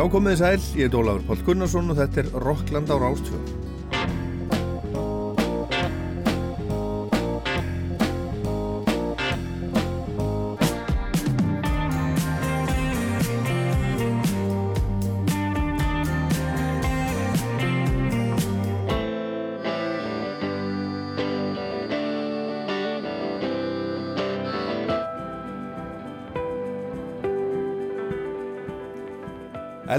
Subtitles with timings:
[0.00, 3.59] Já, komið þið sæl, ég er Dólafur Pál Gunnarsson og þetta er Rockland á Rástfjörn.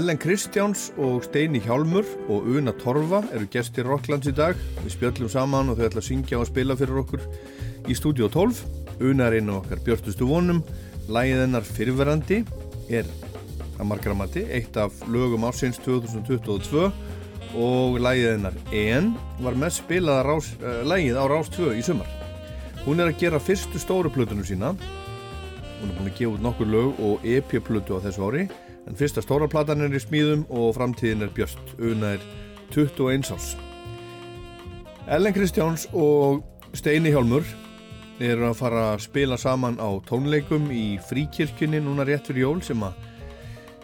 [0.02, 4.58] Ellen Kristjáns og Steini Hjálmur og Una Torfa eru gestir Rocklands í dag.
[4.80, 7.22] Við spjöllum saman og þau ætla að syngja og spila fyrir okkur
[7.86, 8.64] í stúdíu 12.
[9.06, 10.64] Una er einu okkar björnustu vonum.
[11.06, 12.40] Lægið hennar fyrverandi
[12.90, 13.06] er
[13.76, 16.88] að margramati, eitt af lögum ásins 2022
[17.62, 22.10] og lægið hennar En var mest spilaða rás, uh, lægið á Rás 2 í sumar.
[22.88, 24.74] Hún er að gera fyrstu stóru plötunum sína.
[25.78, 28.50] Hún er búin að gefa út nokkur lög og EP-plötu á þessu ári
[28.86, 32.24] en fyrsta stóra platan er í smíðum og framtíðin er björst, una er
[32.74, 33.52] 21 árs.
[35.10, 36.42] Ellen Kristjáns og
[36.78, 37.46] Steini Hjálmur
[38.22, 42.82] eru að fara að spila saman á tónleikum í fríkirkjunni núna rétt fyrir jól sem
[42.86, 43.08] að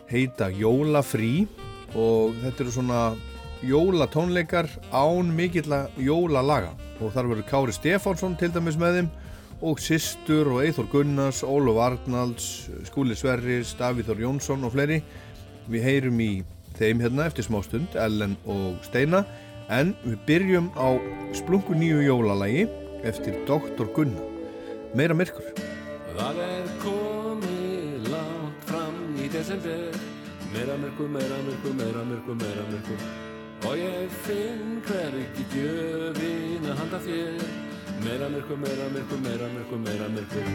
[0.09, 1.49] heita Jólafrí.
[1.97, 3.03] Og þetta eru svona
[3.65, 6.75] jólatónleikar án mikill að jólalaga.
[7.01, 9.11] Og þar verður Kári Stefánsson til dæmis með þeim
[9.61, 15.01] og Sistur og Eithor Gunnars, Ólof Arnalds, Skúli Sverris, Davíþór Jónsson og fleiri.
[15.69, 16.31] Við heyrum í
[16.79, 19.25] þeim hérna eftir smá stund, Ellen og Steina,
[19.69, 20.95] en við byrjum á
[21.37, 22.69] splungu nýju jólalagi
[23.03, 23.91] eftir Dr.
[23.95, 24.25] Gunnar.
[24.95, 25.51] Meira myrkur.
[26.15, 29.99] Það er komið langt fram í desember
[30.49, 36.79] Meira myrkur, meira myrkur, meira myrkur, meira myrkur Og ég finn hver ekki gjöfin að
[36.81, 37.68] handa þér
[38.05, 40.47] Meira myrkur, meira myrkur, meira myrkur, meira myrkur.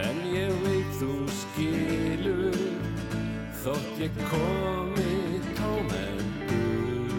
[0.00, 2.56] En ég veit þú skilur
[3.62, 7.12] Þótt ég komi tómendur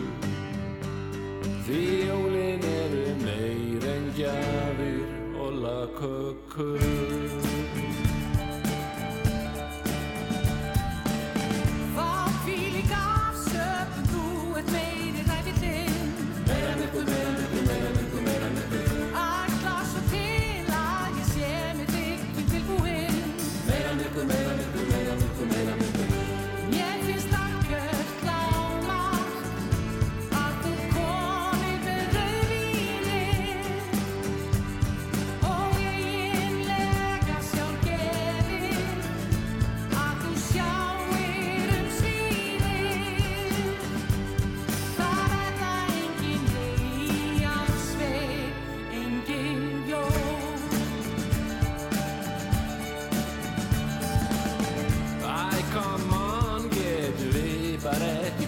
[1.67, 4.99] Því jólin eru meir en gjafir
[5.37, 7.42] og lagkökur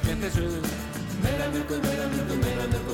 [0.05, 2.84] Meira mjölkur, meira mjölkur, meira mjölkur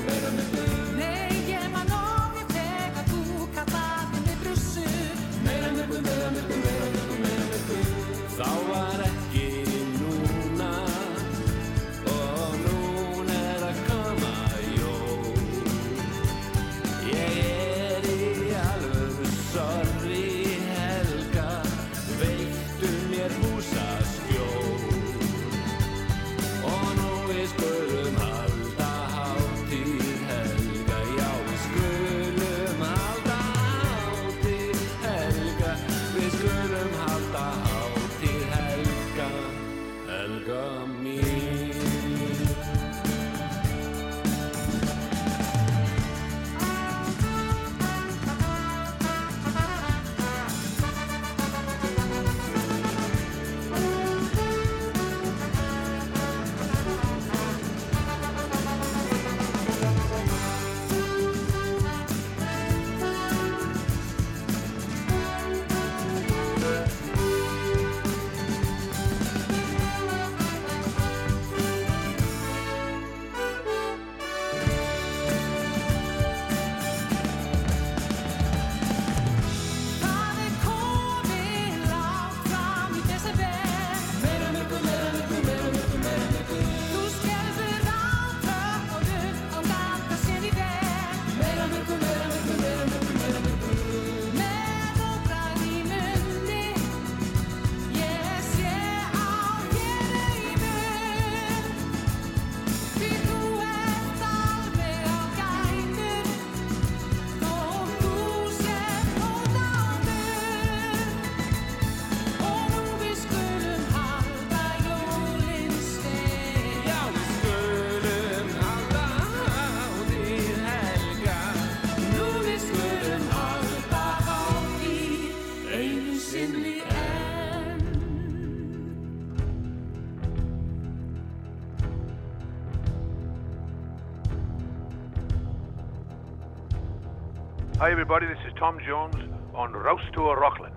[138.62, 139.18] Tom Jones
[139.58, 140.76] on Rouse Tour Rockland.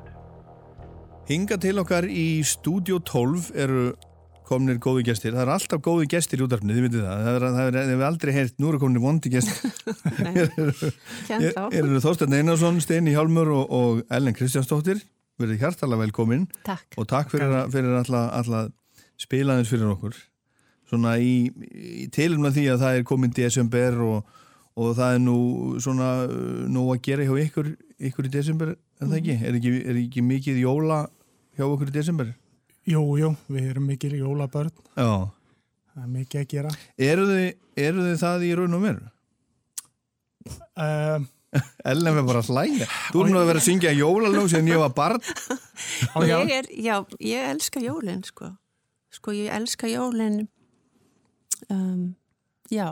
[1.30, 3.84] Hinga til okkar í Studio 12 eru
[4.46, 5.34] komnir góði gestir.
[5.34, 7.22] Það eru alltaf góði gestir í útarfni, þið vitið það.
[7.26, 9.74] Það er, það er, það er aldrei heyrt, nú eru komnir vondi gestir.
[11.28, 11.66] Kjent á.
[11.74, 15.02] Eru Þorstein Einarsson, Steini Hjálmur og, og Ellen Kristjánsdóttir.
[15.42, 16.86] Verðið hjartalega velkomin Takk.
[17.02, 18.62] og takk fyrir, að- fyrir alla, alla
[19.20, 20.16] spilaðins fyrir okkur.
[20.90, 24.38] Svona í, í tilum því að það er komin desember og,
[24.75, 25.38] og það er nú
[25.83, 27.69] svona uh, nú að gera hjá ykkur,
[28.10, 29.36] ykkur í desember, er það ekki?
[29.39, 31.06] Er ekki, er ekki mikið jóla
[31.56, 32.33] hjá okkur í desember?
[32.86, 35.31] Jú, jú, við erum mikil jólabörn, Já.
[35.94, 36.74] það er mikið að gera.
[37.01, 37.48] Eru þið,
[37.88, 39.07] eru þið það í raun og veru?
[40.75, 41.25] Um,
[41.89, 42.89] Ellen er bara að hlæja.
[43.13, 45.24] Þú erum nú að vera að syngja jólalög sem ég var barn.
[46.28, 48.51] Ég er, já, ég elska jólin, sko.
[49.16, 50.42] Sko, ég elska jólin,
[51.71, 52.10] um,
[52.69, 52.89] já,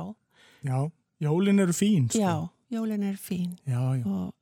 [0.64, 0.78] já,
[1.22, 2.20] jólin eru fín, sko.
[2.20, 2.34] já,
[2.78, 3.58] jólin er fín.
[3.68, 4.34] Já, já, Og,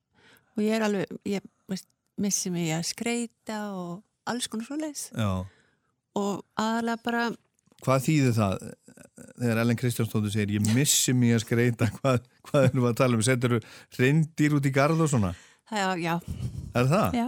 [0.55, 1.41] og ég er alveg, ég
[1.71, 1.87] veist,
[2.21, 5.09] missi mig að skreita og alls konar svo leis.
[5.15, 5.45] Já.
[6.15, 7.29] Og aðalega bara,
[7.81, 8.55] Hvað þýðir það
[9.41, 12.19] þegar Ellen Kristjánsdóttir segir ég missi mig að skreita, hvað,
[12.49, 13.23] hvað erum við að tala um?
[13.25, 13.61] Setur þú
[14.03, 15.31] reyndir út í garð og svona?
[15.71, 16.15] já, já,
[16.77, 17.15] Er það?
[17.17, 17.27] já,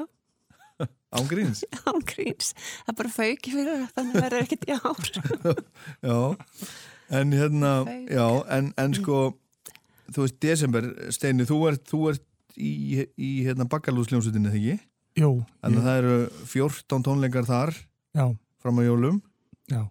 [1.18, 1.64] Án gríns?
[1.90, 2.52] án gríns.
[2.88, 5.10] Það bara fauki fyrir það, þannig að verður ekkert í ár.
[6.04, 6.18] Já.
[7.14, 7.72] En hérna,
[8.10, 8.26] já,
[8.58, 9.18] en, en sko,
[10.14, 12.24] þú veist, desember, Steini, þú ert, þú ert
[12.58, 14.90] í, í hérna bakkalúsljónsutinni, þegar ekki?
[15.22, 15.30] jú,
[15.62, 17.74] Þannig að ég, það eru 14 tónleikar þar
[18.18, 18.26] já,
[18.64, 19.20] fram á jólum.
[19.70, 19.84] já.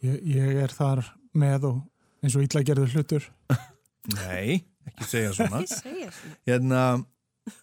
[0.00, 1.04] Ég, ég er þar
[1.36, 1.78] með og
[2.24, 3.26] eins og illa gerður hlutur.
[4.16, 5.60] Nei, ekki segja svona.
[5.60, 6.38] Ég segja svona.
[6.48, 6.84] Hérna,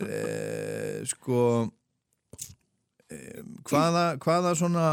[0.06, 0.22] e,
[1.10, 1.40] sko,
[3.68, 4.88] hvaða, hvaða svona,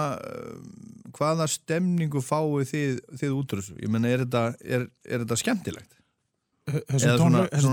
[1.14, 3.76] hvaða stemningu fáið þið, þið útrússu?
[3.82, 5.90] Ég menna, er þetta, er, er þetta skemmtilegt?
[6.64, 7.16] Þessu,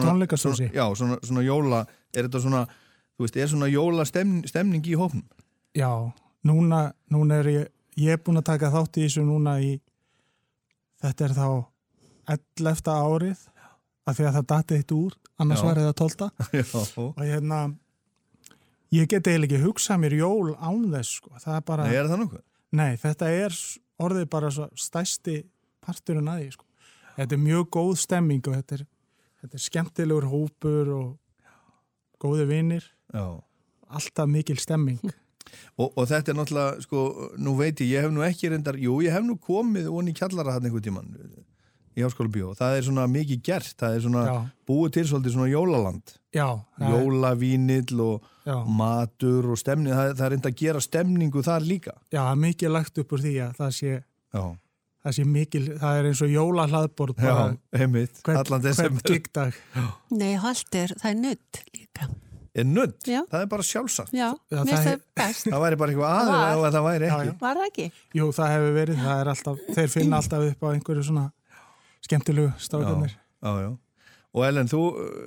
[0.02, 0.72] tónleikastósi.
[0.76, 2.64] Já, svona, svona jóla, er þetta svona,
[3.16, 5.24] þú veist, er svona jóla stemning, stemning í hófnum?
[5.78, 5.92] Já,
[6.48, 6.82] núna,
[7.14, 7.70] núna er ég,
[8.02, 9.78] ég er búin að taka þátt í þessu núna í,
[11.06, 11.48] þetta er þá
[12.36, 12.92] 11.
[12.92, 13.46] árið,
[14.10, 15.68] af því að það dati eitt úr, annars Já.
[15.70, 16.30] var það 12.
[16.60, 16.66] Já,
[17.06, 17.62] og hérna
[18.92, 21.32] ég get eiginlega ekki hugsað mér jól án þess sko.
[21.40, 22.44] það er bara, Nei, er það nokkuð?
[22.72, 23.56] nei þetta er
[24.02, 25.38] orðið bara svo stæsti
[25.86, 26.66] parturinn að því sko.
[27.18, 28.86] þetta er mjög góð stemming og þetta er,
[29.44, 31.10] þetta er skemmtilegur hópur og
[32.22, 33.26] góði vinir Já.
[33.90, 35.02] alltaf mikil stemming
[35.82, 37.00] Og, og þetta er náttúrulega, sko,
[37.42, 40.54] nú veit ég, ég hef nú ekki reyndar, jú, ég hef nú komið onni kjallara
[40.56, 41.10] hann einhvern tíman
[41.98, 42.54] í háskóla bíó.
[42.56, 44.36] Það er svona mikið gert, það er svona já,
[44.70, 46.14] búið til svolítið svona jólaland.
[46.32, 46.46] já,
[46.80, 51.94] Jólavínill og já, matur og stemning, það, það er reynd að gera stemningu þar líka.
[52.12, 53.94] já, það er mikið lagt upp úr því að það sé,
[54.32, 54.44] Já,
[55.04, 57.46] það sé mikil það er eins og jólahlaðbord já, bara
[57.82, 59.22] heimitt, hvern, allan desember.
[60.16, 62.10] Nei, haldt er, það er nudd líka.
[62.52, 63.22] Er nudd, Já.
[63.32, 64.10] það er bara sjálfsagt.
[64.12, 65.46] Já, Já, mér það finnst það best.
[65.54, 66.66] Það væri bara eitthvað Var.
[66.68, 67.28] ef það væri Já, ekki.
[67.32, 67.36] já.
[67.46, 67.86] Var það ekki?
[68.20, 71.24] Jú, það hefur verið, það er alltaf, þeir finna alltaf upp á einhverju svona
[72.04, 73.14] skemmtilegu strákarnir.
[73.40, 73.70] Já, já.
[74.32, 74.82] Og Ellen, þú,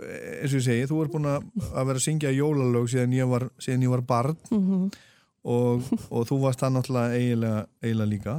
[0.08, 1.42] eh, eins og ég segi, þú er búin að
[1.74, 4.88] vera að syngja jólalög síðan ég var, síðan ég var barn Mm
[5.44, 8.36] og, og þú varst það náttúrulega eiginlega, eiginlega líka.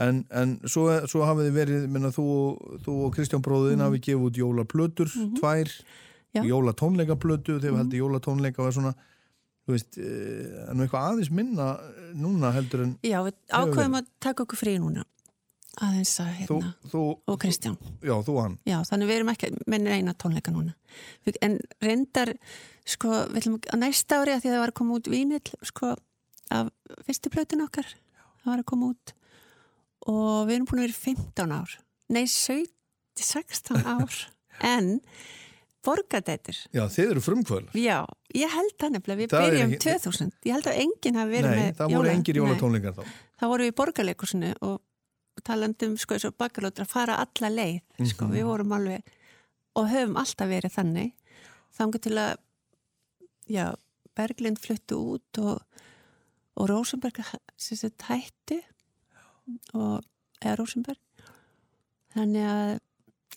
[0.00, 2.26] En, en svo, svo hafið þið verið, minna, þú,
[2.86, 5.72] þú og Kristján bróðin hafið gefið út jólaplötur, tvær,
[6.30, 6.42] Já.
[6.46, 8.94] jólatónleikaplötu, þegar við heldum jólatónleika var svona,
[9.66, 11.68] þú veist, eh, en eitthvað aðeins minna
[12.16, 15.04] núna heldur en Já, við ákveðum að taka okkur frí núna.
[15.80, 16.70] Aðeins að þú, hérna.
[16.90, 17.00] þú,
[17.30, 17.76] Og Kristján.
[18.02, 18.56] já, þú og hann.
[18.66, 20.74] Já, þannig við erum ekki með eina tónleika núna.
[21.40, 22.32] En reyndar,
[22.84, 25.52] sko, við ætlum að næsta ári að því að það var að koma út vínill,
[25.62, 25.92] sko,
[26.50, 26.70] af
[27.06, 27.86] fyrstu plötun okkar.
[28.42, 29.14] Það var að koma út.
[30.10, 31.76] Og við erum búin að vera í 15 ár.
[32.10, 32.66] Nei, 17,
[33.20, 34.18] 16 ár.
[34.60, 35.00] en
[35.86, 36.58] borgadætur.
[36.76, 37.70] Já, þið eru frumkvöld.
[37.78, 38.02] Já,
[38.36, 40.32] ég held það nefnilega, við Það byrjum ekki- 2000.
[40.44, 42.40] Ég held að enginn hafi verið Nei, með það voru engir Nei.
[42.42, 43.02] jólatónleikar þá.
[43.40, 44.80] þá vorum við í borgarleikusinu og
[45.46, 47.80] talandum sko eins og bakalótur að fara alla leið
[48.12, 48.34] sko, Mhm.
[48.34, 49.02] við vorum alveg
[49.76, 51.12] og höfum alltaf verið þannig.
[51.78, 52.36] Þangar til að
[53.48, 53.74] já,
[54.16, 55.62] Berglind fluttu út og,
[56.56, 57.20] og Rosenberg
[57.56, 58.60] sagt hættu
[59.74, 60.02] og,
[60.42, 60.98] eða Rosenberg
[62.14, 62.78] þannig að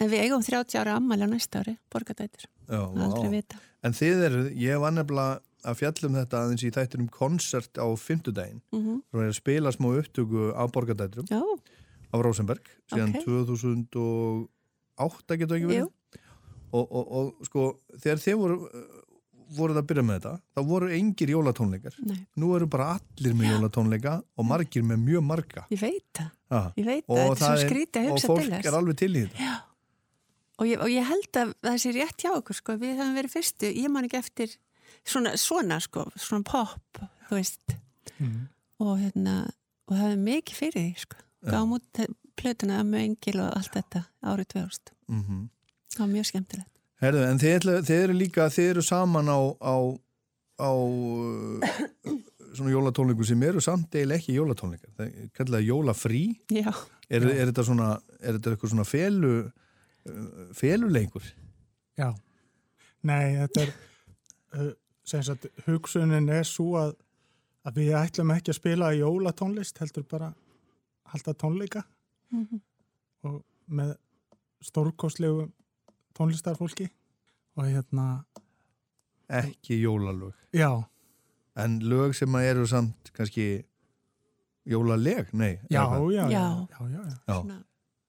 [0.02, 3.32] en við eigum 30 ára ammæli á næsta ári borgardætur, Já, aldrei vá.
[3.32, 3.60] vita.
[3.84, 8.62] En þið eru, ég var nefnilega að fjallum þetta aðeins í þættinum konsert á fimmtudaginn.
[8.74, 11.42] mm Það var að spila smá upptöku á borgadætrum Já,
[12.14, 13.24] á Rosenberg síðan Ok.
[13.26, 15.90] 2008 getur ekki verið.
[16.74, 17.62] Og, og, og sko,
[18.02, 18.56] þegar þið voru,
[19.54, 21.94] voruð að byrja með þetta, þá voru engir jólatónleikar.
[22.10, 25.62] nei, Nú eru bara allir með jólatónleika og margir með mjög marga.
[25.70, 26.62] ég veit það Ha.
[26.78, 27.42] ég veit Og það, er það
[28.06, 29.38] er- Og fólk þess er alveg til í þetta.
[29.38, 29.56] Já,
[30.60, 33.32] og ég, og ég held að það sé rétt hjá okkur sko, við hefum verið
[33.34, 34.48] fyrstu, ég man ekki eftir
[35.06, 36.80] svona, svona sko, svona pop
[37.30, 37.76] þú veist
[38.20, 38.48] Mhm.
[38.80, 39.50] og hérna,
[39.88, 41.16] og það hefði mikið fyrir því sko,
[41.52, 42.04] gáum út
[42.40, 45.42] plötuna með engil og allt þetta árið 2000 mm
[45.94, 46.70] það var mjög skemmtilegt
[47.04, 49.76] Herðu, en þið, þið eru líka, þið eru saman á, á,
[50.64, 50.72] á
[52.56, 54.92] svona jólatónleiku sem eru samt eiginlega ekki jólatónleikar.
[54.98, 56.24] Það er kallað jólafrí.
[56.54, 56.72] já,
[57.14, 57.88] Er, er þetta svona,
[58.24, 61.26] er þetta eitthvað svona felu, uh, feluleikur?
[62.00, 62.08] Já,
[63.04, 63.74] nei, þetta er
[64.56, 64.70] uh,
[65.06, 66.96] sem sagt, hugsunin er svo að,
[67.68, 70.32] að við ætlum ekki að spila jólatónlist, heldur bara
[71.14, 71.84] halda tónleika
[73.24, 73.94] og með
[74.66, 75.48] stórkostlegu
[76.18, 76.90] tónlistarfólki
[77.58, 78.24] og hérna,
[79.30, 80.34] Ekki jólalög.
[80.54, 80.84] já,
[81.56, 83.64] En lög sem að eru samt kannski
[84.66, 85.30] jólaleg?
[85.34, 85.60] Nei.
[85.70, 86.68] já, já, já, Já.
[86.70, 87.34] já, já, já, Já.
[87.42, 87.64] svona,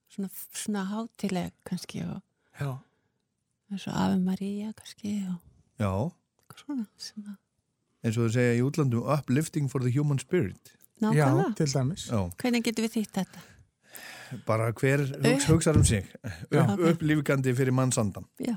[0.09, 2.21] svona, svona hátileg kannski og
[2.59, 2.79] já.
[3.71, 5.39] eins og Ave Maria kannski og
[5.79, 5.91] Já.
[6.49, 7.35] eitthvað svona sem að
[8.05, 10.74] Eins og þau segja í útlandum uplifting for the human spirit.
[11.01, 12.05] Já, nákvæmlega, til dæmis.
[12.09, 12.21] Já.
[12.41, 13.43] hvernig getum við þýtt þetta?
[14.45, 16.07] Bara hver hugs, hugsar um sig.
[16.51, 16.63] Já.
[16.63, 18.25] Upp, upplífgandi fyrir mannsandan.
[18.39, 18.55] Já,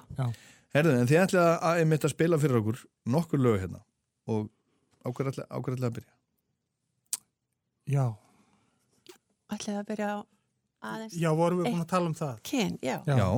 [0.77, 3.79] Herðu, en þið ætlaði að einmitt að spila fyrir okkur nokkur lög hérna
[4.29, 4.49] og
[5.01, 6.15] á hverju ætlaði ætla, ætla að byrja?
[7.89, 8.05] Já,
[9.57, 10.19] ætlaði að byrja á
[10.89, 12.43] aðeins já, vorum við búin að tala um það.
[12.47, 13.29] Ken, já, Já.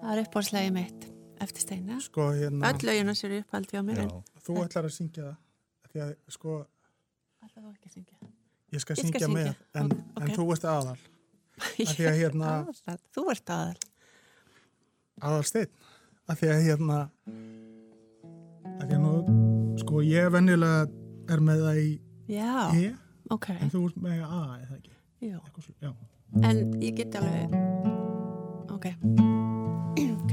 [0.00, 1.08] það er uppáhaldslegið mitt
[1.44, 4.12] eftir steina Sko, hérna, öll lögina sér uppáldi á mér en
[4.46, 5.36] þú ætlar að syngja það,
[5.92, 6.56] því að, sko,
[7.54, 8.16] ætlaði þú ekki að syngja
[8.74, 9.34] ég skal Ég skal syngja syngja.
[9.38, 10.22] með, en, Ok.
[10.22, 10.98] en þú ert aðal,
[11.94, 13.78] því að hérna- þú ert aðal
[15.22, 15.70] aðal steinn,
[16.28, 16.98] af því að hérna,
[18.80, 19.14] af því að nú,
[19.78, 20.88] sko, ég venjulega
[21.30, 21.88] er með það í
[22.34, 22.90] já, E,
[23.30, 24.92] ok, en þú ert með A, eða ekki?
[25.24, 25.38] já.
[25.60, 25.94] Svo- Já.
[26.42, 27.54] en ég get alveg
[28.74, 28.86] ok
[30.24, 30.32] ok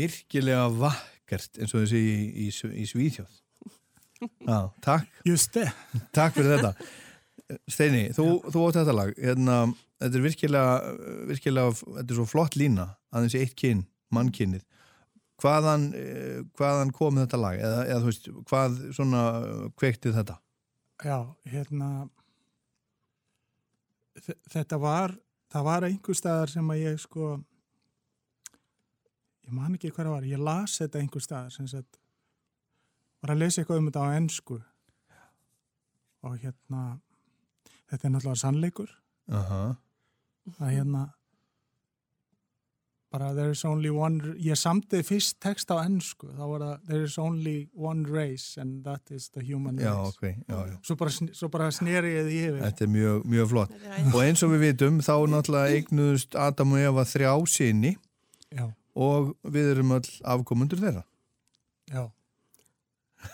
[0.00, 2.16] virkilega vakkert eins og þessi í,
[2.46, 2.48] í,
[2.82, 3.36] í Svíþjóð.
[4.20, 5.06] Já, takk,
[6.12, 6.72] takk fyrir þetta.
[7.72, 9.12] Steini, þú, þú átt þetta lag.
[9.18, 9.54] Hérna,
[10.02, 10.74] þetta er virkilega,
[11.30, 12.84] virkilega, þetta er svo flott lína,
[13.16, 13.80] aðeins eitt kyn,
[14.14, 14.62] mannkynnið.
[15.40, 17.56] Hvaðan, eh, hvaðan kom þetta lag?
[17.64, 19.22] Eða, eða þú veist, hvað svona
[19.80, 20.36] kveikti þetta?
[21.00, 21.16] Já,
[21.48, 21.88] hérna
[24.20, 25.14] þe- þetta var
[25.50, 27.30] það var einhver staðar sem að ég sko
[29.50, 31.98] ég man ekki það var, ég las þetta einhver staðar sem sagt
[33.20, 34.58] var að lesa eitthvað um þetta á ennsku
[36.20, 36.82] og hérna
[37.90, 38.92] þetta er náttúrulega sannleikur.
[39.30, 39.64] Aha,
[40.58, 41.08] að hérna
[43.10, 47.06] bara there is only one ég samtið fyrst text á ennsku þá var það there
[47.08, 50.14] is only one race and that is the human já, race.
[50.14, 50.76] ok, já, já.
[50.86, 52.60] svo bara, svo bara sneri ég því yfir.
[52.68, 53.74] Þetta er mjög, mjög flott.
[54.12, 57.96] Og eins og við vitum, þá náttúrulega eignuðust Adam og Eva þrjá sinni
[58.50, 61.04] já, og við erum öll afkomundur þeirra.
[61.92, 62.08] já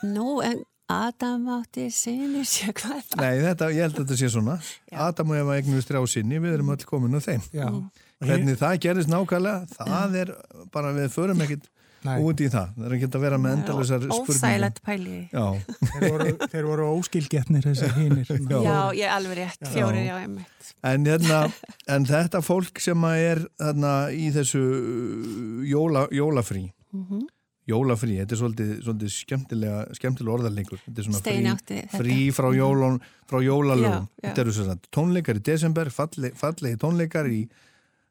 [0.02, 3.20] Nú, en Adam átti sinni sér hvað er það?
[3.22, 4.56] Nei, þetta, ég held að þetta sé svona.
[4.90, 4.96] Já.
[5.08, 7.46] Adam og Eva eignuðust þrjá sinni, við erum öll komin á þeim.
[7.54, 7.68] Já,
[8.16, 8.28] Mm.
[8.30, 10.30] Hvernig það gerist nákvæmlega, það er
[10.72, 12.72] bara, við förum ekkit nei, út í það.
[12.76, 14.34] Það er ekki að vera með endalusar spurningum.
[14.36, 15.16] Óþægilegt pæli.
[15.32, 15.46] Já,
[15.92, 18.28] þeir voru, þeir voru óskilgetnir þessir hinir.
[18.52, 18.58] Já.
[18.66, 20.68] Já, ég er alveg rétt, fjórir, já, einmitt.
[20.86, 21.40] en, hérna,
[21.96, 27.26] en þetta fólk sem að er þarna, í þessu uh, jóla, jólafrí, Mhm.
[27.66, 30.78] jólafrí, þetta er svolítið, svolítið skemmtilega, skemmtilega orðarleikur.
[30.86, 34.06] Þetta er svona Steini frí, frí frá, jólun, frá jólalögum.
[34.06, 34.28] Já, já.
[34.30, 37.40] Þetta eru tónleikar í desember, falle, fallegi tónleikar í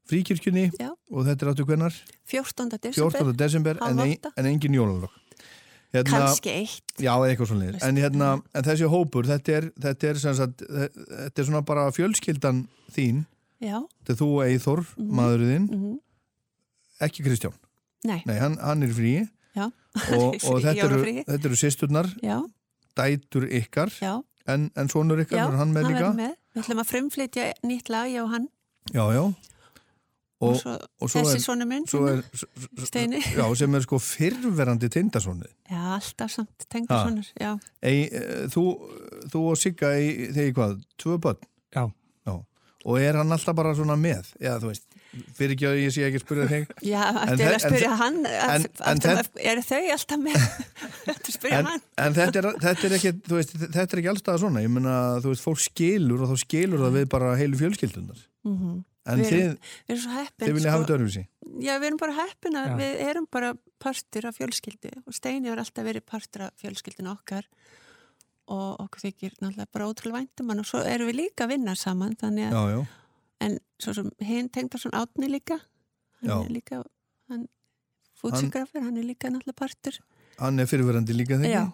[0.10, 0.90] fríkirkjunni Já.
[1.12, 1.96] og þetta er áttu hvennar?
[2.30, 2.72] 14.
[2.78, 3.38] desember, 14.
[3.40, 5.14] desember en, ein, en engin jólalög.
[5.96, 6.96] Hérna, kannski eitt.
[7.00, 11.42] Já, eða eitthvað svona en, hérna, en þessi hópur, þetta er, þetta er, sagt, þetta
[11.44, 12.66] er svona bara fjölskyldan
[12.96, 13.24] þín,
[13.64, 15.96] Já, þetta er þú Eithor, mm maðurinn, mhm.
[17.06, 17.56] ekki Kristján.
[18.04, 19.16] nei, Nei, hann, hann er frí
[19.56, 19.66] já.
[19.66, 22.38] og, og þetta, eru, þetta eru sýsturnar, Já,
[23.00, 24.18] dætur ykkar, já,
[24.52, 26.12] en, en sonur ykkar, já, hann með líka?
[26.56, 28.50] Við ætlum að frumflytja nýtt lag, og hann.
[28.92, 29.24] Já, já.
[30.44, 32.24] Og, Og, svo, og svo þessi er- svona minn, er,
[32.84, 33.22] Steini.
[33.40, 35.54] já, sem er sko fyrrverandi tindasónið.
[35.72, 37.06] Já, alltaf samt, tengda Ha.
[37.08, 37.54] svona, já.
[37.82, 38.66] Ei, eh, þú,
[39.32, 39.94] þú og Sigga,
[40.36, 41.40] þegar hvað, tvö börn?
[41.72, 41.86] Já,
[42.28, 42.36] Já.
[42.86, 44.28] Og er hann alltaf bara svona með?
[44.44, 44.84] Já, þú veist,
[45.40, 46.66] fyrir ekki að ég sé ekki að spyrja þig.
[46.92, 50.46] Já, En eftir þe- að spyrja hann, en- eftir en eru þau alltaf með?
[51.16, 51.82] Að spyrja En, hann.
[52.04, 54.62] en þetta, er, þetta er ekki, veist, þetta er ekki allstað svona.
[54.68, 58.20] Ég meina, þú veist, fólk skilur og þá skilur það við bara heilu fjölskyldunar.
[58.44, 60.48] Mm En Við þið, erum- Við erum svo heppin.
[60.48, 61.24] þið vilja hafa þetta öðruvísi.
[61.62, 65.58] Já, við erum bara heppin að við erum bara partur af fjölskyldu og Steini har
[65.62, 67.46] alltaf verið partur af fjölskyldinu okkar
[68.48, 71.76] og okkur þykir náttúrulega bara ótrúlega væntum hann og svo erum við líka að vinna
[71.76, 72.88] saman þannig að, Já, já.
[73.46, 75.60] en svo sem hinn tengdar svona átni líka
[76.22, 76.36] hann Já.
[76.46, 76.84] er líka
[77.30, 77.48] hann,
[78.22, 80.00] fútsigrafur, hann er líka náttúrulega partur
[80.38, 81.54] Hann er fyrirverandi líka þegar.
[81.54, 81.74] Já,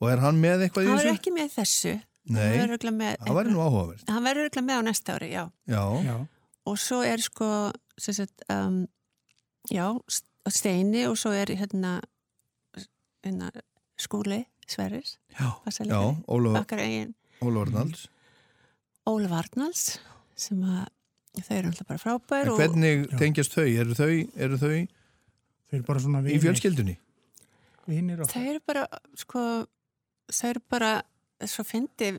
[0.00, 1.04] Og er hann með eitthvað í hann þessu?
[1.08, 1.94] verður ekki með þessu
[2.28, 6.16] Nei, hann verður hann örugglega með á næsta ári, já Já, já,
[6.68, 7.48] og svo er sko
[7.98, 8.84] sagt, um,
[9.72, 9.88] já,
[10.48, 11.98] Steini og svo er hérna,
[13.24, 13.50] hérna
[13.98, 16.68] skúli Sverris já, já, Ólaf
[17.40, 18.08] Ólaf Arnalds.
[19.06, 19.98] Ólaf Arnalds
[20.38, 20.86] sem að
[21.46, 23.18] þau eru alltaf bara frábær En og hvernig Já.
[23.20, 23.66] tengjast þau?
[23.66, 24.72] Eru þau, eru þau
[25.68, 26.96] þeir eru bara svona í fjölskyldunni?
[27.88, 28.86] Vinir og þau eru bara
[29.18, 29.44] sko,
[30.32, 30.92] þau eru bara
[31.46, 32.12] svo fyndi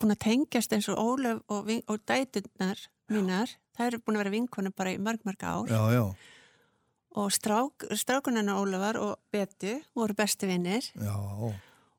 [0.00, 2.80] búin að tengjast eins og Ólaf og, og dæturnar
[3.12, 5.68] mínar, þau eru búin að vera vinkonum bara í mörg mörg ár.
[5.70, 6.04] Já, já,
[7.14, 11.14] og strák, strákunarna Ólafar og Betu voru bestu vinnir já.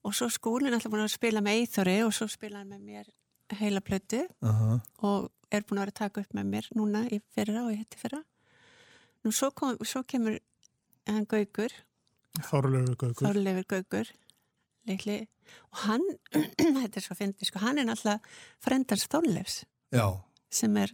[0.04, 3.14] og svo skúlinn alltaf búin að spila með Eithori og svo spila hann með mér
[3.60, 4.26] heila plötu.
[4.44, 4.82] Aha.
[5.08, 7.80] og er búin að vera að taka upp með mér núna í fyrra og í
[7.80, 8.20] hitti fyrra.
[9.24, 10.40] Nú svo, kom, svo kemur
[11.08, 11.72] hann Gaugur,
[12.36, 13.28] Þorlöfu Gaukur.
[13.30, 14.12] Þorleifur Gaugur
[14.86, 15.20] leikli
[15.72, 16.04] og hann
[16.82, 18.26] þetta er svo fyndi, sko, hann er alltaf
[18.64, 19.62] frendans Þorleifs.
[19.96, 20.10] Já,
[20.52, 20.92] sem er,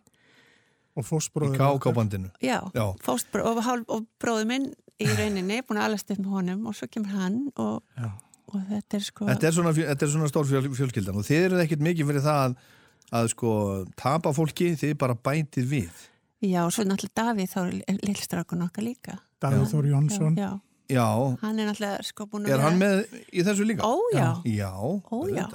[0.95, 1.57] Og í fósbróður.
[1.57, 2.31] kákábandinu.
[2.41, 6.65] já, Já, og, hálf- og bróður minn í rauninni búin að alast upp með honum
[6.67, 8.09] og svo kemur hann og, Já.
[8.53, 11.45] og þetta er sko þetta er svona, þetta er svona stór fjöl, fjölskyldan og þið
[11.47, 12.55] eruð ekkert mikið fyrir það að,
[13.21, 13.53] að sko
[13.95, 15.91] tapa fólki, þið bara bætið við.
[16.41, 17.61] já, og svo náttúrulega Davíð þá
[18.05, 20.35] lillstrákun okkar líka Davíð Þór Jónsson.
[20.37, 20.51] já,
[20.91, 21.07] Já,
[21.41, 23.81] hann er náttúrulega sko búin að er hann með í þessu líka?
[23.87, 25.47] Ó já, Já, ó já,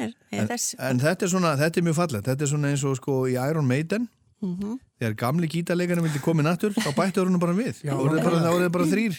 [0.00, 2.70] er, er En, þess en þetta er svona, þetta er mjög fallegt, þetta er svona
[2.70, 4.08] eins og sko í Iron Maiden,
[4.42, 7.82] mm þegar gamli gítarleikarinn vildi komið nattur, þá bættu hún bara við.
[7.84, 9.16] Já, þá voruð þið bara, þrýr,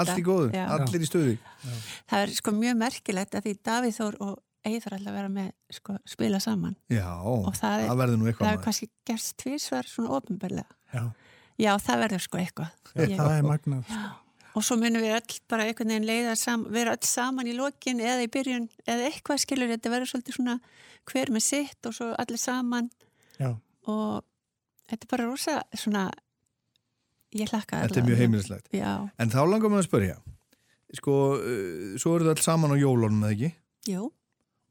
[0.00, 0.64] allt í góðu, Já.
[0.74, 1.34] allir í stöðu.
[2.10, 5.94] það er sko mjög merkilegt að því Davíð Þór og Eithar alltaf vera með sko
[6.04, 6.74] spila saman.
[6.90, 11.12] Já, Og það er- verður nú það eitthvað er kannski gerst tvísvar svona ofinbörlega Já.
[11.58, 12.70] já það verður sko eitthvað.
[12.94, 13.84] Já, Ég- það er magnað.
[13.86, 14.10] sko.
[14.56, 18.00] og svo munum við öll bara einhvern veginn leiða sam, vera öll saman í lokin
[18.00, 20.60] eða í byrjun eða eitthvað skilur þetta verður svolítið svona
[21.06, 22.90] hver með sitt og svo allir saman.
[23.38, 23.54] Já,
[23.86, 24.24] og
[24.90, 26.04] þetta er bara rosa svona
[27.36, 28.68] ég hlakka Þetta er mjög heimilislegt.
[28.74, 30.16] Já, En þá langar maður að spyrja,
[30.98, 33.52] sko, uh, svo eru það alls saman á jólunum, eða ekki?
[33.94, 34.10] jú,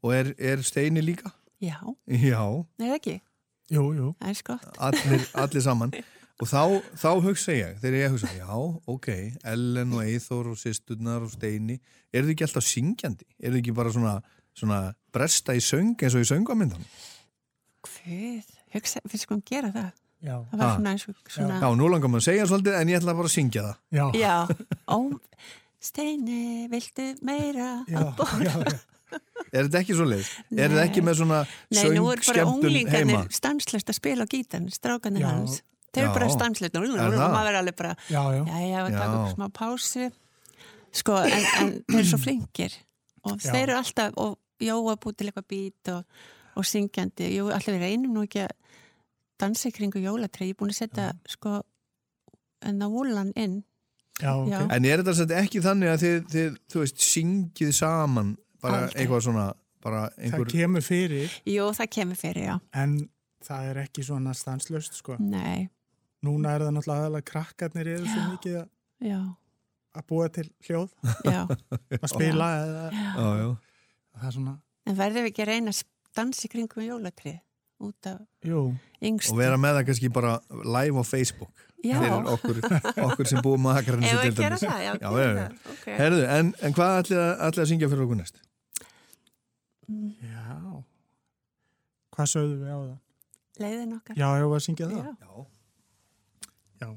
[0.04, 1.32] Og er, er Steini líka?
[1.60, 1.76] já,
[2.08, 2.40] Já,
[2.80, 3.16] nei það ekki
[3.70, 4.08] jú, jú.
[4.20, 5.92] það er skott allir, allir saman.
[6.40, 6.60] Og þá,
[6.96, 8.48] þá hugsa ég, þegar ég hugsa, já,
[8.88, 9.08] ok,
[9.44, 11.76] Ellen og Eithor og sýsturnar og Steini,
[12.16, 13.26] eru þið ekki alltaf syngjandi?
[13.40, 14.14] Eru þið ekki bara svona,
[14.56, 14.78] svona
[15.12, 16.86] bresta í söng eins og í söngamyndan?
[17.84, 21.86] Hvað, hugsa, við skulum gera það Já, það var svona eins og svona Já, nú
[21.88, 23.76] langar maður að segja svolítið en ég ætla bara að syngja það.
[23.96, 24.34] já, Já,
[24.94, 24.98] ó,
[25.80, 27.70] Steini, viltu meira?
[27.88, 28.02] já,
[28.44, 28.78] já, já.
[29.50, 30.28] Er þetta ekki svo leið?
[30.54, 31.38] Er þetta ekki með svona
[31.72, 32.52] Nei, nú er bara heima?
[32.52, 35.62] unglingarnir stanslöst að spila á gítan, strákanir hans.
[35.90, 38.44] Þeir eru bara stanslöst og Er maður er alveg bara, já, já.
[38.46, 40.10] já, við takum smá pásu.
[41.00, 42.76] Sko, en, en þeir eru svo flinkir
[43.26, 43.50] og Já.
[43.54, 46.22] þeir eru alltaf, og Jóa búið til eitthvað bít og,
[46.60, 47.30] og syngjandi.
[47.32, 48.50] Jú, allir við reynum nú ekki að
[49.40, 50.50] dansa í kringu jólatrið.
[50.50, 51.56] Ég er búin að setja, sko,
[52.68, 53.58] en að vúlan inn.
[54.20, 54.48] já, ok.
[54.52, 54.60] Já.
[54.76, 59.00] En er þetta samt ekki þannig að þið, þið þú veist, syngið saman bara Aldrei.
[59.00, 59.46] eitthvað svona,
[59.80, 60.50] bara Það einhver...
[60.52, 62.56] kemur fyrir, Jú, það kemur fyrir, já.
[62.76, 62.96] en
[63.46, 65.16] það er ekki svona stanslöst, sko.
[65.18, 65.70] Nei,
[66.20, 68.68] Núna er það náttúrulega aðalega krakkarnir eru svo mikið að-
[69.08, 69.20] já,
[69.96, 70.90] að búa til hljóð,
[71.24, 71.38] já.
[72.02, 73.46] að spila eða Já, já.
[74.20, 74.54] það er svona,
[74.90, 75.80] En verðum við ekki að reyna að
[76.20, 77.38] dansa í kringum jólatrið
[77.80, 78.62] út af jú,
[79.00, 79.32] yngstu?
[79.34, 80.36] Og vera með það kannski bara
[80.76, 82.56] live á Facebook Já, fyrir okkur,
[83.06, 85.34] okkur sem búum að ef akranins við gera það, já, Já, gera já, já.
[85.40, 85.86] það, ok.
[85.96, 88.42] Herðu, en, en hvað ætlið að, að syngja fyrir okkur næst?
[90.20, 90.84] já.
[92.16, 92.98] Hvað sögðu við á það?
[93.60, 94.16] Leiðin okkar.
[94.16, 94.96] Já, ég var að syngja það.
[95.00, 95.30] Já.
[96.80, 96.88] Já.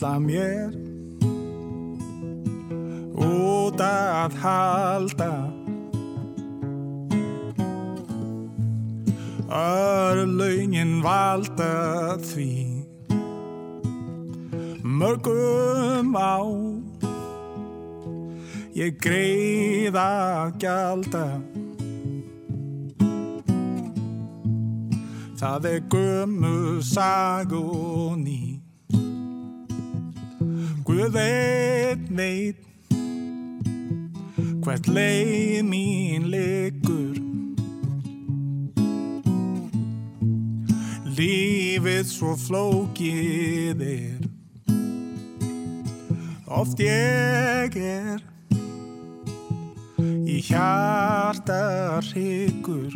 [0.00, 0.72] Ætla mér
[3.20, 5.32] út að halda
[9.50, 12.86] Örlögin valda því.
[14.82, 16.40] Mörgum á
[18.72, 20.06] Ég greiða
[20.46, 21.26] að gjalda.
[25.36, 28.49] Það er gömu sagunni
[30.84, 32.66] Guð veit, veit
[34.60, 37.20] Hvert leið mín liggur.
[41.20, 44.28] Lífið svo flókið er
[46.48, 48.22] Oft ég er
[50.00, 51.60] Í hjarta
[52.08, 52.94] hryggur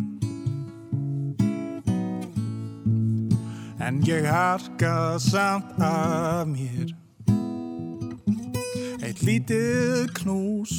[3.85, 6.94] En ég harka samt af mér
[9.15, 10.71] Eitt lítið knús.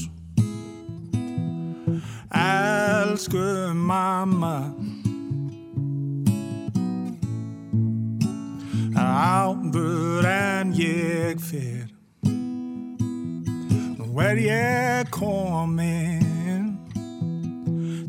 [2.35, 4.73] Elsku mamma.
[8.99, 11.87] Áður en ég fyrr
[13.95, 16.73] Nú er ég komin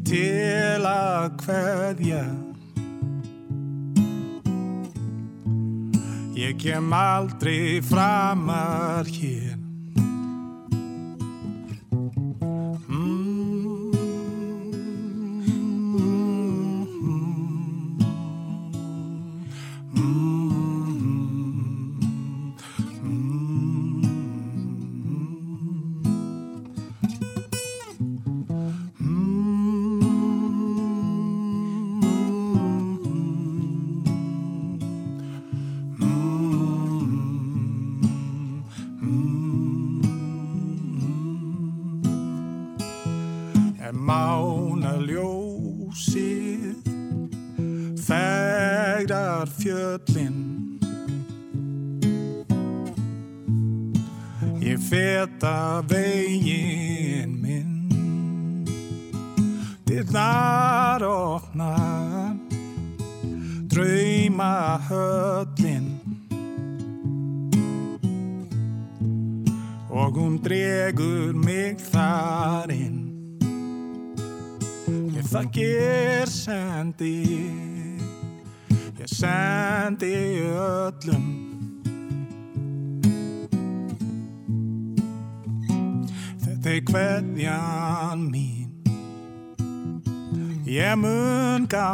[0.07, 2.25] Til að kveðja.
[6.35, 9.56] Ég kem aldrei framar hér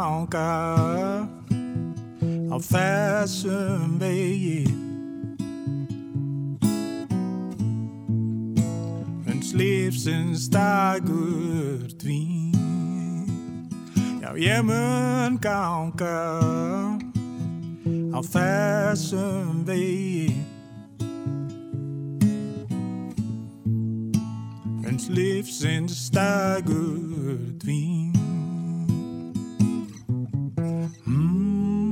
[0.03, 1.27] mun ganga
[2.51, 4.67] á þessum vegi
[9.31, 12.51] uns lífsins dagur dvín
[14.19, 16.19] já ég mun ganga
[18.11, 20.35] á þessum vegi
[24.83, 27.39] uns lífsins dagur
[31.13, 31.82] Mm.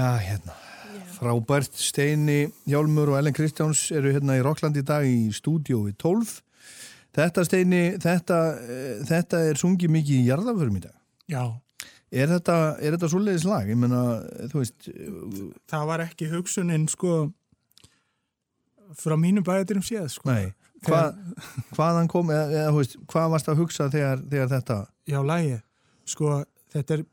[0.00, 0.54] Já, hérna.
[1.18, 6.38] Frábært Steini Hjálmur og Ellen Kristjáns eru hérna í Rokkland í dag í stúdiói 12.
[7.16, 10.96] Þetta Steini, þetta, eh, þetta er sungið mikið í jarðaförum í dag.
[11.28, 11.44] já,
[12.10, 13.68] Er þetta, er þetta svoleiðis lag?
[13.70, 14.00] Ég menna,
[14.50, 14.88] þú veist,
[15.70, 17.30] það var ekki hugsunin sko
[18.98, 20.48] frá mínu bæðaturum séð sko nei,
[20.88, 21.04] hva,
[21.76, 24.78] hvaðan kom, eða, eða, þú veist, hvað varst að hugsa þegar, þegar þetta,
[25.12, 25.60] já, lægi,
[26.10, 26.32] sko
[26.74, 27.04] þetta er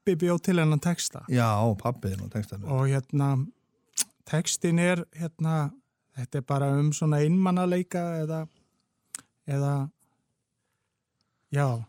[0.00, 1.24] pappi bjóð til hennan texta.
[1.28, 2.70] Já, pappiðin og textanum.
[2.70, 3.46] og hérna
[4.24, 5.70] textin er hérna
[6.16, 8.46] þetta er bara um svona einmannaleika eða
[9.46, 9.90] eða
[11.52, 11.84] já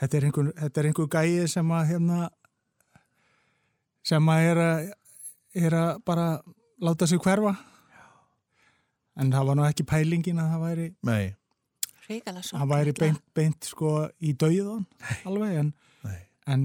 [0.00, 2.30] þetta er einhver, þetta er einhver gæi sem að hérna
[4.02, 4.92] sem að er að
[5.54, 6.42] er að bara
[6.80, 7.54] láta sig hverfa.
[9.16, 11.34] En það var nú ekki pælingin að það væri Nei,
[12.08, 14.86] það væri beint, beint sko í dauðan
[15.28, 16.62] alveg en, nei, en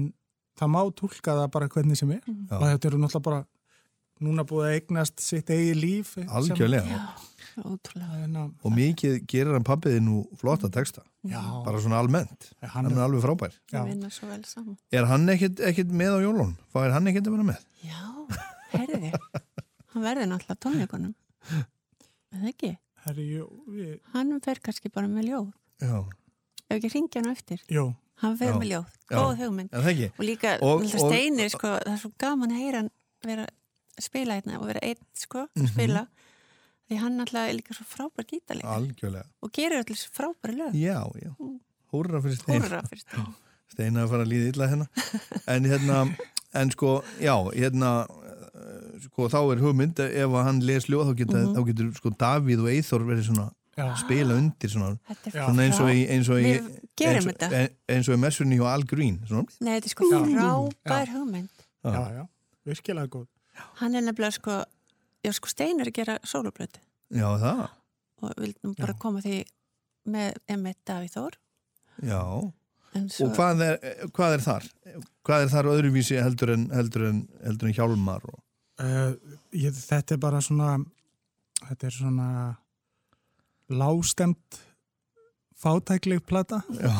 [0.58, 2.58] það má tólka það bara hvernig sem er Já.
[2.58, 3.40] og þetta eru náttúrulega bara
[4.18, 7.02] núna búið að eignast sitt eigi líf algjörlega.
[7.58, 8.16] Ótrúlega.
[8.20, 12.52] Hérna, Og mikið gerir hann pappiðin nú flotta texta, já, bara svona almennt.
[12.62, 13.54] hann Hann er er, alveg frábær.
[13.72, 13.80] Já.
[13.80, 14.76] Það vinna svo vel saman.
[14.94, 16.52] Er hann ekkit, ekkit með á jólun?
[16.74, 17.64] Fáir hann ekkit að vera með?
[17.82, 18.02] Já,
[18.76, 19.10] herði.
[19.94, 21.14] Hann verði náttúrulega á tónleikunum.
[22.36, 22.72] Eða ekki?
[23.08, 25.48] herri, jú, við, Hann fer kannski bara með ljóð.
[25.82, 25.98] Já.
[26.68, 27.62] Ef ekki ringja hann eftir.
[27.72, 27.88] jú,
[28.20, 28.86] Hann fer með ljóð.
[29.10, 29.70] Góð hugmynd.
[29.70, 30.08] Ekki?
[30.18, 32.90] Og líka, Og- steinir, sko, það er svo gaman að heyra hann
[33.24, 35.68] vera að spila hérna og vera einn, sko, að Mhm.
[35.72, 36.06] spila.
[36.90, 40.72] Því hann alltaf er líka svo frábær gítalega og gerir allir svo frábæri lög.
[40.74, 41.34] Já, já.
[41.92, 42.62] Húrra fyrir stein.
[42.62, 43.34] Húrra fyrir stein.
[43.68, 44.88] Steina að fara að líða illa hérna.
[45.46, 46.16] En hérna,
[46.54, 51.44] en sko, já, hérna, eh, sko, þá er hugmynd, ef hann les ljóð, þá getur,
[51.44, 51.54] Mhm.
[51.54, 53.52] þá getur sko Davíð og Eithor verið svona,
[54.00, 56.52] spila undir svona, er svona eins og í, eins og í,
[56.98, 59.46] Við eins, og- e- eins og í messunni hjá Al Green, svona.
[59.60, 61.48] Nei, þetta er sko frábær hugmynd.
[61.84, 62.24] já, já,
[62.66, 63.26] virkilega góð
[63.80, 64.64] Hann er nefnilega sko,
[65.24, 67.68] já sko Steinar er að gera sólublötu Já, það,
[68.22, 68.98] og vildum bara Já.
[68.98, 69.44] koma því
[70.08, 71.38] með Emmett Davíð Þór.
[72.02, 72.22] já.
[73.08, 73.78] Svo, Og hvað er,
[74.16, 74.64] hvað er þar?
[75.28, 78.38] Hvað er þar öðruvísi heldur en, heldur en, heldur en hjálmar og...
[78.80, 79.12] uh,
[79.52, 80.78] ég, þetta er bara svona
[81.68, 82.28] þetta er svona
[83.68, 84.60] lástemt
[85.58, 86.60] fátækleg plata.
[86.70, 86.94] Já,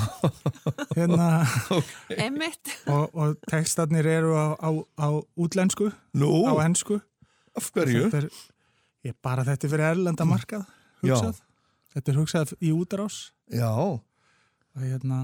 [0.96, 1.46] hérna,
[2.94, 6.98] og, og textarnir eru á, á, á útlensku, nú, á ennsku
[7.58, 8.08] af hverju?
[8.08, 8.28] Þetta er,
[9.06, 10.66] ég, bara þetta er fyrir erlenda markað
[11.02, 11.42] hugsað.
[11.94, 13.18] Þetta er hugsað í útarás
[13.54, 15.20] Já, og hérna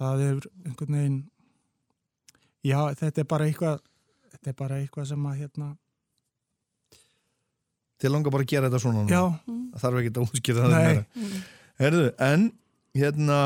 [0.00, 1.20] það er einhvern veginn
[2.64, 3.82] já, þetta er bara eitthvað
[4.30, 5.70] þetta er bara eitthvað sem að hérna
[8.00, 9.04] þið langar bara að gera þetta svona
[9.70, 11.04] Það þarf ekki að útskýra það meira.
[11.80, 12.46] Herðu, en
[12.96, 13.38] hérna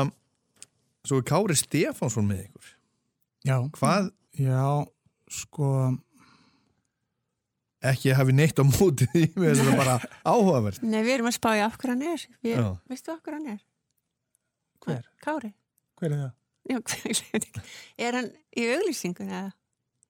[1.05, 2.71] svo er Kári Stefánsson með ykkur
[3.45, 4.07] já, hvað
[4.41, 4.63] já
[5.35, 5.69] sko,
[7.85, 9.97] ekki hafi neitt á móti því þess að bara
[10.33, 12.25] áhugavert nei við erum að spája af hverju hann er.
[12.45, 13.61] Við, veistu af hverju hann er?
[14.85, 15.05] hver?
[15.23, 15.51] Kári.
[15.99, 16.33] hver er það?
[16.65, 16.79] Já,
[17.37, 17.61] ekki.
[18.01, 19.51] er hann í auglýsingun eða?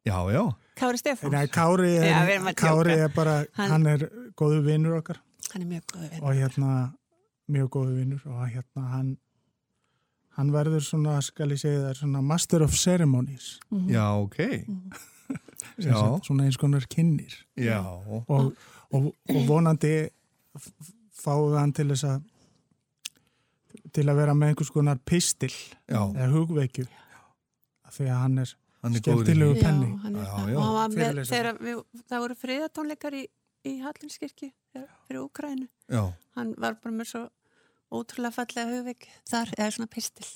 [0.05, 0.43] Já, já,
[0.75, 1.31] Kári Stefáns?
[1.33, 5.17] Nei, Kári er, Já, Kári er bara, Hann- hann, er góðu vinnur okkar
[5.53, 6.21] Hann er mjög góð við.
[6.21, 6.71] og hérna
[7.49, 9.17] mjög góðu vinnur og hérna hann
[10.35, 14.35] hann verður svona, skal ég segja það, svona master of ceremonies Já, ok.
[15.79, 15.95] sem Já.
[15.95, 17.79] sagt, svona eins konar kynnir Já.
[17.81, 18.53] og, og,
[18.93, 19.13] og
[19.47, 20.09] vonandi
[20.59, 20.71] f-
[21.15, 22.21] fáum við hann til þess að
[23.95, 25.51] til að vera með einhvers konar pistil
[25.87, 26.85] Já, eða hugveikju
[27.85, 28.53] af því að hann er
[28.85, 30.49] hann er góður í skemmtilegu penni er það.
[30.51, 30.57] já.
[30.57, 31.35] Og hann var með, Fyrirlesari.
[31.35, 33.23] þegar við, það voru friðatónleikar í,
[33.65, 35.67] í Hallinskirkju þegar- fyrir Úkrænu.
[35.91, 36.03] Já,
[36.35, 37.23] Hann var bara með svo
[37.95, 40.27] ótrúlega fallega hugvik þar, eða svona pistil.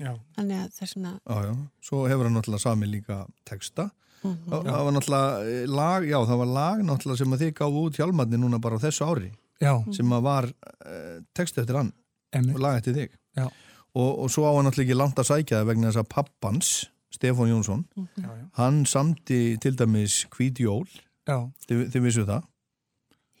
[0.00, 1.12] já, Þannig að það er svona...
[1.26, 1.54] já, já.
[1.82, 3.90] Svo hefur hann náttúrulega sami líka texta.
[4.22, 4.36] Mhm.
[4.52, 7.80] Það það var náttúrulega eh, lag, já, það var lag náttúrulega sem að þið gáðu
[7.88, 9.32] út hjálmarni núna bara á þessu ári.
[9.62, 11.92] já, Sem að var uh, texti eftir hann
[12.32, 13.10] emmi og lag eftir þig.
[13.36, 13.48] Já.
[13.94, 16.70] Og, og svo á hann náttúrulega ekki langt að sækja það vegna þess að pappans,
[17.12, 20.86] Stefán Jónsson, já, já, hann samti til dæmis Hvít Jól,
[21.28, 21.36] já,
[21.68, 22.42] þið, þið vissu það,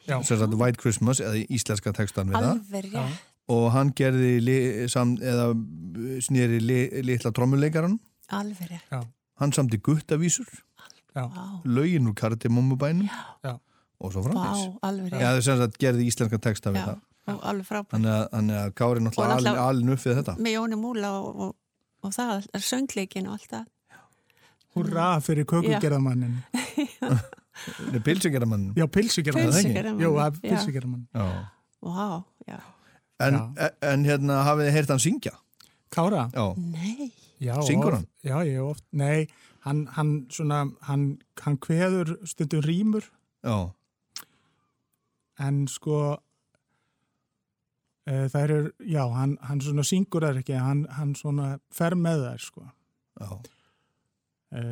[0.08, 2.50] já, sagt White Christmas eða íslenska textan við það.
[2.52, 3.20] Alveg rétt.
[3.48, 4.58] og hann gerði li,
[4.92, 5.48] sam, eða
[6.22, 7.98] snýri li, litla trommuleikaran
[8.32, 10.46] hann samti guttavísur.
[11.12, 11.26] Já,
[11.64, 13.08] lögin úr kardimummubænum
[13.44, 13.58] já,
[14.00, 15.10] og svo Já, rétt.
[15.12, 17.00] það er sagt gerði íslenska texta við Já, það.
[17.32, 17.90] Og alveg frábært.
[17.92, 20.34] þannig að, Kári Og náttúrulega alin, náttúrulega- alin upp við þetta.
[20.42, 21.52] Með Jóni Múla og, og,
[22.02, 23.66] og það, söngleikin og allt það.
[24.74, 26.38] hurra fyrir kökugerðamannin
[30.32, 31.26] Nei, pilsingeramann já.
[31.82, 32.58] Vá, já.
[33.20, 33.68] en, Já.
[33.92, 35.34] en hérna hafið þið heyrt hann syngja
[35.92, 36.22] Kára?
[36.32, 37.10] Já, Nei.
[37.42, 38.06] Já, Syngur hann?
[38.24, 39.26] Já, ég oft, nei,
[39.66, 43.04] hann, hann svona, hann, hann kveður stundum rýmur
[43.44, 43.56] já,
[45.42, 46.20] en sko e,
[48.06, 52.42] það er, já, hann, hann svona syngur þær ekki, hann, hann svona fer með þær
[52.48, 52.64] sko.
[53.20, 53.30] Já.
[54.52, 54.62] E,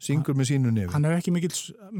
[0.00, 0.92] syngur með sínu nefi.
[0.94, 1.50] hann er ekki mikil,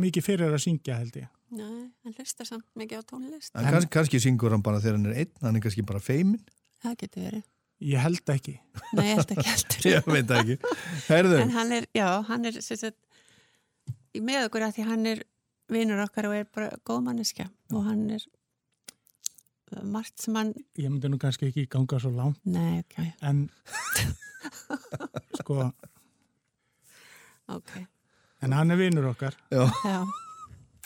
[0.07, 1.29] mikið fyrir að syngja held ég.
[1.51, 3.51] Nei, hann hlustar samt mikið á tónlist.
[3.59, 6.39] en kannski, kannski syngur hann bara þegar hann er einn hann er kannski bara feimin
[6.81, 7.43] Það getur verið.
[7.91, 8.55] ég held ekki.
[8.95, 9.89] Nei, ég held ekki heldur.
[9.93, 10.57] ég veit ekki.
[11.11, 12.97] Herðu, En hann er, já, hann er sem sagt,
[14.17, 15.25] í með okkur að því hann er
[15.71, 17.51] vinur okkar og er bara góð manneskja.
[17.75, 18.25] Og hann er
[19.87, 22.97] margt sem hann, ég myndi nú kannski ekki ganga svo langt nei, ok,
[23.29, 23.45] en
[25.41, 25.69] sko,
[27.57, 27.73] ok,
[28.47, 30.01] en hann er vinur okkar já, já.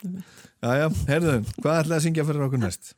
[0.04, 2.94] já, já, herðu hvað ætlaði að syngja fyrir okkur næst?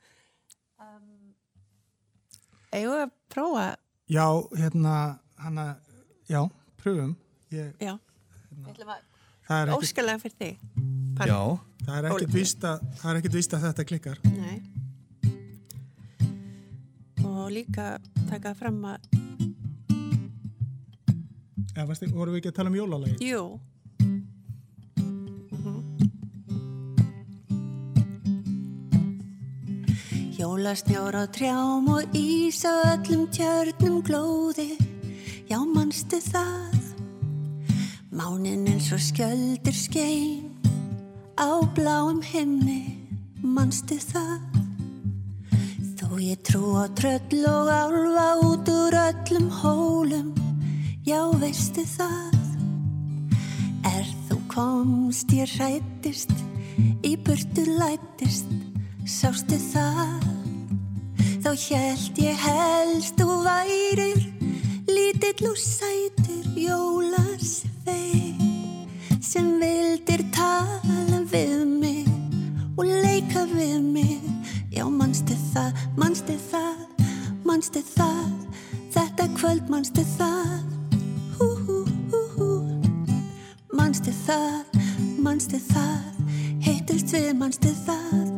[2.76, 3.66] Eigum við að prófa,
[4.10, 4.26] já,
[4.58, 4.96] hérna,
[5.40, 5.76] hann að
[6.28, 6.42] já,
[6.82, 7.14] pröfum
[7.54, 7.94] ég, já,
[8.50, 9.04] við ætlum að
[9.54, 10.84] er óskalega fyrir þig.
[11.16, 11.30] Pall.
[11.30, 11.40] Já,
[11.86, 14.18] Það er ekkert er víst að þetta klikkar.
[14.34, 14.56] Nei.
[17.46, 19.04] Og líka taka fram að,
[21.76, 23.16] Eða, veist, vorum við ekki að tala um jólalagi?
[23.22, 23.42] jú,
[30.36, 34.74] Jólasnjór á trjám og ís á öllum tjörnum glóði.
[35.46, 36.74] Já, manstu það?
[38.10, 40.50] Mánin eins og skjöldur skein
[41.38, 42.98] Á bláum himni.
[43.44, 44.55] Manstu það
[46.16, 50.30] Þó ég trú á tröll og álfa út úr öllum hólum.
[51.04, 52.38] Já, veistu það?
[53.84, 56.32] Er þú komst, ég hrættist
[57.04, 58.48] Í burtu lættist
[59.04, 60.24] Sástu það?
[61.44, 64.24] Þá hélt ég helst þú værir
[64.88, 68.32] Lítill og sætur jólasvei
[69.20, 72.08] Sem vildir tala við mig
[72.72, 74.25] Og leika við mig
[74.76, 77.04] Já, manstu það, manstu það,
[77.48, 78.60] manstu það.
[78.92, 80.52] Þetta kvöld manstu það.
[81.38, 81.78] Hú, hú,
[82.12, 82.52] hú, hú.
[83.72, 84.80] Manstu það,
[85.16, 86.24] manstu það.
[86.60, 88.35] Heittust við, manstu það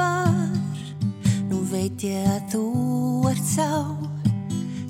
[0.00, 0.80] var.
[1.50, 2.64] Nú veit ég að þú
[3.30, 3.70] ert sá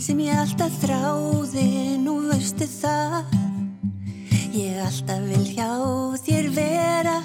[0.01, 3.35] sem ég alltaf þráði, nú veistu það.
[4.57, 5.71] Ég alltaf vil hjá
[6.25, 7.19] þér vera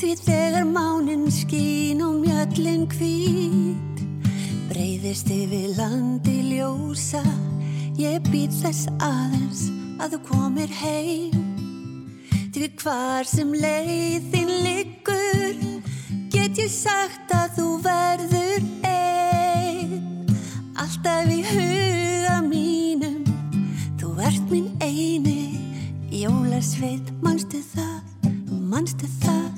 [0.00, 4.00] því þegar mánin skín og mjöllin hvít
[4.70, 7.22] breyðist yfir landi ljósa.
[8.00, 9.66] Ég býð þess aðeins
[10.00, 11.50] að þú komir heim
[12.54, 15.69] því hvar sem leiðin liggur
[16.50, 20.26] get ég sagt að þú verður einn.
[20.74, 23.22] Alltaf í huga mínum
[24.00, 25.38] þú ert minn eini.
[26.60, 28.26] Sveit, manstu það,
[28.68, 29.54] manstu það,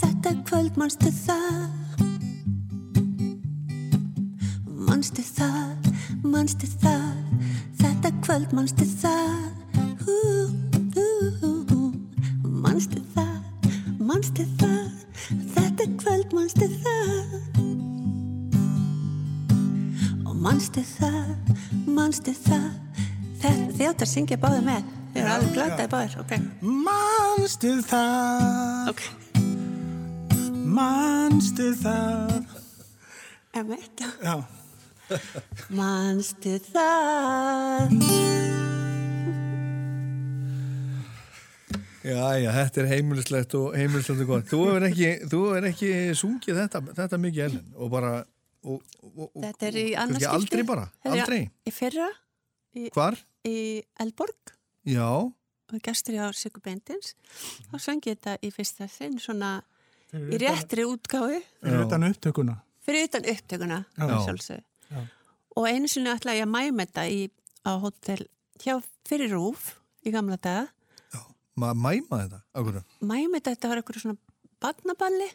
[0.00, 1.66] þetta kvöld, manstu það.
[4.88, 5.90] Manstu það,
[6.24, 7.44] manstu það,
[7.82, 9.36] þetta kvöld, manstu það.
[12.64, 13.68] Manstu það,
[14.00, 14.79] manstu það,
[16.34, 17.28] manstu það.
[20.26, 21.30] Og manstu það,
[21.90, 22.68] manstu það,
[24.04, 24.82] að syngja báðið með.
[25.10, 26.32] Þið eru alveg glataði báðir, ok.
[26.86, 29.00] Manstu það, Ok,
[30.78, 32.30] manstu það.
[33.58, 33.98] emmett.
[34.22, 34.34] Já,
[35.74, 38.69] Manstu það.
[42.00, 44.46] Já, já, þetta er heimilislegt og heimilislegt og gott.
[44.48, 48.12] Þú hefur ekki, þú hefur ekki sungið þetta, þetta mikið Ellen og bara,
[48.64, 51.40] og, og, og Þetta er í annars kannski aldrei bara, Þetta er aldrei.
[51.68, 52.08] Í fyrra,
[52.96, 53.18] Hvar?
[53.44, 53.56] í
[54.00, 54.54] Elborg.
[54.88, 55.10] Já,
[55.70, 57.12] og gestur hjá Sigur Bendins
[57.70, 59.52] þá söngi þetta í fyrsta sinn svona
[60.16, 62.56] í réttri útgáfi fyrir utan upptökuna.
[62.82, 64.06] fyrir utan upptökuna Já.
[64.08, 64.64] að sjálfsögðu.
[64.90, 65.04] Já.
[65.60, 67.20] og einu sinni ætla ég að mæma þetta í,
[67.68, 68.24] á hótel
[68.64, 70.66] hjá fyrir rúf í gamla daga
[71.58, 72.80] maður mæma þetta, akkur.
[73.00, 74.18] mæma þetta, þetta var eitthvað svona
[74.60, 75.30] bagnaballi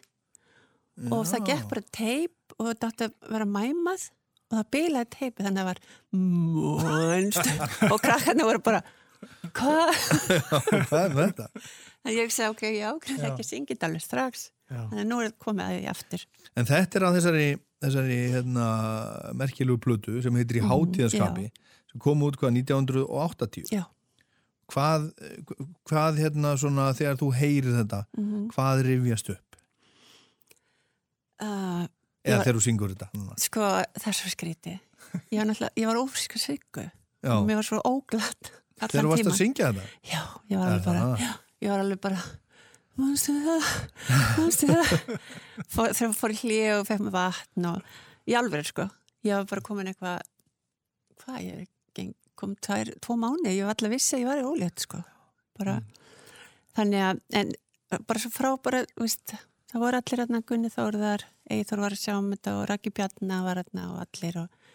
[1.12, 4.06] og það gekk bara teip og þetta átti að vera mæmað
[4.46, 5.80] og það bilaði teipi þannig að það var
[6.16, 7.50] monst
[7.92, 8.80] og krakkarnir voru bara
[9.56, 9.92] hvað?
[10.86, 11.46] Hvað er þetta?
[12.06, 14.42] En ég sagði, ok, já, það ekki syngið alveg strax.
[14.70, 14.76] Já.
[14.90, 16.24] Þannig að nú er komið að því aftur.
[16.60, 17.46] En þetta er á þessari,
[17.82, 18.66] þessari hérna,
[19.40, 21.46] merkilegu plötu sem heitir í Mhm, hátíðaskapi
[21.90, 23.72] sem kom út hvað 1980.
[23.74, 23.82] Já.
[24.72, 25.04] Hvað,
[25.86, 28.46] hvað hérna svona þegar þú heyrir þetta, Mhm.
[28.54, 29.56] hvað rifjast upp?
[31.40, 31.86] Uh,
[32.26, 33.08] Eða var- þegar þú syngur þetta?
[33.38, 33.60] sko,
[34.00, 34.78] það er svo skrítið.
[35.30, 36.90] Ég var náttúrulega, ég var ófriska siggu.
[37.22, 37.30] Já.
[37.36, 39.84] Og mér var svo óglatt Þegar þú varst að syngja þetta?
[40.04, 41.30] Já, ég var alveg bara, já,
[41.62, 42.22] ég var alveg bara,
[42.98, 43.62] mannstu það,
[44.36, 45.20] mannstu það.
[45.96, 47.82] Þegar fór í hlið og fekk mér vatn og
[48.28, 48.90] í alveg, sko.
[49.24, 50.20] Ég var bara komin eitthvað,
[51.22, 51.72] hvað, ég er geng,
[52.38, 55.02] kom tvær, tvo mánu, ég var allir vissi að ég var í ólétt, sko.
[55.56, 55.78] Bara,
[56.76, 57.52] þannig að, en
[58.08, 59.36] bara svo frábara, veist,
[59.72, 63.42] það voru allir hérna Gunni Þórðar, Eithor var að sjá um þetta og Raki Bjarna
[63.46, 64.66] var hérna og allir og,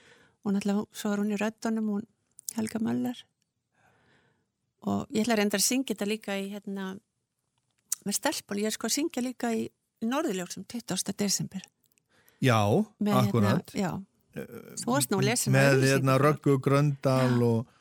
[0.41, 2.07] og náttúrulega svo var hún í röddunum hún
[2.55, 3.20] Helga Möller
[4.88, 6.88] og ég ætla að reynda að syngja þetta líka í hérna
[8.07, 9.68] með stelpul, ég er sko að syngja líka í,
[10.01, 11.14] Norðurljóksum 20.
[11.14, 11.62] desember
[12.41, 12.57] Já,
[12.97, 13.70] með akkurat.
[13.70, 13.91] hérna, já,
[15.51, 17.71] Með hérna Röggu Gröndal og,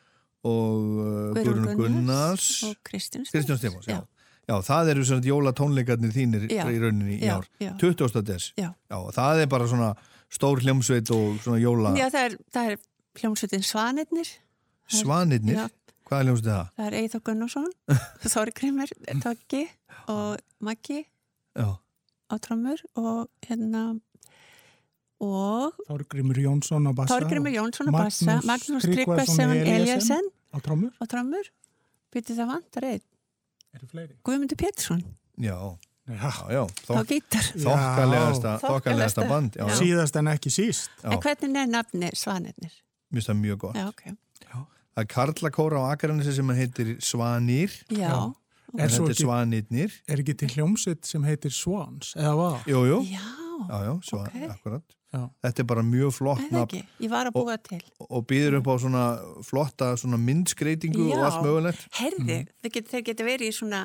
[0.46, 4.00] og uh, Guðrún Gunnars, og Kristján Stefáns, já.
[4.48, 4.54] já.
[4.66, 6.64] það eru svona jólatónleikarnir þínir Já.
[6.66, 7.46] í rauninni í ár.
[7.62, 7.72] já.
[7.78, 8.22] 20.
[8.26, 8.52] des.
[8.58, 8.72] Já.
[8.90, 9.92] það er bara svona
[10.30, 12.80] stór hljómsveit og svona jóla Já, það er, það er
[13.20, 14.32] hljómsveitin Svanirnir
[14.90, 15.68] svanirnir.
[16.08, 16.68] Hvað er hljómsveit það?
[16.76, 17.70] það er Eithor Gunnarsson
[18.34, 18.92] Þóri Grimmer,
[19.22, 19.64] Toggi
[20.10, 21.02] og Maggi
[22.30, 24.00] á trommur og hérna
[25.20, 27.14] og Þorgrimur Jónsson á bassa.
[27.18, 29.52] Þorgrimur Jónsson á bassa Magnús Elíasen.
[29.66, 30.92] Eliasson Á trommur.
[30.96, 31.46] á trommur
[32.12, 33.04] byrði það vantar einn
[33.76, 34.14] Eru fleiri?
[34.24, 35.04] Guðmundur Pétursson
[35.40, 35.56] Já,
[36.10, 36.30] Já.
[36.50, 36.62] já,
[38.64, 39.54] þokkalegasta, band.
[39.60, 39.74] Já, Já.
[39.78, 40.90] Síðast en ekki síst.
[41.04, 41.12] Já.
[41.12, 42.72] en hvernig er nafni Svanirnir?
[43.12, 43.76] mér finnst það mjög gott.
[43.76, 44.02] Já, ok
[44.90, 47.70] Það er Karlakóra á Akaranesi sem heitir Svanir.
[47.88, 48.32] Já,
[48.78, 49.92] Er ekki, Svanirnir.
[50.08, 52.66] er ekki til hljómsitt sem heitir Swans, eða hvað?
[52.66, 52.98] Jú, jú.
[53.06, 53.22] já,
[53.70, 54.50] Já, já, svan, Ok.
[54.50, 54.82] akkurat.
[55.10, 55.24] Já.
[55.42, 57.10] Þetta er bara mjög flott Ég
[57.66, 59.04] til og býður upp á svona
[59.42, 61.24] flotta svona myndskreitingu og Já.
[61.26, 61.86] allt mögulegt.
[61.98, 63.80] Herði, þeir geta, þeir geta verið í svona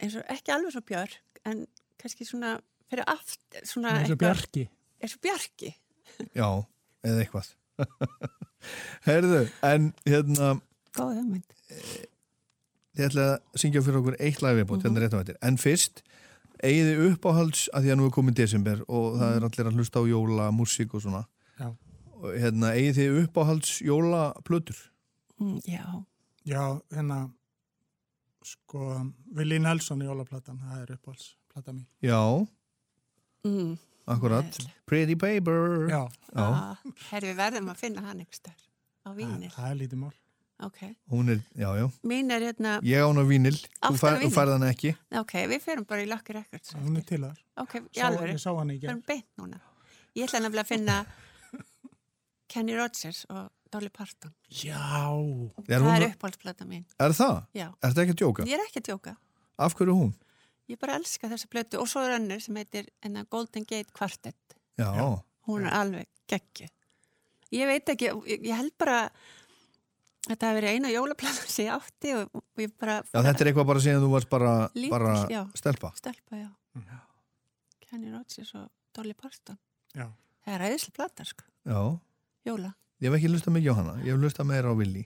[0.00, 1.18] eins og ekki alveg svo björg
[1.50, 1.66] en
[2.00, 2.54] kannski svona
[2.88, 4.64] fyrir aft svona Eins og Bjarki.
[5.02, 5.74] eins og bjarki
[6.40, 6.48] Já,
[7.04, 7.52] eða eitthvað.
[9.08, 10.54] Herðu, en hérna,
[10.96, 11.58] góð hugmynd
[12.92, 15.36] þið ætla að syngja fyrir okkur eitt lag viðbútt, hérna rétt á þetta.
[15.48, 16.02] En fyrst,
[16.62, 20.02] eigiði uppáhalds að því að nú er komið desember og það er allir að hlusta
[20.02, 21.24] á jóla, músík og svona.
[21.58, 21.68] Já.
[22.22, 24.78] Og hérna, eigiði uppáhalds jólaplötur?
[25.40, 25.84] mm, já,
[26.46, 27.30] Já, hérna,
[28.42, 28.88] sko,
[29.36, 31.84] Willi Nelson í Jólaplatan, það er uppáhaldsplata mín.
[32.02, 32.18] Já,
[33.46, 33.76] mm,
[34.10, 34.58] akkurat.
[34.86, 35.86] Pretty Paper.
[35.90, 36.02] Já,
[36.34, 36.42] Já.
[36.42, 36.76] ah,
[37.10, 38.58] herri við verðum að finna hann einhver stöð
[39.06, 40.12] á það, vínil það er lítið mál.
[40.66, 40.80] Ok,
[41.12, 41.86] Hún er, já, já.
[42.06, 43.88] mín er hérna Ég án á vínil, þú, á
[44.22, 44.94] þú færð hann ekki.
[45.20, 47.38] ok, við ferum bara í Lucky Records Hún er til þar.
[47.64, 48.88] ok, í Sá, alvöru, ég sá hann í gerð.
[48.92, 49.60] ferum beint núna
[50.14, 50.96] ég ætla nefnilega að finna
[52.52, 54.76] Kenny Rogers og Dolly Parton Já,
[55.68, 57.38] Er, það hún, er uppáhaldsplata mín er það?
[57.56, 58.46] já, Er þetta ekki að djóka?
[58.48, 59.14] ég er ekki að tjóka
[59.58, 60.12] Af hverju hún?
[60.70, 64.54] Ég bara elska þessa blötu og svo er önnur sem heitir enna Golden Gate Quartet.
[64.78, 64.88] Já,
[65.46, 66.68] Hún er alveg geggju.
[67.52, 69.10] Ég veit ekki, ég, ég held bara
[70.28, 73.50] þetta hefur verið eina jólaplana sem ég átti og, og ég bara Já, þetta er
[73.52, 75.42] eitthvað bara síðan þú varst bara, Lítill, bara já.
[75.58, 75.92] stelpa.
[75.98, 76.50] stelpa, já.
[77.88, 79.58] Kenny Rogers og Dolly Parton.
[79.96, 80.06] Já.
[80.44, 81.44] Það er æðislega plata, sko.
[81.68, 81.80] Já,
[82.48, 82.70] Jóla.
[83.02, 85.02] ég hef ekki hlustað mikið á hana, ég hef hlustað meira á Willi.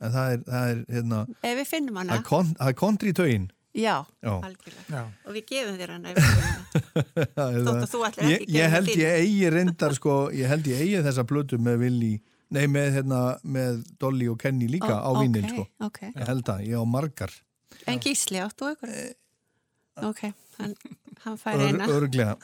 [0.00, 3.46] En það er, það er, hérna, Ef við finnum hana, það er kontri í taugin.
[3.76, 3.94] já,
[4.24, 4.32] Já.
[4.40, 4.86] algjörlega.
[4.92, 5.02] Já.
[5.26, 7.64] Og við gefum þér hana ef við finnum hana.
[7.66, 9.02] Þótt að þú ætlir ég, ekki ég gefa held þína.
[9.04, 12.12] ég eigi reyndar sko, ég held ég eigi þessa plötu með Willi,
[12.54, 15.64] nei með hérna með Dolly og Kenny líka á Ó, vínil ok, sko.
[15.86, 17.32] Ok, Ég held það, ég á margar.
[17.86, 18.92] En Gísli áttu ykkur?
[20.06, 20.20] Ok,
[20.58, 20.74] hann,
[21.24, 21.86] hann fær Ör, eina.
[21.88, 22.36] örglega.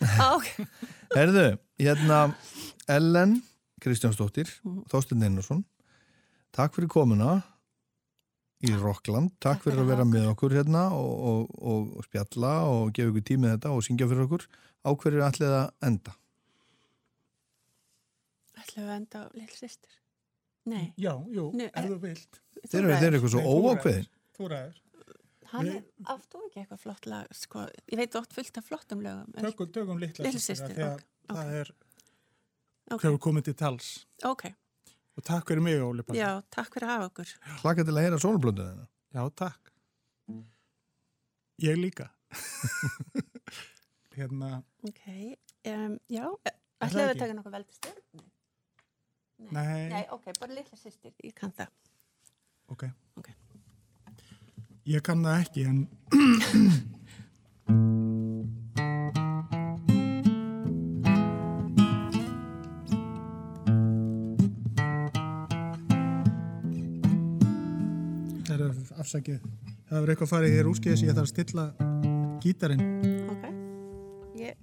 [0.00, 0.46] Á, Ok,
[1.14, 1.46] Herðu,
[1.80, 2.34] hérna
[2.88, 3.38] Ellen
[3.80, 4.82] Kristjánsdóttir, Mhm.
[4.92, 5.64] Þorstein Einarsson,
[6.52, 7.42] takk fyrir komuna
[8.60, 13.08] í Rockland, takk, fyrir að vera með okkur hérna og, og, og spjalla og gefa
[13.14, 14.44] ykkur tímið þetta og syngja fyrir okkur.
[14.84, 16.12] Á hverju ætlið að enda?
[18.60, 19.96] Ætlum við að enda á Lill Sistir?
[20.70, 22.40] Nei, Já, jú, Nei, ef eh, þú vilt.
[22.68, 24.08] Þeir eru, þeir eru eitthvað svo Nei, þú óákveðin.
[24.36, 24.80] Þú ræður.
[25.50, 25.82] hann er
[26.14, 27.62] aftur ekki eitthvað flott lag, sko.
[27.90, 29.32] Ég veit oft fullt af flottum lögum.
[29.36, 31.72] en- Tökum, tökum litla Litla af því að ok, Það er
[32.90, 33.88] Ok, hefur komið til tals.
[34.24, 34.44] ok,
[35.16, 36.18] Og takk fyrir mig, Óli Palli.
[36.20, 37.32] já, takk fyrir að hafa okkur.
[37.62, 38.86] Hlakka til að heyra sólblöndinu þeirna.
[39.14, 39.72] Já, takk.
[41.60, 42.06] Ég líka.
[44.16, 45.02] hérna, Ok,
[45.66, 46.24] um, já,
[46.80, 47.18] ætlum við að ekki?
[47.20, 48.24] taka nokkuð veldi stjórn?
[49.50, 51.68] Nei, Nei, ok, bara Lill Sistir, ég kann það.
[52.68, 52.84] ok.
[53.16, 53.28] Ok.
[54.90, 55.86] Ég kann það ekki, en
[68.46, 69.42] Það er afsakið.
[69.90, 71.66] Það er eitthvað farið hér úrskeiðis, ég þarf að stilla
[72.42, 72.84] gítarinn.
[73.30, 73.44] Ok,
[74.40, 74.54] ég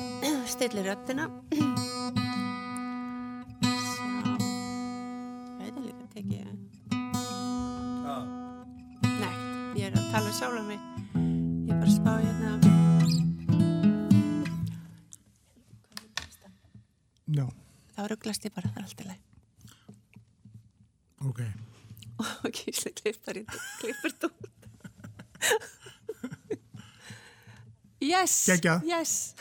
[0.54, 1.28] stilli röddina.
[10.10, 10.80] tala um sjálf mig.
[11.66, 12.50] Ég er bara spá hérna.
[17.30, 17.46] Já,
[17.94, 19.22] Þá rugglast ég bara, það er allt í leið.
[21.30, 21.40] ok.
[22.44, 23.44] Og kísli klippar í
[23.80, 24.30] klippur þú.
[28.00, 28.32] Yes!
[28.88, 29.34] Yes!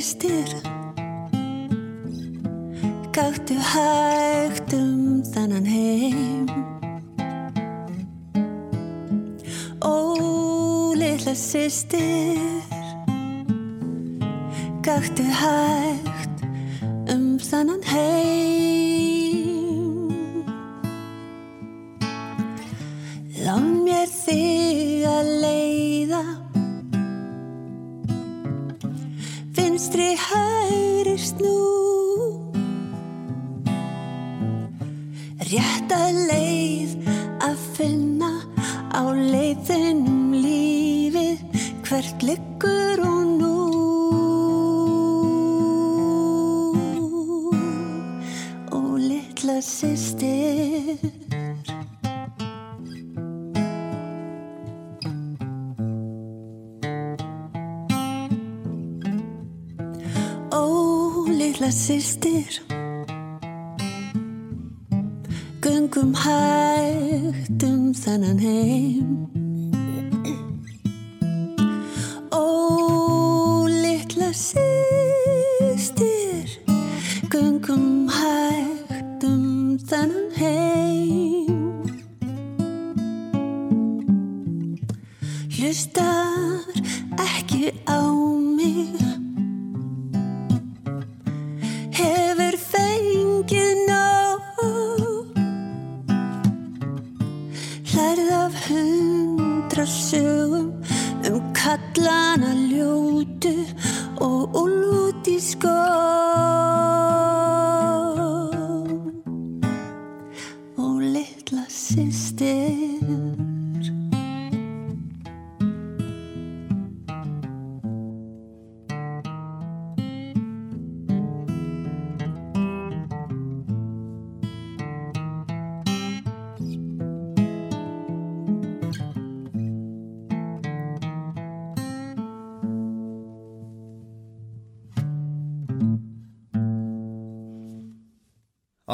[0.00, 0.48] Systir
[3.12, 6.46] Gáttu hægt um þennan heim.
[9.82, 12.62] Ó, litla systir.
[14.82, 16.46] Gáttu hægt
[17.10, 18.37] um þennan heim
[68.04, 69.26] þennan heim.
[72.32, 74.98] Ó, litla systir
[77.30, 81.82] Göngum hægt um þennan heim.
[85.58, 86.17] Hlustar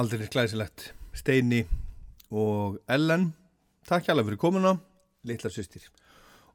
[0.04, 1.62] aldrei sklæsilegt Steini
[2.34, 3.30] og Ellen
[3.88, 4.72] takk hjá allar fyrir komuna
[5.24, 5.86] litla sýstir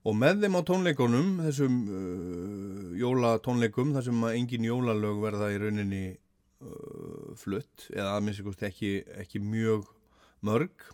[0.06, 6.04] og með þeim á tónleikunum þessum uh, jólatónleikum þar sem engin jólalög verða í rauninni
[6.14, 9.90] uh, flutt eða aðminnst ekki, ekki mjög
[10.46, 10.86] mörg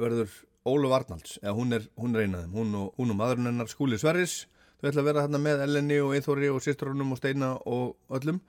[0.00, 0.32] verður
[0.66, 4.46] Ólu Varnalds eða hún er, hún er einað hún og, og maðurinn hennar skúli Sverris
[4.80, 8.40] þau ætla að vera hérna með Eleni og Eithóri og sýstrunum og Steina og öllum.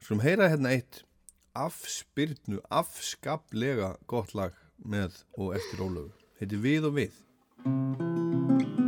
[0.00, 1.02] Skulum heyra hérna eitt
[1.56, 6.12] afspyrnu, afskaplega gott lag með og eftir Ólöfu.
[6.40, 8.85] Þetta er við og við.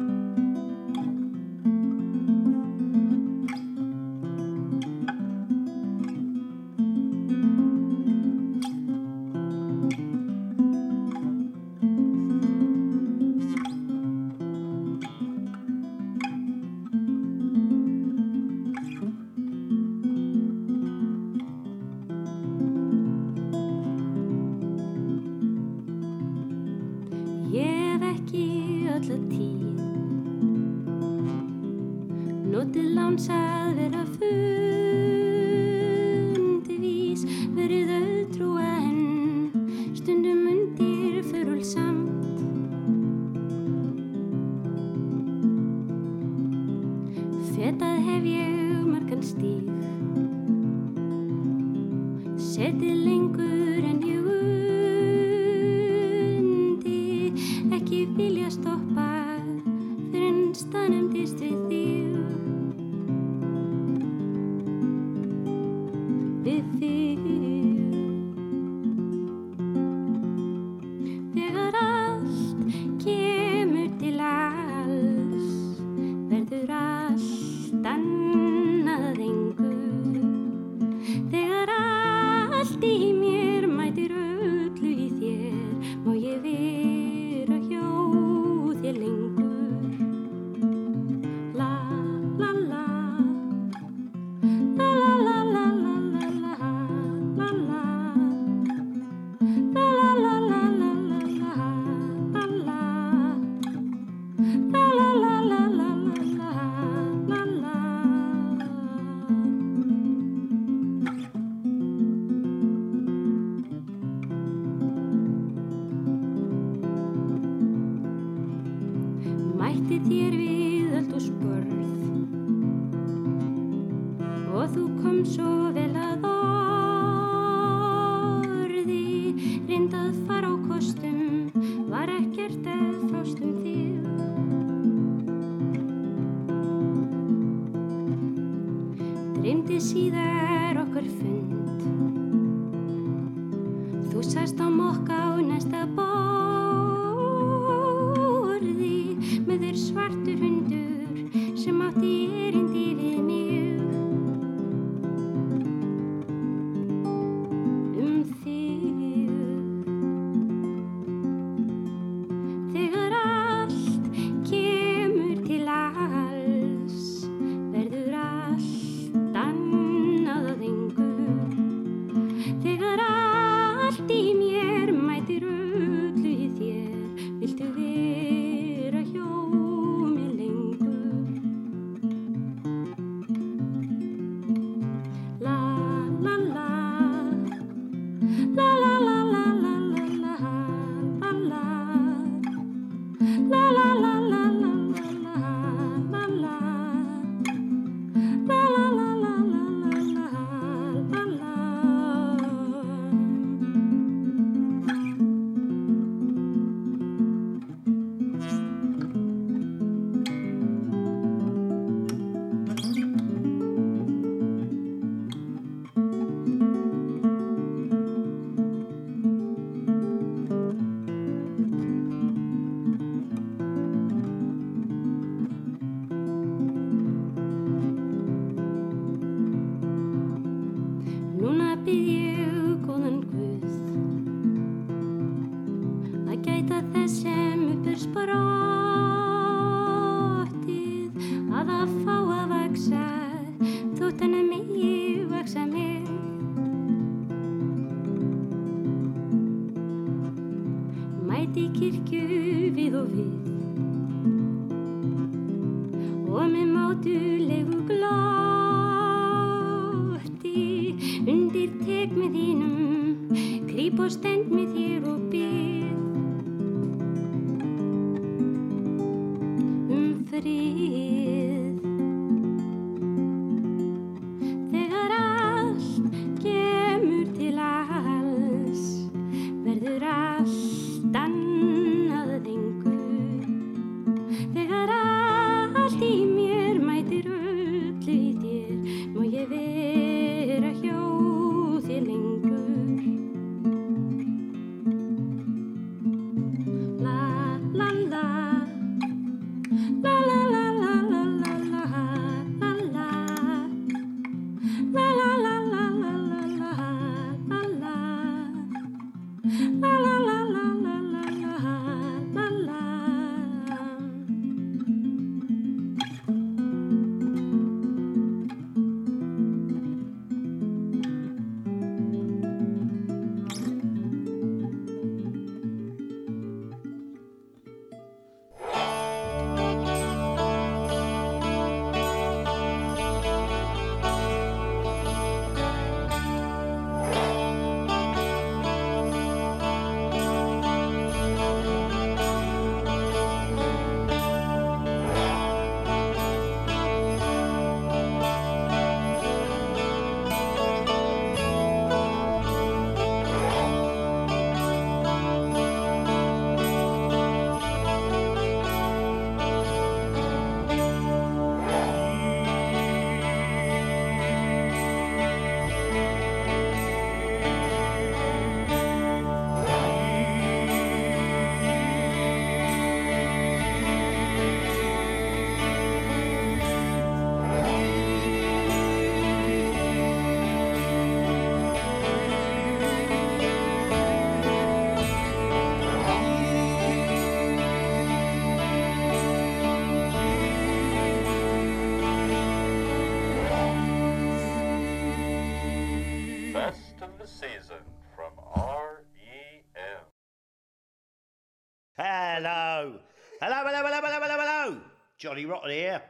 [405.69, 406.03] Rotten here.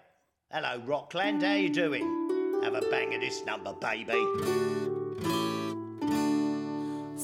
[0.53, 1.43] Hello, Rockland.
[1.43, 2.07] How you doing?
[2.63, 4.21] Have a bang of this number, baby.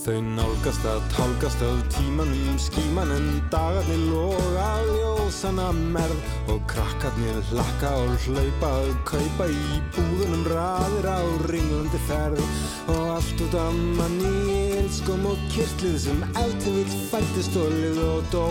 [0.04, 7.38] Þau nálgast að tálgast af tímanum skíman en dagarnir loga á ljósana merð og krakkarnir
[7.52, 12.44] hlakka og hlaupa að kaupa í búðunum raðir á ringlandi ferð
[12.90, 18.32] og allt út af manni elskum og kyrtlið sem eftir vill fættist og lið og
[18.34, 18.48] dó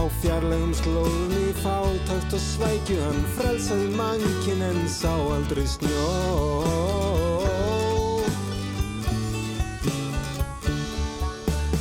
[0.00, 2.96] á fjarlægum slóðum í fátakt og svækju.
[3.04, 6.06] Hann frelsaði mannkinn en sá aldrei snjó.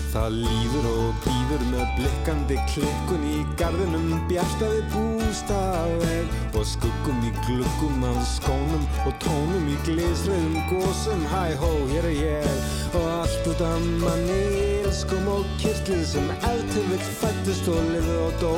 [0.09, 8.03] Það líður og býður með blikkandi klikkun í gardinum bjartaði bústafeg og skuggum í gluggum
[8.09, 13.63] af skónum og tónum í glísriðum gósum Hæ hó, hér er ég og allt út
[13.69, 18.53] af manni elskum og kyrtlið sem eftir vill fættist og lifið og dó.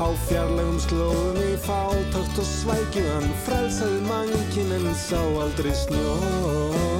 [0.00, 6.99] Á fjarlægum slóðum í fátakt og svækju hann frelsaði mannkinn en sá aldrei snjó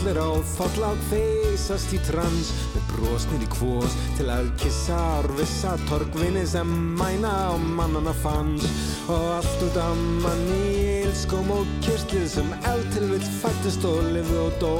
[0.00, 6.46] allir á þollag feysast í trans með brosnir í kvós til að kissa arvissa torgvinni
[6.48, 8.64] sem mæna á mannana fanns
[9.12, 10.62] og allt út af manni
[11.02, 14.74] ilskum og kyrtlið sem eld til vill fættist og lifði og dó.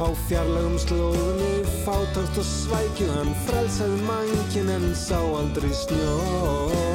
[0.00, 6.87] Á fjarlagum slóðum í fátakt og svækju hann frelsaði mannkinn en sá aldrei snjó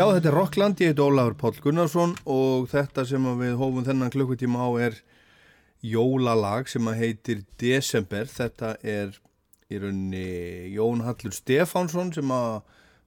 [0.00, 4.08] Já, þetta er Rockland, ég heit Ólafur Páll Gunnarsson og þetta sem við hófum þennan
[4.14, 4.96] klukkutíma á er
[5.84, 8.24] jólalag sem að heitir Desember.
[8.24, 9.12] Þetta er
[9.68, 12.62] í rauninni Jón Hallur Stefánsson sem að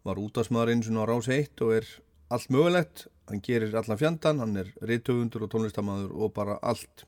[0.06, 1.92] var útastmaður eins og á rás 1 og er
[2.30, 3.08] allt mögulegt.
[3.26, 7.08] Hann gerir allan fjandan, hann er reytöfundur og tónlistamæður og bara allt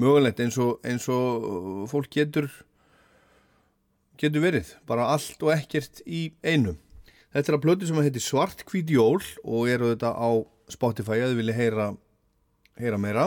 [0.00, 2.48] mögulegt eins og, eins og fólk getur,
[4.16, 4.78] getur verið.
[4.88, 6.80] Bara allt og ekkert í einum.
[7.30, 10.30] Þetta er að plötu sem heitir Svartkvít jól og eru þetta á
[10.70, 11.86] Spotify að þið vilja heyra,
[12.80, 13.26] heyra meira.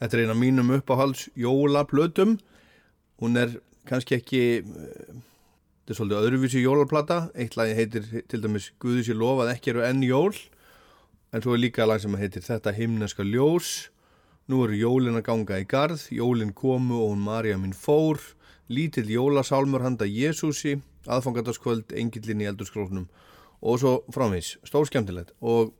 [0.00, 2.38] Þetta er eina mínum uppáhalds jólaplötum.
[3.22, 3.54] Hún er
[3.86, 5.14] kannski ekki, eh,
[5.84, 7.20] þetta er svolítið öðruvísi jólaplata.
[7.36, 10.34] Eitt lagi heitir til dæmis Guði sér lofað ekki eru enn jól.
[11.32, 13.90] En svo er líka lag sem heitir Þetta himneska ljós.
[14.48, 18.18] Nú eru jólin að ganga í garð, jólin komu og hún Marja minn fór.
[18.70, 20.76] Lítill jólasálmur handa Jésúsi
[21.10, 23.08] aðfangandaskvöld, engillin í eldurskróknum
[23.60, 25.34] og svo framvís, stór skemmtilegt.
[25.40, 25.72] Og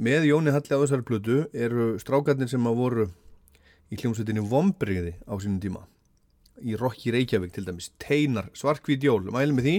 [0.00, 3.06] með Jóni Halli á þessari plötu eru strákarnir sem að voru
[3.92, 5.84] í hljómsveitinni Vombriði á sínum tíma.
[6.58, 9.28] Í Rokki Reykjavík til dæmis, Teinar, Svarkvít jól.
[9.30, 9.76] Mæli með því.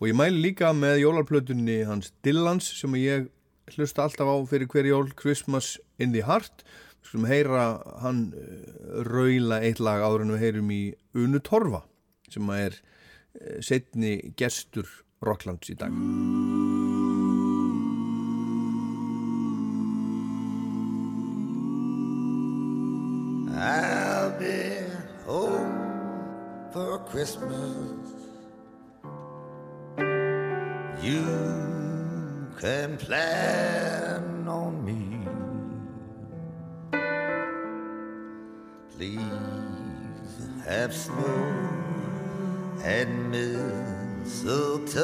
[0.00, 3.28] Og ég mæli líka með jólarplötunni hans Dillans sem ég
[3.74, 6.62] hlusta alltaf á fyrir hver jól Christmas in the Heart.
[6.62, 7.66] við skulum heyra
[8.02, 8.26] hann
[9.06, 10.82] raula eitt lag áður en við heyrum í
[11.14, 11.84] Unu Torfa
[12.32, 12.80] sem er
[13.64, 14.88] setni gestur
[15.24, 15.92] Rocklands í dag
[23.56, 24.82] I'll be
[25.24, 25.84] home
[26.72, 28.10] for Christmas.
[31.00, 31.24] You
[32.60, 35.13] can plan on me.
[38.96, 39.18] Please
[40.64, 41.68] have snow
[42.84, 43.30] and
[44.22, 44.94] mistletoe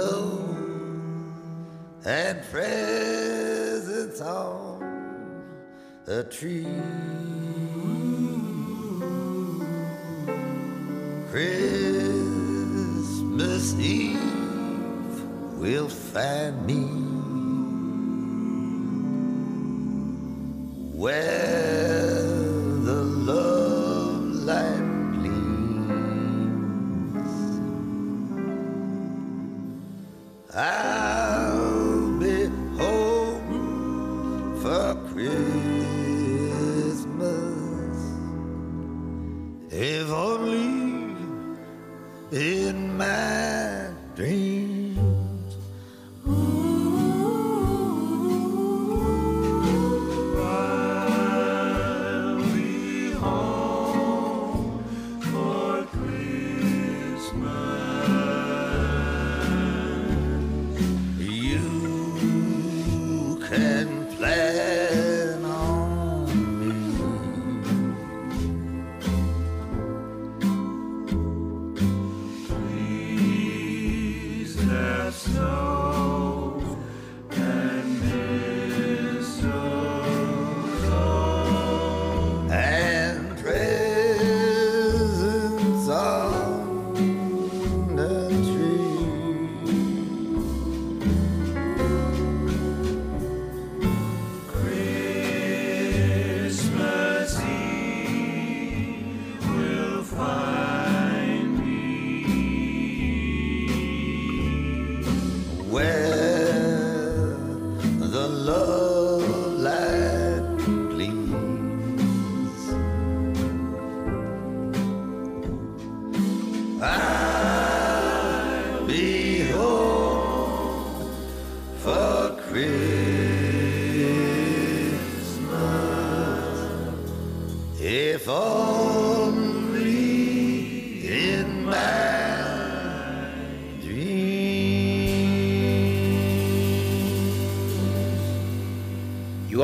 [2.05, 4.81] and presents on
[6.07, 6.69] a tree.
[11.33, 12.45] Christmas
[13.75, 14.21] Eve
[15.59, 16.85] will find me
[20.97, 21.80] where
[30.61, 30.90] I'll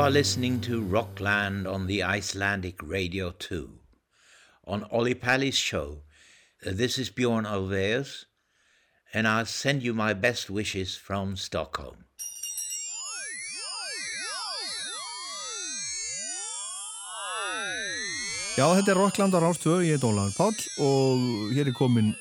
[0.07, 3.69] are listening to Rockland on the Icelandic Radio 2.
[4.69, 6.03] On Ollie Pally's show,
[6.65, 8.27] uh, this is Bjorn Alveus,
[9.13, 12.07] and I send you my best wishes from Stockholm.
[18.57, 22.15] Já, þetta er Rockland á Rástvö, ég heit Ólafur Páll og hér er komin,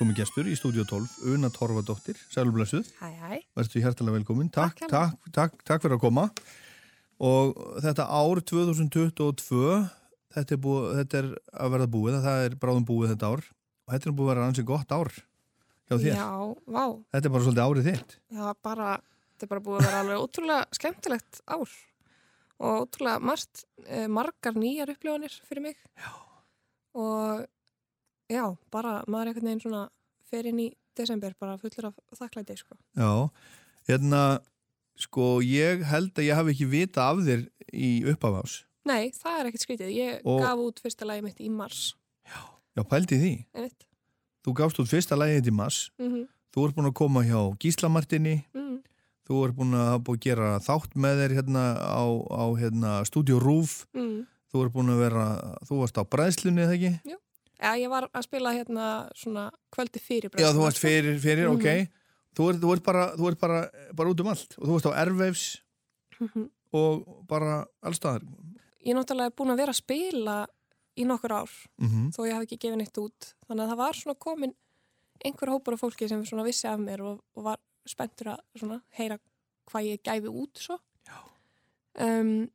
[0.00, 2.96] komin gestur í Stúdíu 12, Una Torfadóttir, sælublesuð.
[2.98, 3.42] Hæ, hæ.
[3.54, 4.50] Verður hjertalega velkomin.
[4.50, 6.32] Takk, Takk, takk, takk, takk fyrir að koma.
[7.18, 9.62] Og þetta ár 2022,
[10.36, 11.30] þetta er, búið, þetta er
[11.64, 14.46] að verða búið, það er bráðum búið þetta ár og þetta er búið að vera
[14.46, 15.10] ansið gott ár
[15.88, 16.14] hjá þér.
[16.14, 16.30] Já,
[16.68, 16.84] vá.
[17.14, 18.16] Þetta er bara svolítið árið þitt.
[18.36, 18.88] Já, bara,
[19.32, 21.76] þetta er bara búið að vera alveg ótrúlega skemmtilegt ár
[22.58, 25.78] og ótrúlega margt, eh, margar nýjar upplifanir fyrir mig.
[25.98, 26.10] Já.
[26.98, 27.46] Og
[28.30, 29.82] já, bara maður einhvern veginn svona
[30.28, 32.76] fer inn í desember bara fullur af þakklæti, sko.
[32.98, 33.30] Já,
[33.88, 34.22] hérna,
[34.98, 38.64] sko, ég held að ég hafi ekki vita af þér í uppafás.
[38.88, 39.90] Nei, það er ekkert skrítið.
[39.94, 41.94] Ég Og- gaf út fyrsta lagi mitt í mars.
[42.76, 43.32] Já, pældi því.
[43.54, 43.84] Einmitt.
[44.46, 45.90] Þú gafst út fyrsta lægið til mass.
[46.00, 48.44] Mm Þú ert búin að koma hjá Gíslamartinni.
[48.54, 48.78] mm.
[49.28, 53.38] Þú ert búin að búin að gera þátt með þér hérna á, á hérna, Studio
[53.38, 53.86] Roof.
[53.94, 54.26] Mm.
[54.50, 55.26] Þú ert búin að vera,
[55.68, 56.92] þú varst á bræðslunni, eða ekki?
[57.60, 61.56] Já, ég var að spila hérna svona kvöldi fyrir Já, þú varst fyrir, fyrir Mhm.
[61.60, 61.88] ok.
[62.36, 63.60] Þú ert, þú ert, bara, þú ert bara,
[63.94, 64.54] bara út um allt.
[64.58, 65.44] Og þú varst á Airwaves
[66.20, 66.50] Mhm.
[66.72, 68.22] og bara allstaðar.
[68.84, 70.46] Ég er náttúrulega búin að vera að spila
[70.98, 71.50] í nokkur ár
[71.80, 72.10] Mhm.
[72.12, 73.34] þó ég hafi ekki gefið neitt út.
[73.48, 74.54] Þannig að það var svona komin
[75.24, 78.82] einhver hópur af fólki sem svona vissi af mér og, og var spenntur að svona
[78.98, 79.18] heyra
[79.70, 80.78] hvað ég gæfi út svo.
[81.98, 82.48] Um,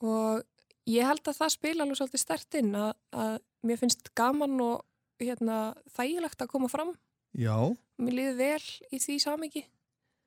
[0.00, 0.44] og
[0.88, 3.34] ég held að það spila alveg svolítið stert inn að, að
[3.68, 4.84] mér finnst gaman og
[5.20, 6.94] hérna, þægilegt að koma fram.
[7.38, 7.56] Já,
[8.00, 9.62] Mér líður vel í því samingi.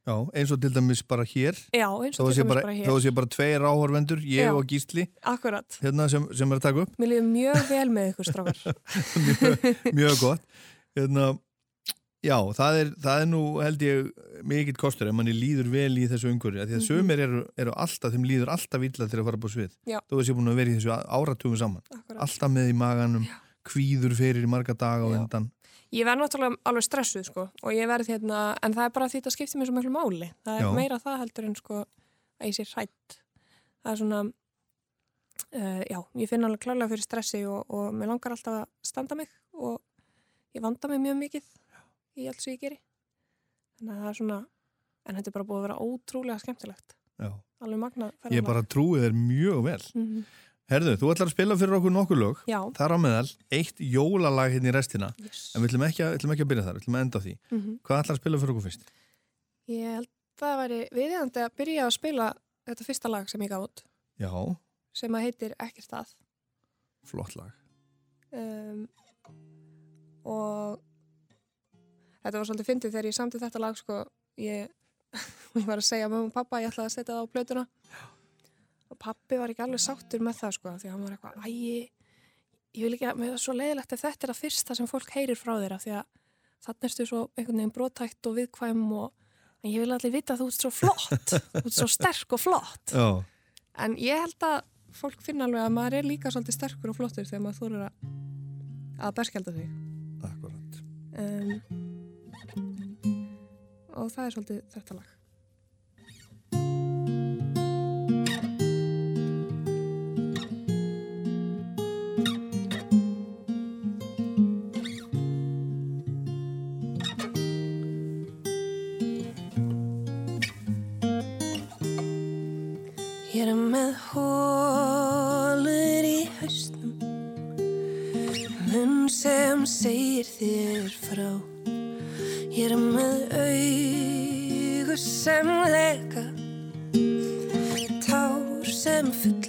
[0.08, 1.56] já, eins og til dæmis bara hér.
[1.74, 2.88] Já, eins og til dæmis bara, bara hér.
[2.92, 4.54] að sé bara tveir áhorvendur, ég Já.
[4.54, 5.66] og Gísli, Akkurat.
[5.82, 6.98] hérna sem, sem er að taka upp.
[7.00, 8.76] Mér líður mjög vel með ykkur strákar.
[9.24, 10.42] mjög, mjög gott
[10.96, 11.40] hérna,
[12.24, 14.12] já, það er, það er nú held ég
[14.44, 16.88] mikill kostur ef manni líður vel í þessu umhverju því að Mhm.
[16.88, 20.00] sömur eru, eru alltaf, þeim líður alltaf illa til að fara á svið Já.
[20.08, 22.22] þú veist ég búin að vera í þessu áratugum saman Akkurat.
[22.28, 23.26] alltaf með í maganum
[23.66, 25.50] kvíður fyrir í marga daga og undan
[25.94, 29.18] Ég verð náttúrulega alveg stressuð sko og ég verð hérna, en það er bara því
[29.20, 30.30] að þetta skiptir mér svo miklu máli.
[30.46, 30.72] Það er Já.
[30.74, 33.18] meira það heldur en sko að ég sé hrætt.
[33.84, 34.22] Það er svona,
[35.54, 39.18] uh, já, ég finn alveg klálega fyrir stressi og, og mér langar alltaf að standa
[39.20, 39.82] mig og
[40.58, 41.52] ég vanda mig mjög mikið
[42.18, 42.80] í allt sem ég geri.
[43.80, 44.40] Þannig að það er svona,
[45.06, 46.98] en þetta er bara búið að vera ótrúlega skemmtilegt.
[47.22, 47.30] Já.
[47.64, 48.12] Alveg magnað.
[48.34, 50.26] ég bara trúi þér mjög vel Mhm.
[50.74, 52.60] Herðu, þú ætlar að spila fyrir okkur nokkur lög Já.
[52.78, 55.52] þar á meðal, eitt jólalag hérna í restina Yes.
[55.56, 57.24] en við ætlum ekki, að, ætlum ekki að byrja þar, við ætlum að enda á
[57.26, 57.74] því Mhm.
[57.84, 58.88] hvað ætlar að spila fyrir okkur fyrst?
[59.70, 62.28] Ég held að það væri viðjandi að byrja að spila
[62.68, 63.84] þetta fyrsta lag sem ég gaf út
[64.20, 64.32] Já,
[64.94, 66.14] sem að heitir Ekkert það.
[67.06, 67.52] flott lag
[68.34, 68.88] um,
[70.26, 70.80] og
[72.24, 73.98] þetta var svolítið fyndið þegar ég samti þetta lag sko,
[74.42, 74.70] ég,
[75.60, 77.66] ég var að segja með og pappa, ég ætlaði að setja það á plötuna
[78.94, 81.50] og pappi var ekki alveg sáttur með það sko því hann var eitthvað, æ,
[82.74, 85.12] ég vil ekki að, mér er svo leiðilegt ef þetta er að fyrsta sem fólk
[85.18, 86.08] heyrir frá þér af því að
[86.64, 89.10] þannig erstu svo einhvern veginn brotætt og viðkvæm og
[89.64, 92.42] en ég vil allir vita að þú ert svo flott, þú ert svo sterk og
[92.44, 92.94] flott.
[92.96, 93.08] Já,
[93.82, 94.60] En ég held að
[94.94, 98.12] fólk finna alveg að maður er líka svolítið sterkur og flottur þegar maður þorir að,
[99.08, 99.72] að berskjálda sig.
[101.14, 101.50] Um,
[103.94, 105.13] og það er svolítið þetta lag.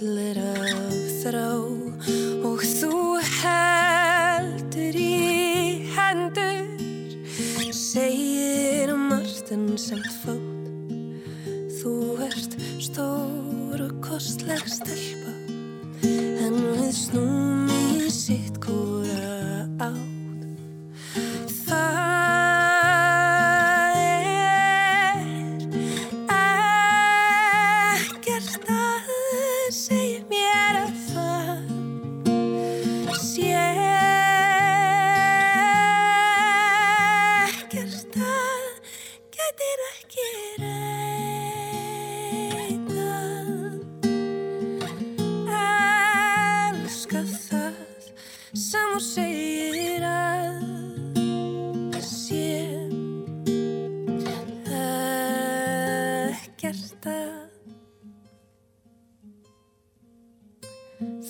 [0.05, 0.44] Sem fullir
[56.75, 57.55] að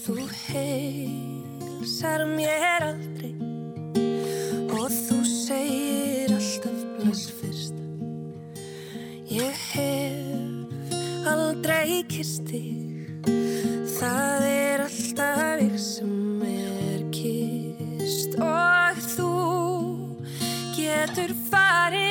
[0.05, 3.31] Þú heilsar mér aldrei
[4.69, 7.79] og þú segir alltaf bless fyrst.
[9.33, 13.25] Ég hef aldrei kist þig,
[13.97, 19.31] það er alltaf ég sem er kist og þú
[20.77, 22.04] getur farið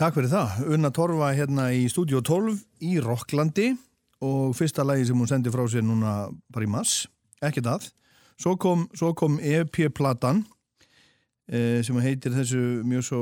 [0.00, 0.60] Takk fyrir það.
[0.72, 3.66] Unna Torfa hérna í Stúdíó 12 í Rocklandi
[4.24, 7.02] og fyrsta lagi sem hún sendi frá sér núna bara í mass,
[7.44, 7.90] ekki það.
[8.40, 8.86] Svo kom,
[9.20, 10.40] kom EP-platan
[11.52, 13.20] eh, sem heitir þessu mjög svo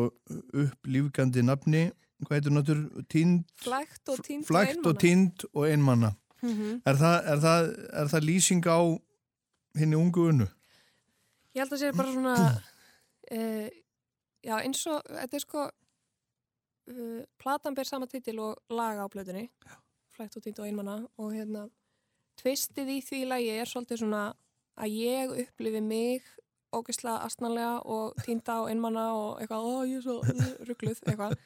[0.62, 1.83] upplífgandi nafni,
[2.22, 2.85] hvað heitir náttúr?
[3.64, 6.12] Flækt og tínd og tínd og einmanna.
[6.45, 6.79] Mhm.
[6.87, 7.72] er, það, er, það,
[8.05, 8.79] er það lýsing á
[9.83, 10.47] henni ungu unnu?
[11.59, 12.39] Ég held að sé bara svona
[13.35, 13.68] uh,
[14.47, 15.66] já eins og þetta er sko
[16.89, 19.49] uh, platan ber sama titil og laga á plötunni
[20.14, 21.68] flækt og týnd og einmanna og hérna
[22.41, 24.22] tvistið í því lagi er svolítið svona
[24.78, 26.26] að ég upplifi mig
[26.74, 30.19] ógeðslega astnanlega og týnda og einmanna og eitthvað, ó ég er svo
[30.69, 31.36] ruggluð eitthvað,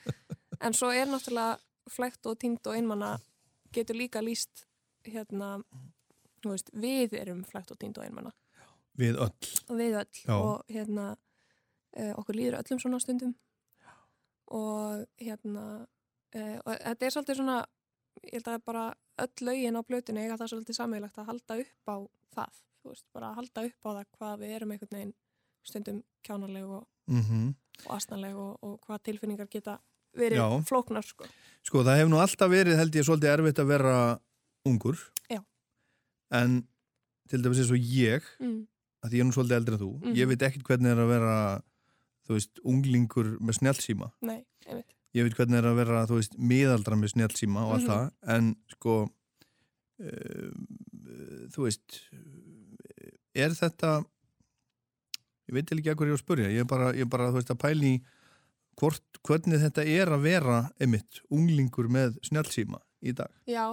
[0.61, 3.13] en svo er náttúrulega flækt og týnd og einmanna
[3.73, 4.67] getur líka líst
[5.07, 5.63] hérna,
[6.43, 8.33] þú veist, við erum flækt og týnd og einmanna
[8.99, 9.53] Við öll.
[9.73, 10.35] við öll Já.
[10.37, 11.07] og hérna
[11.97, 13.33] uh, okkur líður öllum svona stundum
[14.53, 17.59] og hérna uh, og þetta er svolítið svona
[18.27, 18.85] ég held að bara
[19.23, 21.97] öll lögin á plötunni eiga það svolítið sammeilagt að halda upp á
[22.37, 25.15] það, þú veist, bara að halda upp á það hvað við erum einhvern veginn
[25.65, 27.55] stundum kjánaleg og, Mm
[27.89, 29.79] og astnaleg og, og hvað tilfinningar geta
[30.15, 30.49] verið Já.
[30.69, 31.25] flóknar sko.
[31.65, 33.95] Sko það hefur nú alltaf verið held ég svolítið erfitt að vera
[34.69, 34.99] ungur
[35.33, 35.41] Já.
[36.37, 36.61] en
[37.33, 38.67] til dæmis eins og ég Mm.
[39.03, 40.15] að því ég er nú svolítið eldri en þú Mhm.
[40.21, 41.63] ég veit ekkert hvernig er að vera
[42.27, 44.93] þú veist, unglingur með snjálsíma Nei, einmitt.
[45.13, 47.91] Ég veit hvernig er að vera, þú veist, miðaldra með snjálsíma og allt Mhm.
[47.93, 48.95] það, en sko
[50.01, 50.67] um,
[51.53, 51.99] þú veist
[53.35, 53.93] er þetta
[55.49, 57.31] ég veit ekki að hverju ég er að spurja ég er bara, ég er bara
[57.33, 57.93] þú veist, að pæli
[58.81, 63.29] hvort, hvernig þetta er að vera einmitt, unglingur með snjálsíma í dag.
[63.47, 63.67] Já,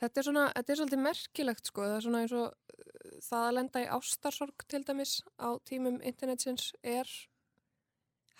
[0.00, 3.42] þetta er svona, þetta er svolítið merkilegt sko, það er svona eins og uh, það
[3.50, 7.04] að lenda í ástarsorg til dæmis á tímum internetsins er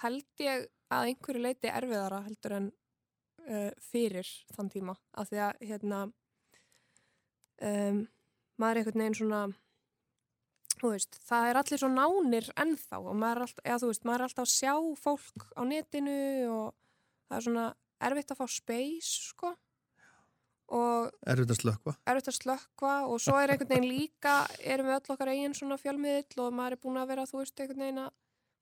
[0.03, 2.67] held ég að einhverju leiti erfiðara heldur en
[3.49, 6.03] uh, fyrir þann tíma, af því að hérna
[7.63, 8.03] um,
[8.61, 9.43] maður er einhvern veginn svona
[10.77, 14.25] þú veist, það er allir svo nánir ennþá og maður er alltaf, eða veist, maður
[14.25, 16.19] er alltaf að sjá fólk á netinu
[16.53, 16.67] og
[17.27, 17.69] það er svona
[18.07, 19.55] erfitt að fá space sko.
[21.31, 25.15] Erfitt að slökva erfitt að slökka og svo er einhvern veginn líka erum við öll
[25.15, 28.15] okkar eigin svona fjölmiðill og maður er búin að vera, þú veist, einhvern veginn að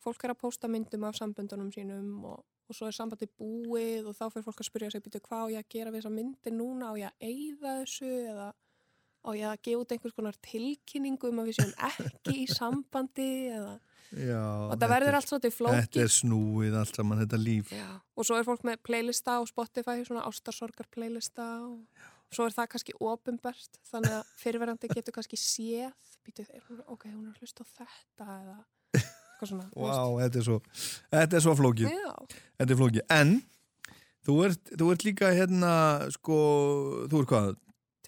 [0.05, 4.17] fólk er að pósta myndum af samböndunum sínum og, og svo er sambandi búið og
[4.19, 6.55] þá fyrir fólk að spyrja sig býtu hvað á ég að gera við þessa myndir
[6.57, 6.93] núna?
[6.93, 8.49] Á ég að eyða þessu eða
[9.25, 13.29] á ég að gefa út einhvers konar tilkynningu um að við séum ekki í sambandi
[13.57, 13.75] eða?
[14.15, 15.79] Já, og það verður er- allt svolítið flókið.
[15.87, 17.71] Þetta er snúið allt saman, þetta líf.
[17.73, 17.87] Já.
[18.15, 21.89] og svo er fólk með playlista á Spotify, svona ástarsorgar playlista og
[22.35, 26.45] svo er það kannski ofinbært þannig að fyrirverandi getur kannski séð býtu,
[26.87, 28.57] ok, hún er að hlusta á þetta eða
[29.43, 29.99] svona veist.
[30.23, 30.59] þetta er svo
[31.13, 31.91] Þetta er svo flókið.
[32.59, 33.33] Þetta er flókið, en
[34.25, 35.73] þú ert, þú ert líka hérna
[36.15, 36.37] sko,
[37.13, 37.49] þú ert hvað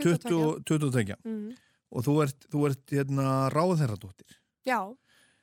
[0.01, 0.61] 22.
[0.65, 1.57] 20 22 Mhm.
[1.93, 4.37] og þú ert, þú ert hérna ráðherradóttir
[4.67, 4.81] Já,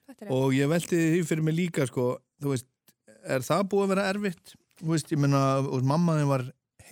[0.10, 2.66] þetta er og ég velti því fyrir mig líka sko, þú veist,
[3.26, 6.44] er það búið að vera erfitt þú veist, ég menna, mammaðin var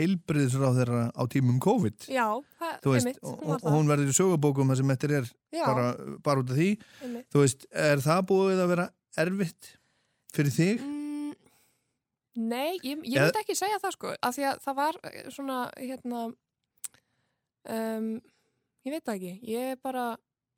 [0.01, 2.07] heilbriðisráðherra á tímum COVID.
[2.11, 2.25] Já,
[2.59, 5.29] það þú er mitt, og, hún verður í sögubókum það sem eftir er
[5.61, 5.91] bara,
[6.25, 6.71] bara út af því.
[7.05, 7.27] Einmitt.
[7.31, 8.87] þú veist, er það búið að vera
[9.21, 9.75] erfitt
[10.35, 10.83] fyrir þig?
[10.83, 11.01] Mm,
[12.39, 15.57] Nei, ég, ég myndi ekki segja það sko, af því að það var eh, svona,
[15.75, 16.21] hérna,
[17.75, 18.07] um,
[18.87, 20.05] ég veit ekki, ég er bara,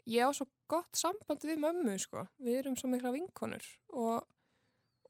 [0.06, 4.22] ég á svo gott samband við mömmu sko, við erum svo mikla vinkonur og,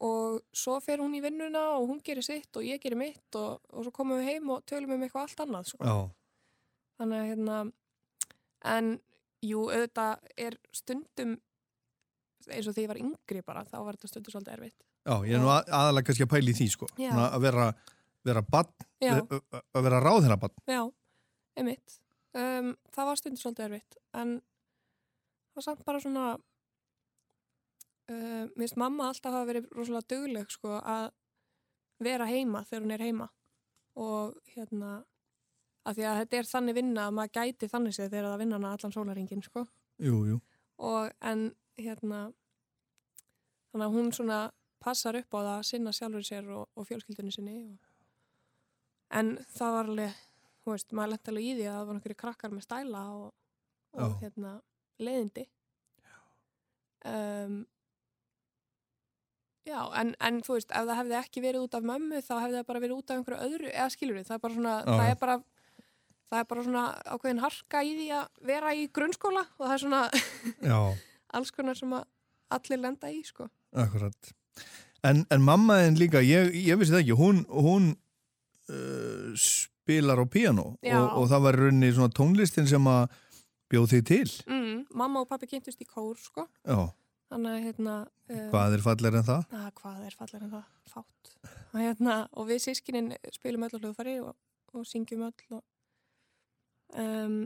[0.04, 3.62] og svo fer hún í vinnuna og hún gerir sitt og ég gerir mitt og,
[3.72, 5.86] og svo komum við heim og tölum um eitthvað allt annað sko.
[5.88, 5.96] Já,
[7.00, 7.56] Þannig að hérna,
[8.74, 8.90] en
[9.44, 11.34] jú, auðvitað er stundum,
[12.52, 14.78] eins og því ég var yngri bara, þá var þetta stundum svolítið erfitt.
[15.04, 16.88] já, ég er nú að- aðalega kannski að pæli því sko.
[16.96, 17.66] Svona að vera
[18.24, 18.70] vera bann,
[19.04, 20.84] að vera ráðherra bann Já,
[21.60, 21.98] einmitt.
[22.34, 26.28] Um, það var stundum svolítið erfitt, en það var samt bara svona,
[28.12, 31.10] uh, mér finnst mamma alltaf hafa verið rosalega dugleg sko að
[32.04, 33.30] vera heima þegar hún er heima.
[34.00, 35.04] Og hérna,
[35.86, 38.60] að því að þetta er þannig vinna að maður gæti þannig séð þegar það vinna
[38.60, 39.66] hana allan sólaringin sko.
[40.02, 40.40] Jú, jú,
[40.82, 41.48] og en
[41.78, 42.26] hérna,
[43.72, 44.40] þannig að hún svona
[44.84, 47.78] passar upp á það að sinna sjálfur sér og, og fjölskyldunni sinni og,
[49.14, 50.22] en það var alveg
[50.64, 53.30] þú veist, maður lent alveg í því að það var einhverju krakkar með stæla og,
[54.00, 54.54] og hérna,
[55.04, 55.46] leiðindi.
[57.04, 57.58] Um,
[59.68, 62.60] já, en, en þú veist, ef það hefði ekki verið út af mömmu þá hefði
[62.60, 65.10] það bara verið út af einhverju öðru eða skilur við, það er bara svona það
[65.10, 65.38] er bara,
[66.30, 66.86] það er bara svona
[67.16, 70.04] ákveðin harka í því að vera í grunnskóla og það er svona
[71.38, 71.98] alls konar sem
[72.54, 73.50] allir lenda í sko.
[73.74, 74.34] akkurat.
[75.04, 77.90] En, en mammaðin líka, ég, ég vissi það ekki, hún, hún
[78.72, 83.18] uh, spilar á piano og, og það var í rauninni svona tónlistin sem að
[83.74, 84.28] bjóð þig til.
[84.48, 86.46] mm, mamma og pappi kynntust í kór sko.
[86.64, 86.94] Já,
[87.34, 89.44] þannig að hérna um, hvað er fallegur en það?
[89.60, 93.80] að, hvað er fallega en það, fátt og, hérna, og við sískinin spilum öll á
[93.82, 94.34] hljóðfæri og,
[94.74, 95.64] og syngjum öll og,
[97.04, 97.38] um,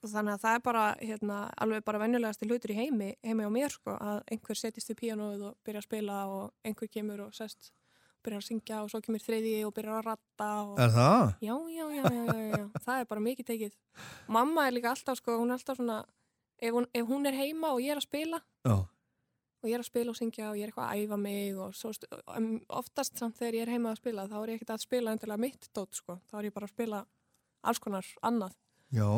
[0.00, 3.50] og þannig að það er bara hérna, alveg bara venjulegasti hlutur í heimi heimi á
[3.52, 7.36] mér sko, að einhver setjast við píanóið og byrja að spila og einhver kemur og
[7.36, 7.72] sest
[8.24, 10.72] byrjar að syngja og svo kemur þriði og byrjar að ratta og...
[10.82, 11.30] Er það?
[11.40, 13.76] Já, já, já, já, já, já, það er bara mikið tekið
[14.28, 16.02] Mamma er líka alltaf sko, hún er alltaf svona
[16.60, 18.76] ef hún, ef hún er heima og ég er að spila Já.
[18.76, 21.74] og ég er að spila og syngja og ég er eitthvað að æfa mig og
[21.76, 21.92] svo,
[22.36, 22.50] um,
[22.80, 25.44] oftast samt þegar ég er heima að spila þá er ég ekkert að spila endilega
[25.46, 26.20] mitt dót sko.
[26.30, 27.04] þá er ég bara að spila
[27.62, 28.56] alls konar annað
[28.92, 29.08] Já.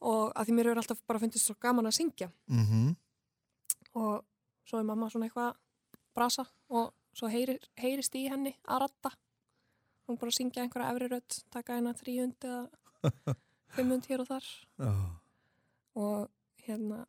[0.00, 2.94] og að því mér er alltaf bara fundist svo gaman að syngja Mm
[3.92, 4.24] og
[4.64, 9.10] svo er mamma svona eitthvað að brasa og svo heyrir, heyrist í henni að ratta
[10.08, 13.34] hún bara syngja einhverja efri rödd taka eina 300 eða
[13.76, 14.48] 500 hér og þar
[14.80, 14.92] Já.
[16.00, 16.30] og
[16.68, 17.04] hérna,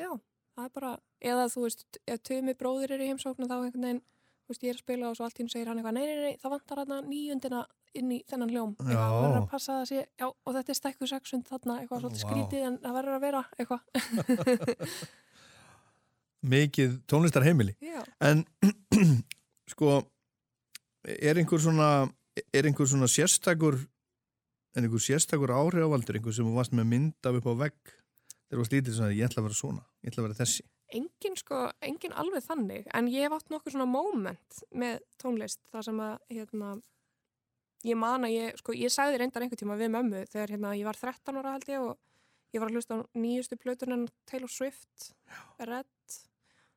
[0.00, 0.10] já,
[0.56, 4.02] það er bara eða þú veist, ef Tumi bróðir er í heimsóknu þá einhvern veginn,
[4.44, 6.06] þú veist, ég er að spila og svo allt í hún segir hann eitthvað, nei,
[6.06, 7.64] nei, nei, það vantar hann nýjundina
[7.94, 11.08] inn í þennan hljóm það verður að passa það sé, já, og þetta er stekku
[11.10, 12.30] sexund þarna, eitthvað svolítið Vá.
[12.30, 14.96] skrítið en það verður að vera eitthvað
[16.44, 17.72] Mikið tónlistar heimili.
[17.80, 18.02] Já.
[18.20, 18.44] En
[19.72, 20.02] sko,
[21.08, 21.90] er einhver svona,
[22.52, 23.78] er einhver svona sérstakur,
[24.76, 27.94] en einhver sérstakur áhrifavaldur, einhver sem varst með mynd af upp á vegg,
[28.44, 30.64] þegar þú varst lítið svona, ég ætla að vera svona, ég ætla að vera þessi.
[30.94, 35.86] engin sko, engin alveg þannig en ég hef átt nokkuð svona moment með tónlist þar
[35.88, 36.74] sem að hérna,
[37.84, 40.86] ég man að ég sko, ég sagði reyndar einhvern tíma við mömmu þegar hérna, ég
[40.86, 41.98] var 13 ára held ég og
[42.54, 45.10] ég var að hlusta á nýjustu plötunan Taylor Swift
[45.58, 45.90] Red.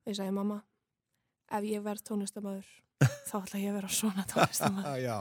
[0.07, 0.63] Og ég sagði mamma
[1.53, 2.71] ef ég verð tónlistamæður
[3.27, 5.17] þá ætla ég að vera svona tónlistamæður Já.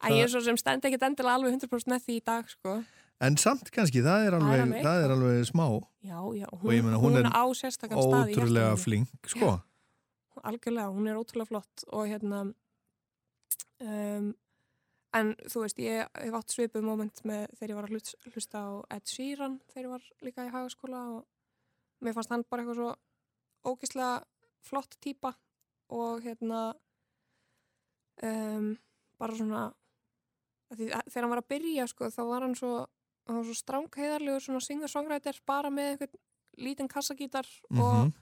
[0.00, 2.78] að ég er svo sem stend ekkit endilega alveg 100% með því í dag sko
[3.20, 5.64] En samt kannski, það er Það er alveg, alveg það er alveg smá.
[6.00, 9.10] já, já, hún, ég meina, hún, hún er á sérstakann stað í hjarta ótrúlega flink,
[9.28, 9.50] sko.
[10.40, 12.38] algjörlega, hún er ótrúlega flott og hérna
[13.84, 14.30] um,
[15.18, 18.62] en þú veist ég hef átt svipuð moment með þegar ég var að hlust, hlusta
[18.62, 21.26] á Ed Sheeran þegar ég var líka í hagaskóla og
[22.00, 24.22] mér fannst hann bara eitthvað svo ógislega
[24.64, 25.34] flott típa
[25.90, 26.62] og hérna
[28.22, 28.72] um,
[29.20, 29.66] bara svona
[30.72, 32.74] því, þegar hann var að byrja sko þá var hann svo,
[33.30, 36.18] hann var svo stránkheiðarlegur svona singer-songwriter bara með einhvern
[36.60, 38.12] lítinn kassagítar og Mhm.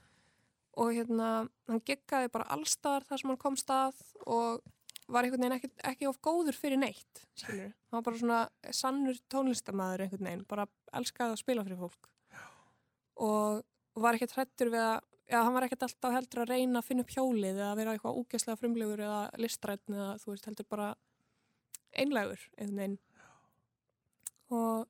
[0.79, 1.29] og hérna,
[1.67, 4.61] hann geggaði bara allstar þar sem hann kom stað og
[5.09, 7.73] var einhvern veginn ekki, ekki of góður fyrir neitt, skilur.
[7.89, 12.09] Hann var bara svona sannur tónlistamæður einhvern veginn, bara elskaði að spila fyrir fólk.
[13.17, 13.63] Og,
[13.95, 17.01] var ekkert hrættur við að, já, hann var ekkert alltaf heldur að reyna að finna
[17.03, 20.95] upp hjólið eða vera eitthvað úgeslega frumlegur eða listrætn eða þú veist heldur bara
[21.97, 22.99] einlegur einhvern veginn.
[24.51, 24.87] Og,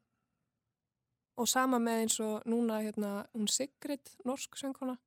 [1.40, 4.98] og sama með eins og núna hérna, hún Sigrid, norsk söngkona,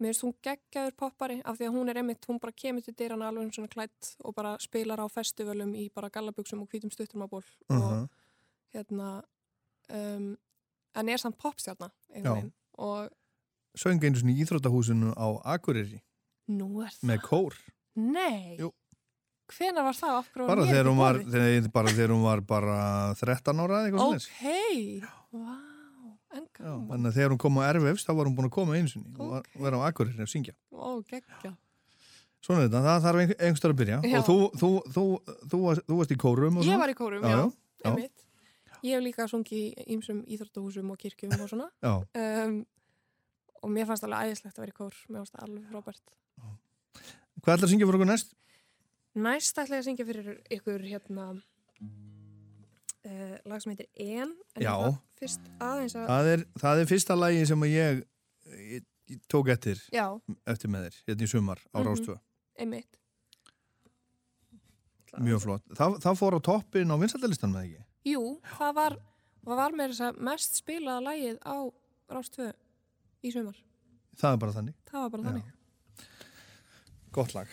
[0.00, 2.94] mér finnst hún geggjaður poppari af því að hún er einmitt, hún bara kemur til
[2.98, 7.22] dyrana alveg svona klætt og bara spilar á festivalum í bara gallabuxum og hvítum stuttum
[7.22, 8.08] á ból og Mhm.
[8.74, 9.10] hérna
[9.90, 10.36] um,
[10.96, 11.38] en er samt
[12.34, 13.10] veginn og
[13.76, 16.00] Söng einu svona í íþróttahúsinu á Akureyri
[16.48, 17.54] nú er það með kór.
[17.96, 18.70] Nei, Jú.
[19.50, 20.28] hvenar var það?
[20.46, 25.10] Bara þegar, var, þegar, bara þegar hún var bara 13 ára eða eitthvað Ok, svona.
[25.34, 25.56] Vá,
[26.38, 26.86] en gaman.
[26.90, 29.12] þannig að þegar hún kom á Erfefs þá var hún búin að koma einu sinni.
[29.18, 30.54] Og var á Akureyri að syngja.
[30.72, 31.52] Ó, geggja.
[32.44, 33.98] Svona þetta, það þarf einhver- einhverstar að byrja.
[34.04, 34.18] Já.
[34.18, 35.04] og þú, þú, þú,
[35.48, 36.78] þú, varst, þú varst í kórum og Ég svona?
[36.84, 38.24] var í kórum, já, já, einmitt.
[38.84, 41.70] Ég hef líka sungið í ýmsum íþróttahúsum og kirkjum og svona.
[41.88, 42.66] Um,
[43.64, 44.98] og mér fannst alveg æðislegt að vera í kór.
[45.08, 46.02] Mér fannst alveg frábært.
[47.40, 48.34] Hvað ætlar að syngja fyrir okkur næst?
[49.14, 50.28] Næst ætla ég að syngja fyrir
[50.58, 51.26] ykkur hérna
[53.04, 54.72] uh, lag sem heitir En en Já.
[54.74, 58.02] ætla fyrst aðeins að Það er, það er fyrsta lagi sem ég,
[58.74, 60.06] ég, ég tók eftir Já.
[60.46, 61.86] eftir með þér, hérna í sumar á Mhm.
[61.88, 62.18] Rástvö.
[62.58, 63.00] einmitt
[65.22, 65.62] Mjög flott.
[65.78, 67.82] Það, það fór á toppin á vinsaldalistan með ekki?
[68.10, 68.22] Jú,
[68.58, 68.96] það var,
[69.46, 71.56] það var með þess að mest spilaða lagið á
[72.10, 72.48] Rástvö
[73.22, 73.54] í sumar
[74.18, 74.74] Það er bara þannig.
[74.90, 75.28] það var bara Já.
[75.28, 75.52] þannig
[77.14, 77.46] Gott lag.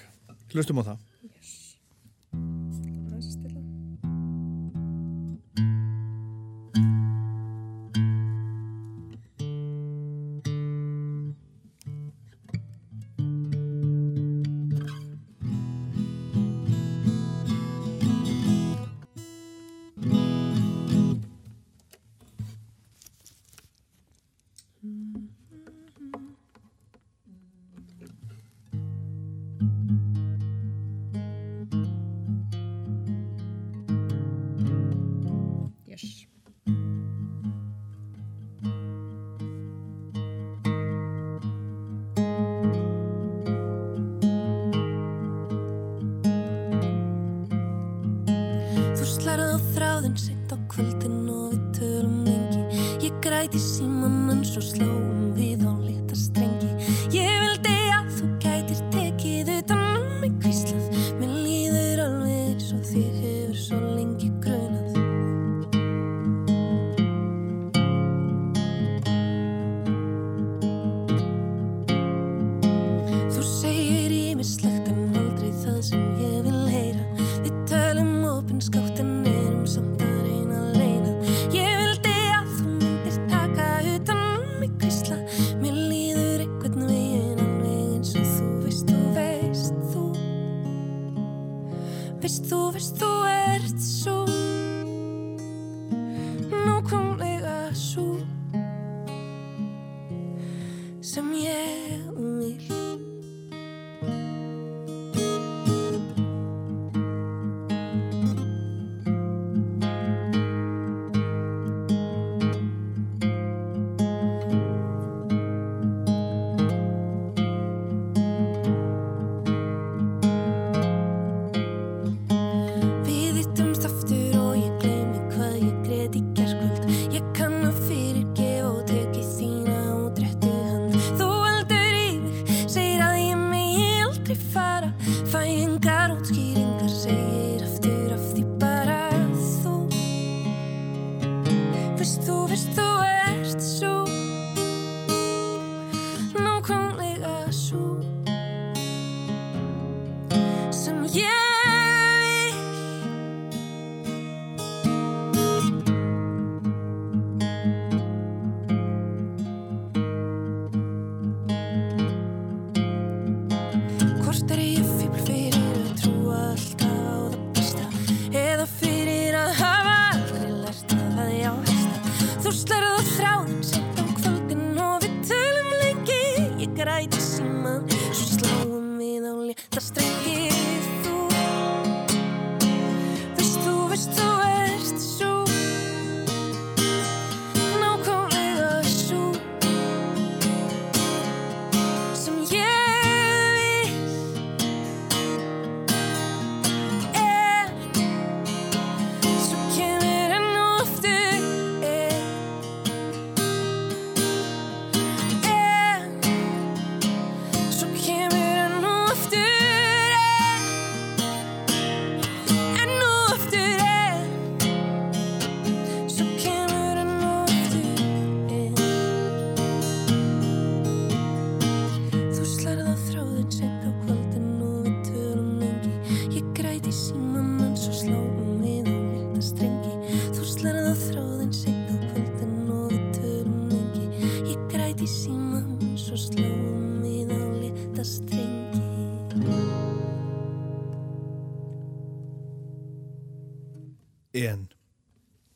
[0.51, 0.97] Hlustum á það.
[2.33, 2.70] Aðeins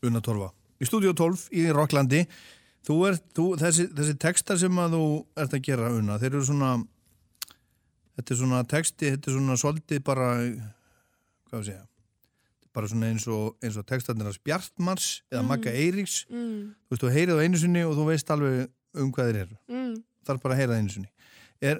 [0.10, 0.52] Una Torfa
[0.82, 2.26] í stúdíu 12 í Rocklandi
[2.86, 5.06] þú er, þú, þessi, þessi textar sem að þú
[5.42, 6.72] ert að gera Una þeir eru svona
[8.16, 10.30] þetta er svona texti, þetta er svona svolítið bara
[11.50, 11.84] hvað að segja
[12.76, 15.48] bara svona eins og, eins og textarnir af Bjartmars eða Mm.
[15.48, 16.76] Magga Eiríks Mm.
[16.88, 19.58] þú veist, þú heyrið á einu sinni og þú veist alveg um hvað þeir eru
[19.72, 20.04] Mm.
[20.28, 21.10] þarf bara að heyra það einu sinni
[21.62, 21.80] er,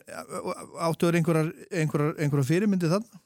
[0.80, 3.20] áttu þér einhverjar, einhverjar, einhverjar fyrirmyndi þarna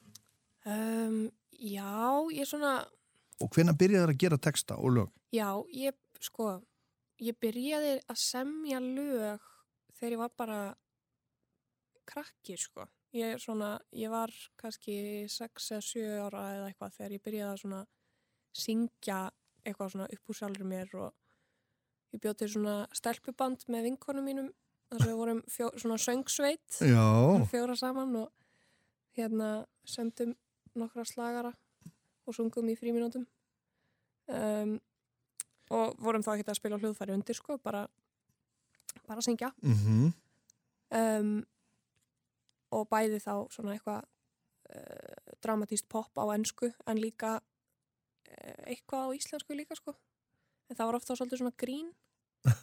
[0.69, 1.87] Um, já,
[2.35, 2.83] ég svona,
[3.39, 5.11] og hvenær byrjaði þær að gera texta og lög?
[5.35, 6.51] Já, ég, sko,
[7.23, 9.49] ég byrjaði að semja lög
[9.99, 10.59] þegar ég var bara
[12.09, 12.87] krakki, sko.
[13.15, 17.87] Ég svona, ég var kannski 6 eða 7 ára eða eitthvað þegar ég byrjaði að
[18.59, 19.19] syngja
[19.65, 24.51] eitthvað svona upp úr sjálfur mér og ég bjóð til svona stelpuband með vinkonum mínum
[24.89, 26.79] þar sem við vorum fjó, svona söngsveit.
[27.49, 28.29] Fjóra saman og
[29.17, 29.49] hérna
[29.89, 30.35] sömdum
[30.77, 31.53] nokkra slagara
[32.29, 33.25] og sungum í fríminútum
[34.29, 34.77] um,
[35.73, 37.87] og vorum þá ekki að spila hljóðfæri undir sko, bara
[39.09, 39.51] bara syngja.
[39.65, 40.11] Mm
[40.95, 41.39] um,
[42.75, 49.15] og bæði þá svona eitthvað uh, dramatíst pop á ennsku en líka uh, eitthvað á
[49.17, 49.95] íslensku líka sko.
[50.69, 51.93] En það var ofta svolítið svona grín.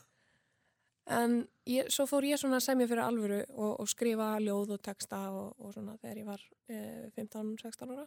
[1.07, 4.81] En ég, svo fór ég svona að semja fyrir alvöru og, og skrifa ljóð og
[4.83, 8.07] texta og, og svona þegar ég var eh, 15-16 ára.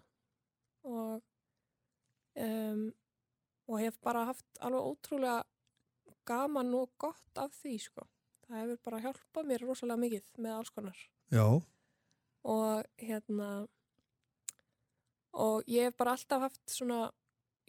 [0.83, 1.21] Og
[2.45, 2.85] um,
[3.69, 5.43] og hef bara haft alveg ótrúlega
[6.29, 8.05] gaman og gott af því sko.
[8.47, 11.03] Það hefur bara hjálpað mér rosalega mikið með alls konar.
[11.29, 11.45] Já,
[12.49, 13.49] og hérna
[15.37, 17.11] og ég hef bara alltaf haft svona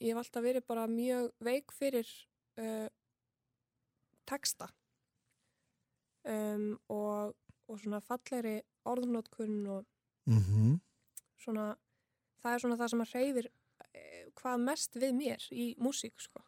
[0.01, 2.09] ég hef alltaf verið bara mjög veik fyrir
[2.61, 2.89] uh,
[4.29, 4.71] texta.
[6.25, 7.37] Um, og,
[7.69, 9.87] og svona fallegri orðnótkun og
[10.29, 10.75] mhm,
[11.41, 11.71] svona
[12.43, 13.60] það er svona það sem að hreyfir eh,
[14.41, 16.43] hvað mest við mér í músík sko.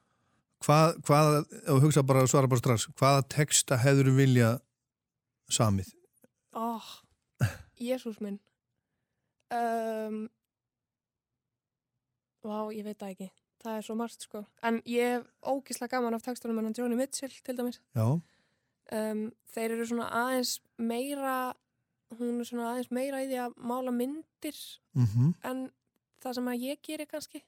[0.64, 1.38] hvað, hvað,
[1.68, 4.56] þú hugsa bara svara bara strax, hvaða texta hefur vilja
[5.50, 5.92] samið?
[6.54, 6.88] oh,
[7.80, 8.38] Jésús minn.
[9.52, 10.28] Um,
[12.42, 13.28] Vá, ég veit það ekki.
[13.62, 14.40] Það er svo margt sko.
[14.66, 17.78] En ég hef ógíslega gaman af textunum en Johnny Mitchell til dæmis.
[17.94, 21.54] Um, þeir eru svona aðeins meira
[22.18, 24.58] hún er svona aðeins meira í því að mála myndir
[24.98, 25.62] mhm, en
[26.22, 27.42] það sem að ég gerir kannski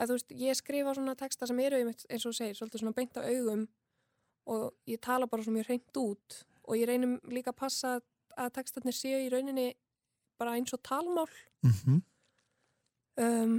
[0.00, 3.18] eða þú veist, ég skrifa svona texta sem eru eins og segir, svolítið svona beint
[3.20, 3.66] af augum
[4.50, 7.92] og ég tala bara svona mjög hreint út og ég reynum líka að passa
[8.40, 9.68] að textarnir séu í rauninni
[10.40, 11.28] bara eins og talmál.
[11.66, 12.00] Mhm,
[13.20, 13.56] um,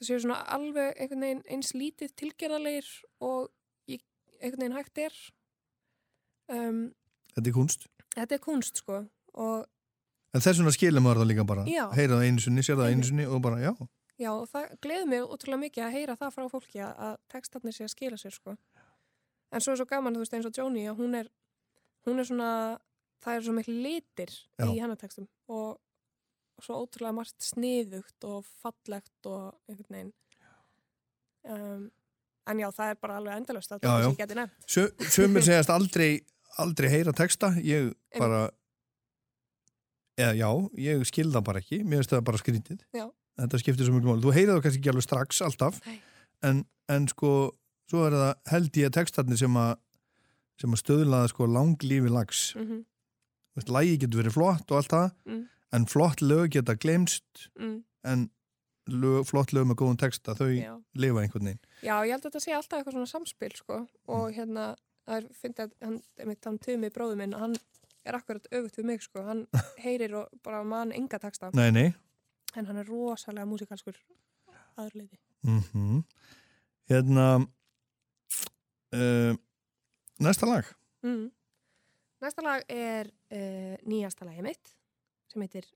[0.00, 2.88] það séu svona alveg einhvern veginn eins lítið tilgerðarleir
[3.20, 3.50] og
[3.90, 4.00] ég,
[4.40, 5.18] einhvern veginn hægt er.
[6.48, 6.80] Um,
[7.34, 7.88] þetta er kunst.
[8.14, 9.02] þetta er kunst sko
[9.34, 9.66] og
[10.36, 11.86] En þess vegna skilur maður það líka bara, Já.
[11.96, 13.70] heyra það einu sinni, sér það einu sinni og bara, já,
[14.16, 17.84] Já, og það gleður mig ótrúlega mikið að heyra það frá fólki að, textarnir sé
[17.84, 18.54] að skila sér, sko.
[19.52, 21.28] En svo er svo gaman, þú veist, eins og Jóni, að hún er,
[22.08, 22.50] hún er svona,
[23.24, 24.64] það er svo miklu litir Já.
[24.70, 25.76] í hennar textum og
[26.64, 30.14] svo ótrúlega margt sniðugt og fallegt og einhvern veginn.
[31.46, 31.84] Um,
[32.48, 34.66] en já, það er bara alveg endalust að það sé geti nefnt.
[34.70, 36.08] Sö- Sumir segjast aldrei,
[36.64, 38.46] aldrei heyra texta, ég bara,
[40.16, 40.48] eða já,
[40.88, 42.82] ég skil það bara ekki, mér finnst það bara skrítið.
[42.96, 43.06] Já.
[43.36, 44.22] Þetta skiptir svo mjög mál.
[44.24, 45.80] Þú heyrið það kannski ekki alveg strax alltaf,
[46.42, 47.32] en, en sko,
[47.90, 49.74] svo er það held ég að textarnir sem að,
[50.60, 52.54] sem að stöðlaða sko langlífi lags.
[52.56, 52.84] Mm
[53.56, 55.44] veist, lægi getur verið flott og allt það, Mm.
[55.72, 57.84] en flott lög geta glemst, Mm.
[58.04, 58.30] en
[58.86, 60.74] lög, flott lög með góðum texta, þau Já.
[60.94, 61.58] lifa einhvern veginn.
[61.82, 64.76] Já, ég held að þetta sé alltaf eitthvað svona samspil, sko, og hérna,
[65.08, 66.02] það er, fyndi að hann,
[66.44, 67.56] hann Tumi bróður minn, hann
[68.04, 69.46] er akkurat öfugt við mig, sko, hann
[69.86, 71.48] heyrir og bara mann enga texta.
[71.54, 71.94] Nei, nei.
[72.54, 73.98] En hann er rosalega músikalskur
[74.76, 75.18] aðurleiti.
[75.46, 76.02] Mm
[76.86, 77.26] Hérna
[78.94, 79.32] uh,
[80.22, 80.64] Næsta lag
[81.02, 81.30] Mm.
[82.22, 84.70] Næsta lag er uh, nýjasta lagi mitt,
[85.30, 85.66] sem heitir,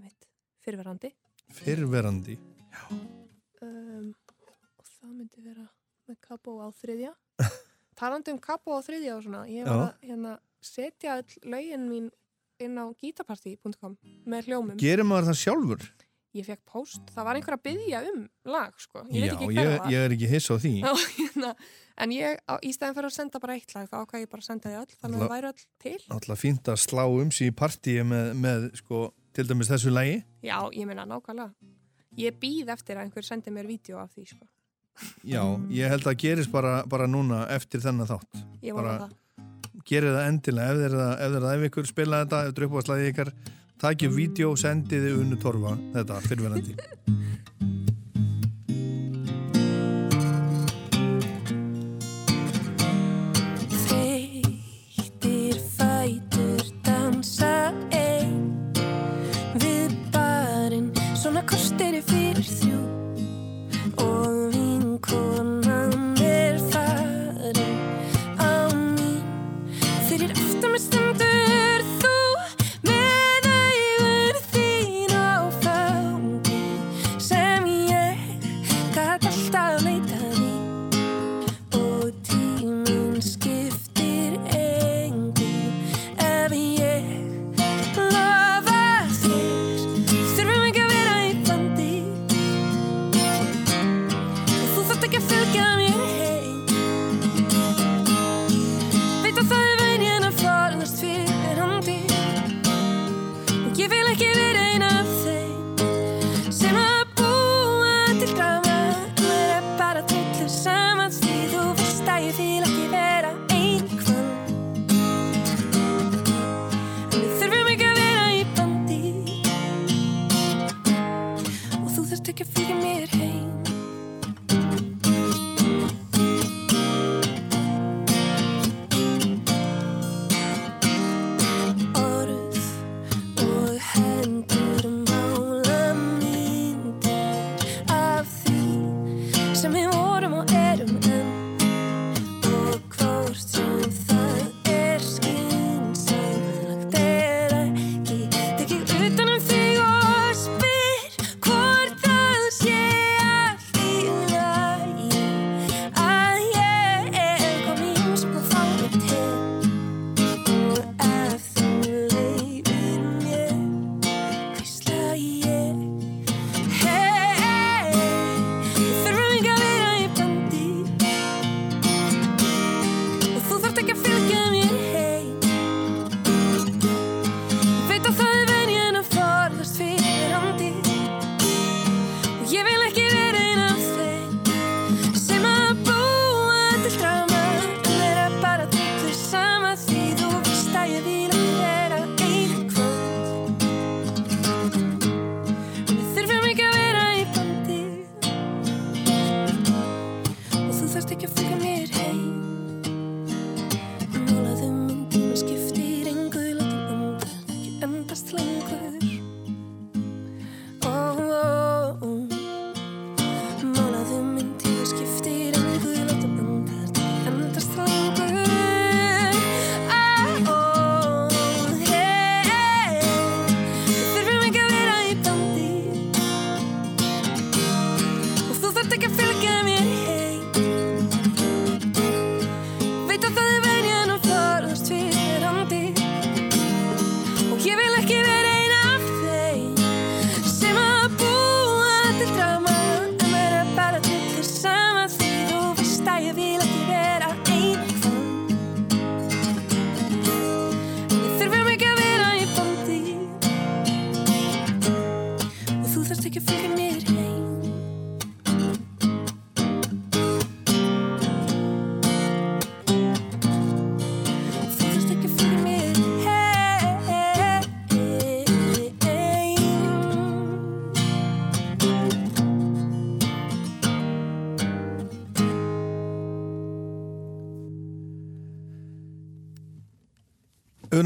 [0.00, 0.28] mitt,
[0.64, 1.10] Fyrverandi.
[1.52, 2.38] Fyrrverandi
[3.60, 4.14] Um,
[4.80, 5.66] og það myndi vera
[6.08, 7.10] með Kabó á þriðja.
[8.00, 12.06] Talandi um Kabó á þriðja og svona, ég var að hérna, setja all lögin mín
[12.60, 13.98] inn á gitaparty.com
[14.30, 14.78] með hljómum.
[14.80, 15.84] Gerir maður það sjálfur?
[16.30, 19.00] Ég fekk post, það var einhver að byggja um lag, sko.
[19.10, 19.88] Ég Já, veit ekki hver það var.
[19.90, 21.50] ég er ekki hiss á því Já, hérna,
[22.04, 24.44] en ég, á, í stæðan fyrir að senda bara eitt lag, þá ákvað ég bara
[24.44, 25.98] að senda þið öll, þannig að það væri öll til.
[26.14, 29.02] Alltaf fínt að slá um sig í partíi með, með sko,
[29.34, 30.16] til dæmis þessu lagi
[30.46, 31.50] Já, ég meina nákvæmlega.
[32.20, 34.46] Ég býð eftir að einhver sendi mér vídeo af því, sko.
[35.26, 35.42] Já,
[35.74, 39.18] ég held að gerist bara, bara núna eftir þennan þátt Ég vona það.
[39.90, 41.30] Gerið það endilega ef þeir ef
[42.54, 43.32] þeir ef þeir
[43.80, 46.76] takið vídeo, sendiði unnu torfa þetta fyrrverandi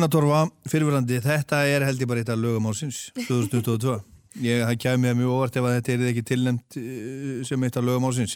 [0.05, 3.95] Unatorfa, fyrirverandi, þetta er held ég bara eitt af lögum ásins 2022.
[4.45, 6.77] Ég, það kæði mér mjög óvart ef að þetta er ekki tilnæmt
[7.49, 8.35] sem eitt af lögum ásins.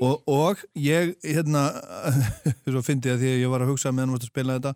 [0.00, 1.66] Og, og ég, hérna,
[2.70, 4.56] svo fyndi ég að því að ég var að hugsa meðan þú varst að spila
[4.56, 4.72] þetta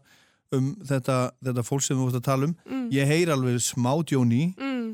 [0.59, 1.17] um þetta,
[1.49, 2.55] þetta fólk sem þú varst að tala um.
[2.69, 2.85] Mm.
[2.99, 4.93] Ég heyr alveg smá Jóni, Mm.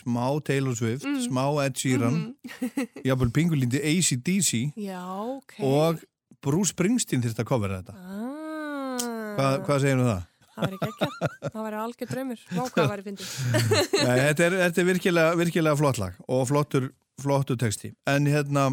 [0.00, 1.20] smá Taylor Swift, Mm.
[1.28, 2.18] smá Ed Sheeran,
[3.08, 5.04] jafnvel pingulindi AC/DC Já,
[5.36, 5.60] ok.
[5.60, 6.00] og
[6.40, 8.00] Bruce Springsteen þurft að kofera þetta.
[8.00, 8.98] Ah.
[9.36, 10.26] Hvað, hvað segir um það?
[10.60, 11.18] Það væri geggjað.
[11.50, 12.40] Það væri algjör draumur.
[12.52, 13.28] Vá hvað væri fyndið.
[14.06, 18.66] Nei, þetta er, þetta er virkilega, virkilega flott lag og flottur, flottur texti en hérna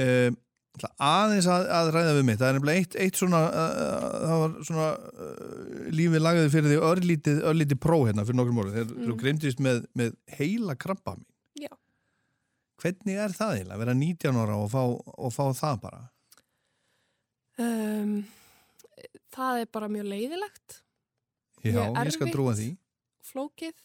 [0.00, 0.30] uh,
[1.04, 4.54] aðeins að, að ræða við mitt það er nefnilega eitt, eitt svona uh, það var
[4.68, 9.08] svona uh, lífið lagaði fyrir því örlítið, örlítið pró hérna fyrir nokkrum orðið, þegar Mm.
[9.10, 11.72] þú greimdist með, með heila krabba mín Já.
[12.80, 14.80] hvernig er það eiginlega, að vera 19 ára og fá,
[15.26, 16.02] og fá það bara
[17.60, 18.12] Um,
[19.34, 20.80] það er bara mjög leiðilegt.
[21.62, 22.34] já, Mjög ég skal erfitt.
[22.34, 22.68] trúa því
[23.30, 23.76] flókið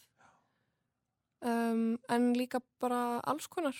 [1.45, 3.75] um, en líka bara alls konar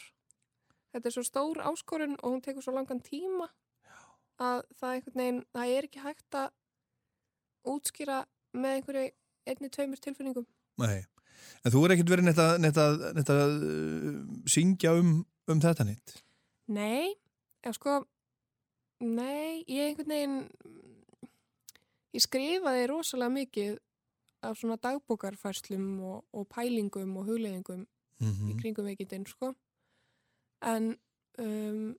[0.94, 3.48] þetta er svo stór áskorun og hún tekur svo langan tíma
[4.42, 6.50] að það er veginn það er ekki hægt að
[7.72, 8.20] útskýra
[8.56, 9.06] með einhverju
[9.50, 10.46] einni, tveimur tilfinningum
[10.82, 11.06] Nei.
[11.64, 14.20] en þú er ekkert verið að, neitt að uh,
[14.52, 15.18] syngja um,
[15.52, 16.18] um þetta neitt
[16.68, 17.14] Nei,
[17.64, 17.96] eða sko
[19.06, 20.38] nei, ég einhvern veginn
[22.16, 23.76] ég skrifaði rosalega mikið
[24.46, 27.86] af svona dagbókarfærslum og, og pælingum og hugleiðingum
[28.22, 28.48] Mhm.
[28.48, 29.50] í kringum veikindin, sko
[30.64, 30.86] en
[31.38, 31.90] um,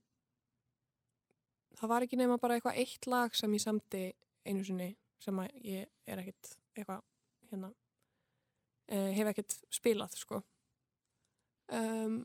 [1.77, 4.01] það var ekki nema bara eitthvað eitt lag sem ég samti
[4.49, 7.03] einu sinni sem að ég er ekkit eitthvað
[7.51, 10.41] hérna uh, hef ekkit spilað, sko
[11.69, 12.25] um,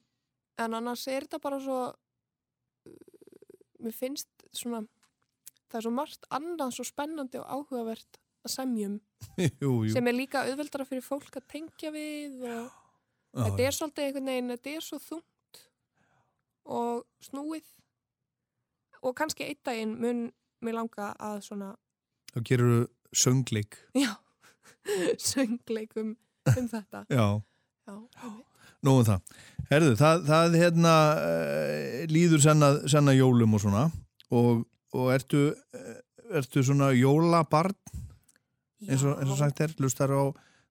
[0.57, 1.81] en annars er þetta bara svo
[3.81, 4.85] mér finnst svona
[5.71, 8.99] það er svo margt annað svo spennandi og áhugavert að semjum.
[9.61, 9.91] Jú, jú.
[9.93, 12.71] sem er líka auðveldara fyrir fólk að tengja við og
[13.31, 15.61] Já, þetta er svolítið einhvern veginn, þetta er svo þungt
[16.77, 17.69] og snúið.
[19.01, 20.25] Og kannski einn daginn mun
[20.61, 21.71] mér langa að svona
[22.31, 22.81] þá gerur þú
[23.23, 23.79] söngleik.
[23.97, 24.11] Já,
[25.31, 26.15] söngleikum
[26.51, 27.05] um þetta.
[27.17, 27.25] Já,
[27.87, 27.97] já,
[28.87, 29.33] um það.
[29.69, 33.83] Herðu, það, það hérna uh, líður senna, senna jólum og svona.
[34.31, 35.99] Og, og ertu, eh,
[36.37, 37.75] ertu svona jólabarn
[38.87, 40.23] eins og, eins og sagt er, lustar á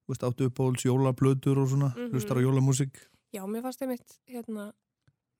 [0.08, 1.92] veist, áttu uppáhalds jólablöður og svona?
[1.96, 2.12] Mhm.
[2.14, 4.72] lustar á jólamúsík Já, mér fannst einmitt hérna,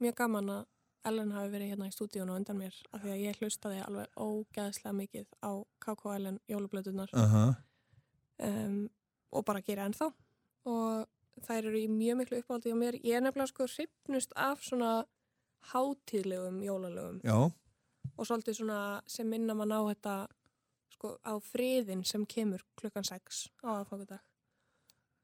[0.01, 0.67] mjög gaman að
[1.05, 4.19] Ellen hafi verið hérna í stúdíun og undan mér af því að ég hlustaði alveg
[4.21, 7.45] ógeðslega mikið á KK Ellen jólablöðunar Aha.
[8.45, 8.91] um,
[9.33, 10.11] og bara gera ennþá.
[10.69, 11.09] Og
[11.47, 15.07] þær eru í mjög miklu uppáldi og mér, ég er nefnilega sko hrifnust af svona
[15.73, 17.23] hátíðlegum jólalögum.
[17.25, 17.51] Já,
[18.17, 20.15] og svolítið svona sem minna mann á þetta
[20.95, 24.25] sko á friðin sem kemur klukkan 6 á aðfangadag.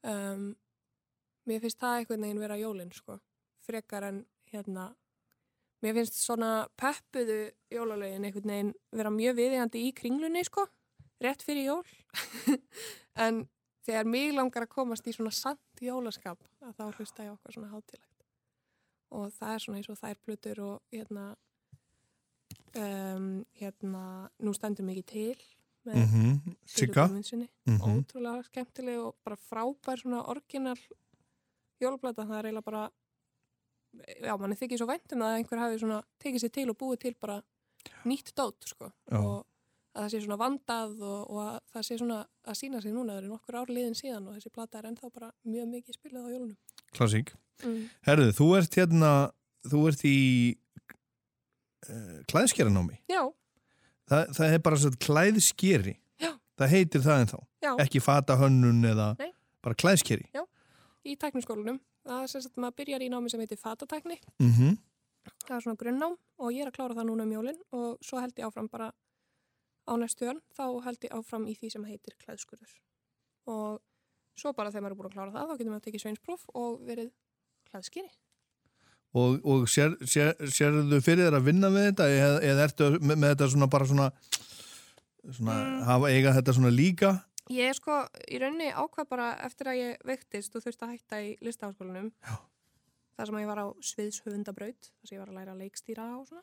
[0.07, 0.55] Um,
[1.49, 3.19] mér finnst það einhvern veginn vera jólin sko
[3.67, 4.23] frekar en
[4.53, 4.91] hérna
[5.83, 7.41] mér finnst svona peppuðu
[7.73, 10.67] jólalögin einhvern veginn vera mjög viðigandi í kringlunni sko
[11.23, 11.85] rétt fyrir jól.
[13.17, 13.47] En
[13.87, 17.71] þegar mig langar að komast í svona sant jólaskap að þá hlusta ég okkar svona
[17.73, 18.25] hátilegt
[19.17, 21.25] og það er svona eins og þær plötur og hérna
[22.77, 24.03] um, hérna
[24.43, 25.37] nú stendur mikið til
[25.87, 26.31] með Mhm,
[26.67, 27.07] Siggu Sigga.
[27.07, 27.49] Guðmundssyni.
[27.67, 27.81] Mhm.
[28.03, 30.77] ótrúlega skemmtileg og bara frábær svona orginal
[31.81, 32.91] jólaplata það er eiginlega bara
[34.23, 37.15] já, manni þykir svo væntum að einhver hafi svona tekið sér til og búið til
[37.21, 37.43] bara
[38.05, 39.19] nýtt dót sko Já.
[39.21, 39.47] og
[39.97, 43.13] að það sé svona vandað og, og að það sé svona að sína sig núna
[43.15, 46.27] það eru nokkur ár liðin síðan og þessi plata er ennþá bara mjög mikið spilað
[46.27, 46.57] á jólunum
[46.97, 47.33] klassík.
[47.65, 47.89] Mm.
[48.07, 49.13] Herðu, þú ert hérna,
[49.71, 50.17] þú ert í
[51.91, 53.01] uh, klæðskeranámi.
[53.11, 53.23] Já,
[54.07, 55.93] Það, það er bara svona klæðskeri.
[56.23, 56.31] Já.
[56.61, 57.39] Það heitir það ennþá.
[57.67, 57.71] Já.
[57.83, 59.33] Ekki fata hönnun eða Nei.
[59.67, 60.29] bara klæðskeri.
[60.35, 60.45] já,
[61.07, 64.77] í tækniskólanum það er sem sagt maður byrjar í námi sem heitir fatatækni Mhm.
[65.47, 68.21] það er svona grunnnám og ég er að klára það núna um jólin og svo
[68.23, 68.93] held ég áfram bara
[69.91, 72.75] á næstu ön, þá held ég áfram í því sem heitir klæðskurður
[73.47, 73.81] og
[74.39, 76.81] svo bara þegar maður er búin að klára það þá getur maður tekið sveinspróf og
[76.87, 77.11] verið
[77.73, 78.11] klæðskeri
[79.17, 82.09] Og, og sér, sér, sérðu fyrir þér að vinna með þetta?
[82.13, 84.09] Eða, eða ertu með, með þetta svona bara svona,
[85.31, 85.79] svona Mm.
[85.89, 87.13] hafa eiga þetta svona líka?
[87.51, 91.21] Ég er sko í rauninni ákvað bara eftir að ég veiktist og þurfti að hætta
[91.23, 92.11] í listaháskólanum.
[93.17, 96.27] Þar sem ég var á sviðshöfundabraut þar sem ég var að læra að leikstýra og
[96.29, 96.43] svona.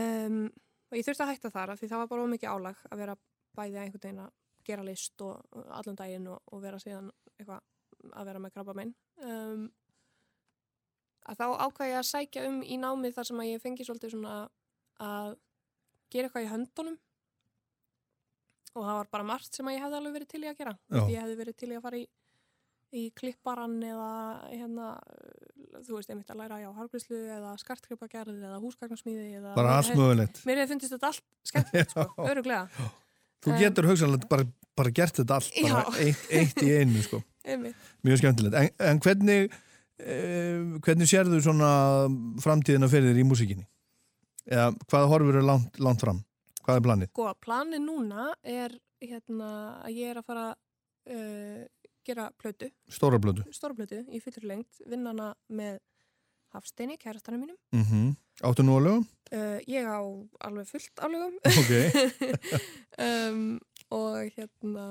[0.00, 0.44] Um,
[0.90, 3.16] og ég þurfti að hætta þar því það var bara ómikið álag að vera
[3.58, 4.32] bæði einhvern veginn að
[4.66, 7.62] gera list og allan daginn og, og vera síðan eitthvað
[8.16, 8.92] að vera með krabba minn
[9.26, 9.64] um,
[11.30, 14.14] að þá ákvað ég að sækja um í námið þar sem að ég fengi svolítið
[14.16, 14.36] svona
[15.00, 15.34] að
[16.10, 16.96] gera eitthvað í höndunum.
[18.70, 20.74] Og það var bara margt sem að ég hefði alveg verið til í að gera.
[21.10, 22.08] Ég hefði verið til í að fara í
[22.90, 24.06] í klipparan eða
[24.50, 24.86] hérna,
[25.86, 30.40] þú veist, einmitt að læra já, hárgríslu eða skartkripagerð eða húsgagnarsmíði eða Bara hef- mögulegt.
[30.48, 32.88] Mér hefði fundist þetta allt skemmtilegt, sko, öruglega
[33.46, 34.46] Þú getur hugsanlega bara,
[34.76, 37.22] bara gert þetta allt bara eitt, eitt í einu sko.
[38.04, 38.58] Mjög skemmtilegt.
[38.58, 39.54] En, en hvernig
[40.84, 41.70] hvernig sérðu svona
[42.42, 43.66] framtíðina fyrir þér í músikinni
[44.50, 46.22] eða hvaða horfur er langt, langt fram?
[46.64, 47.12] Hvað er planið?
[47.12, 49.50] Sko, planið núna er hérna
[49.84, 51.62] að ég er að fara uh,
[52.06, 52.70] gera plötu.
[52.90, 55.78] Stóra blödu stóra plötu í fullur lengt vinnana með
[56.50, 57.56] Hafsteini, kærastanum mínum.
[57.72, 59.02] Mm Áttu nú að lögum?
[59.36, 60.00] uh, ég á
[60.40, 61.34] alveg fullt lögum.
[61.44, 61.72] Ok.
[63.06, 63.60] um,
[63.90, 64.86] og hérna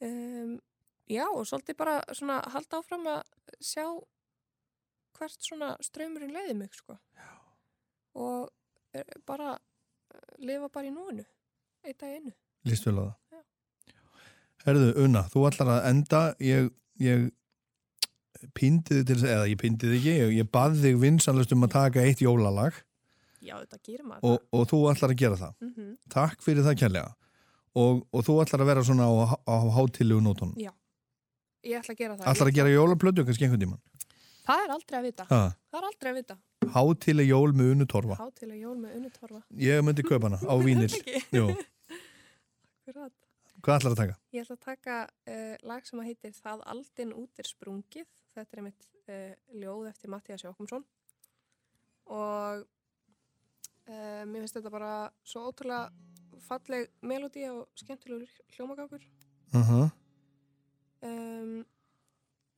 [0.00, 0.60] um,
[1.08, 3.22] já og svolítið bara svona halda áfram að
[3.64, 3.86] sjá
[5.14, 6.96] hvert svona ströymurinn leiði mig sko.
[8.18, 8.50] Og
[8.94, 11.24] eh, bara eh, lifa bara í núinu
[11.84, 12.34] eitt dag í einu.
[12.64, 13.20] Lýst vel á það
[14.64, 16.20] Herðu, Una, þú ætlar að enda.
[16.40, 16.70] Ég,
[17.04, 17.26] ég
[18.56, 21.66] píndi þig til þess eða ég píndi þig ekki, ég, ég bað þig vinsanlust um
[21.66, 22.78] að taka eitt jólalag.
[23.44, 24.24] Já þetta gerir maður.
[24.30, 25.52] Og, og þú ætlar að gera það.
[25.66, 25.90] Mhm.
[26.14, 27.12] Takk fyrir það kærlega.
[27.74, 30.56] Og, og þú ætlar að vera svona á, á hátilegu nótunum.
[30.56, 30.72] Já,
[31.64, 33.82] ég ætla að gera það Ætlar að gera jólaplötu kannski einhvern tímann
[34.44, 35.42] það er aldrei að vita Ha.
[35.72, 36.38] það er aldrei að vita
[36.74, 40.92] Hátileg jól með unnu torfa hátilega jól með unnutorfa Ég myndi kaupa hana á vínil
[43.64, 44.16] hvað ætlar að taka?
[44.34, 44.96] Ég ætla að taka
[45.32, 48.10] uh, lag sem að heitir Það aldinn út er sprungið.
[48.36, 49.32] Þetta er einmitt uh,
[49.62, 50.84] ljóð eftir Mattias Jókumsson.
[52.12, 52.64] Og
[53.88, 54.92] uh, mér finnst þetta bara
[55.24, 55.88] svo ótrúlega
[56.44, 59.06] falleg melodi og skemmtilegur hljómagangur.
[59.54, 59.86] Uh -huh.
[61.04, 61.64] Um,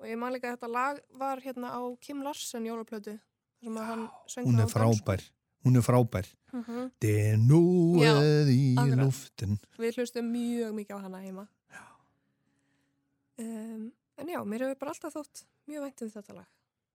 [0.01, 3.17] og ég man líka að þetta lag var hérna á Kim Larsen jólaplötu.
[3.63, 5.23] sem að hann söng Hún það er á frábær
[5.67, 6.91] Hún er frábær Mhm.
[7.03, 8.13] Det er nú Já,
[8.49, 9.01] í akkurat.
[9.03, 11.49] luftin Við hlustum mjög mikið á hana heima.
[13.39, 16.47] Um, en já, mér hefur bara alltaf þótt mjög vænt um þetta lag.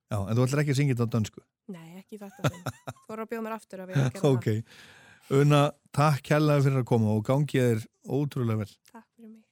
[0.10, 2.50] Já, en þú ætlar ekki að syngja þetta á dönsku Nei, ekki þetta.
[2.96, 4.50] Þú voru að bjóða mér aftur að við að gera Ok,
[5.38, 5.62] Una,
[5.96, 8.80] takk kærlega fyrir að koma og gangi þér ótrúlega vel það.
[8.92, 9.44] Takk fyrir mig.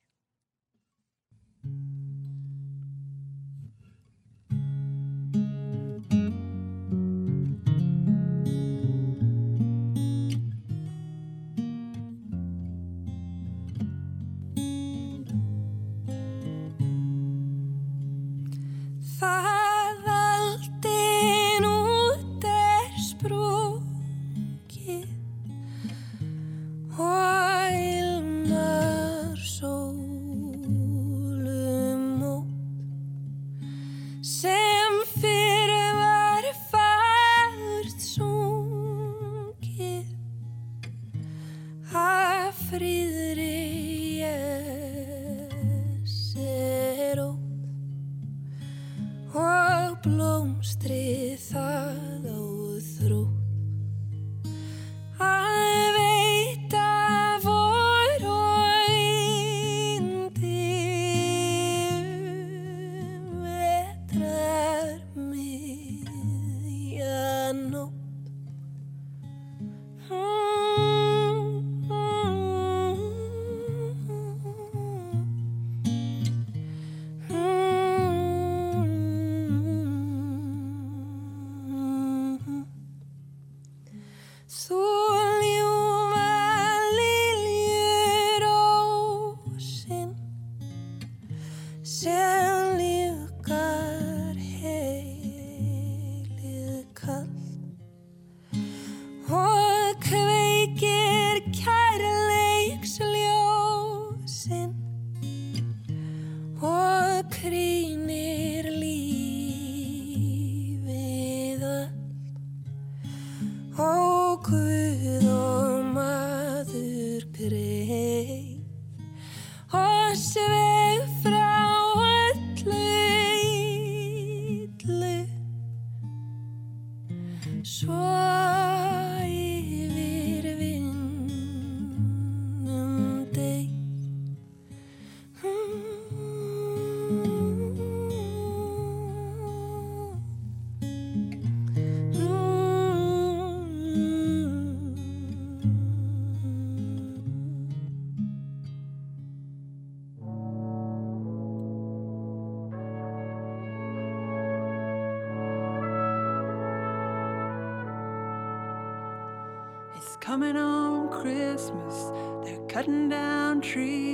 [160.39, 162.11] Coming on Christmas.
[162.45, 164.08] They're cutting down trees.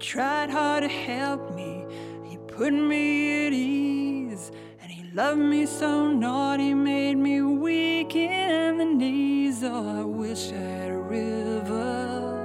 [0.00, 1.84] Tried hard to help me,
[2.24, 4.50] he put me at ease,
[4.80, 9.62] and he loved me so naughty, made me weak in the knees.
[9.62, 12.38] Oh, I wish I had a river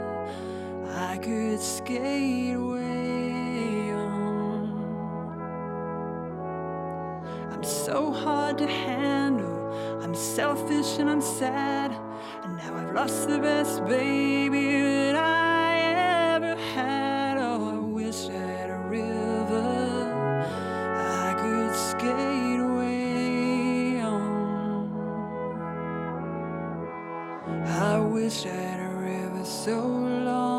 [0.98, 4.69] I could skate away on.
[7.53, 11.94] I'm so hard to handle, I'm selfish and I'm sad,
[12.44, 14.65] and now I've lost the best baby
[27.48, 30.55] I wish I had a river so long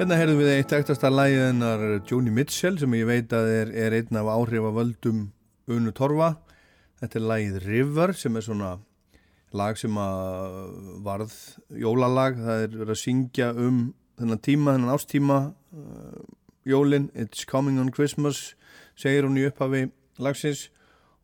[0.00, 4.16] Hérna heyrðum við eitt ektasta lægiðinnar Joni Mitchell sem ég veit að er, er einn
[4.16, 5.18] af áhrifavöldum
[5.68, 6.30] Unu Torfa.
[7.02, 8.70] Þetta er lægið River sem er svona
[9.52, 10.56] lag sem að
[11.04, 11.34] varð
[11.84, 12.40] jólalag.
[12.40, 13.82] Það er verið að syngja um
[14.16, 16.24] þennan tíma, þennan ástíma uh,
[16.64, 18.54] jólin, It's Coming on Christmas
[18.96, 20.70] segir hún í upphafi lagsins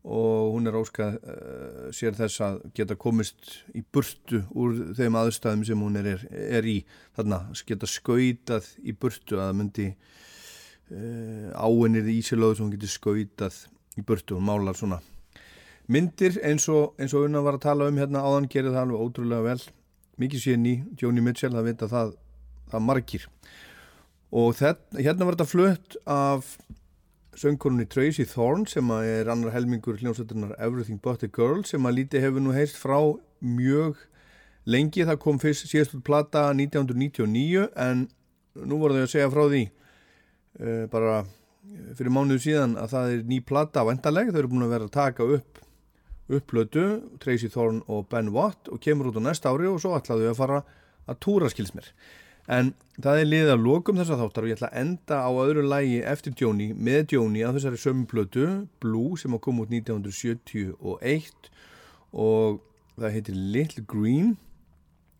[0.07, 5.65] og hún er óskað uh, sér þess að geta komist í burtu úr þeim aðstæðum
[5.67, 6.79] sem hún er, er í.
[7.19, 12.93] Þarna, geta skautað í burtu að það myndi uh, áinir í Ísilóðu sem hún geti
[12.95, 13.61] skautað
[13.97, 15.03] í burtu, hún málar svona
[15.93, 19.05] myndir eins og, eins og Unna var að tala um hérna áðan gerir það alveg
[19.05, 19.61] ótrúlega vel.
[20.21, 22.15] Mikið síðan í Joni Mitchell það vita það,
[22.73, 23.27] það margir.
[24.37, 26.57] Og þetta, hérna var þetta flutt af
[27.37, 32.25] söngkonunni Tracy Thorn sem er annar helmingur hljómsveiturnar Everything But a Girl sem að lítið
[32.27, 32.99] hefur nú heist frá
[33.45, 34.01] mjög
[34.67, 38.07] lengi, það kom fyrst síðast út plata 1999 en
[38.65, 41.21] nú voru þau að segja frá því uh, bara
[41.99, 44.97] fyrir mánuðu síðan að það er ný plata vendaleg, þau eru búin að vera að
[44.97, 45.63] taka upp
[46.27, 46.87] upplötu,
[47.23, 50.41] Tracy Thorn og Ben Watt og kemur út á næsta ári og svo ætlaðu að
[50.41, 50.63] fara
[51.07, 51.93] að túra skilsmér
[52.47, 55.31] en það er liðið að lokum þess að þáttar og ég ætla að enda á
[55.43, 58.47] öðru lægi eftir Joni, með Joni að þessari sömumplötu,
[58.83, 61.51] Blue sem að koma út 1971
[62.17, 62.63] og
[62.97, 64.37] það heitir Little Green.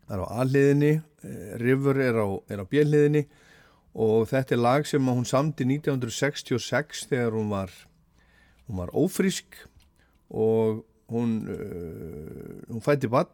[0.07, 0.93] Það er á A-liðinni
[1.61, 3.25] River er á, á B-liðinni
[3.97, 7.73] og þetta er lag sem hún samti 1966 þegar hún var
[8.67, 9.57] hún var ófrísk
[10.29, 13.31] og hún uh, hún fætti bann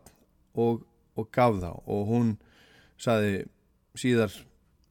[0.56, 0.84] og,
[1.18, 2.34] og gaf það og hún
[3.02, 3.44] saði
[4.00, 4.32] síðar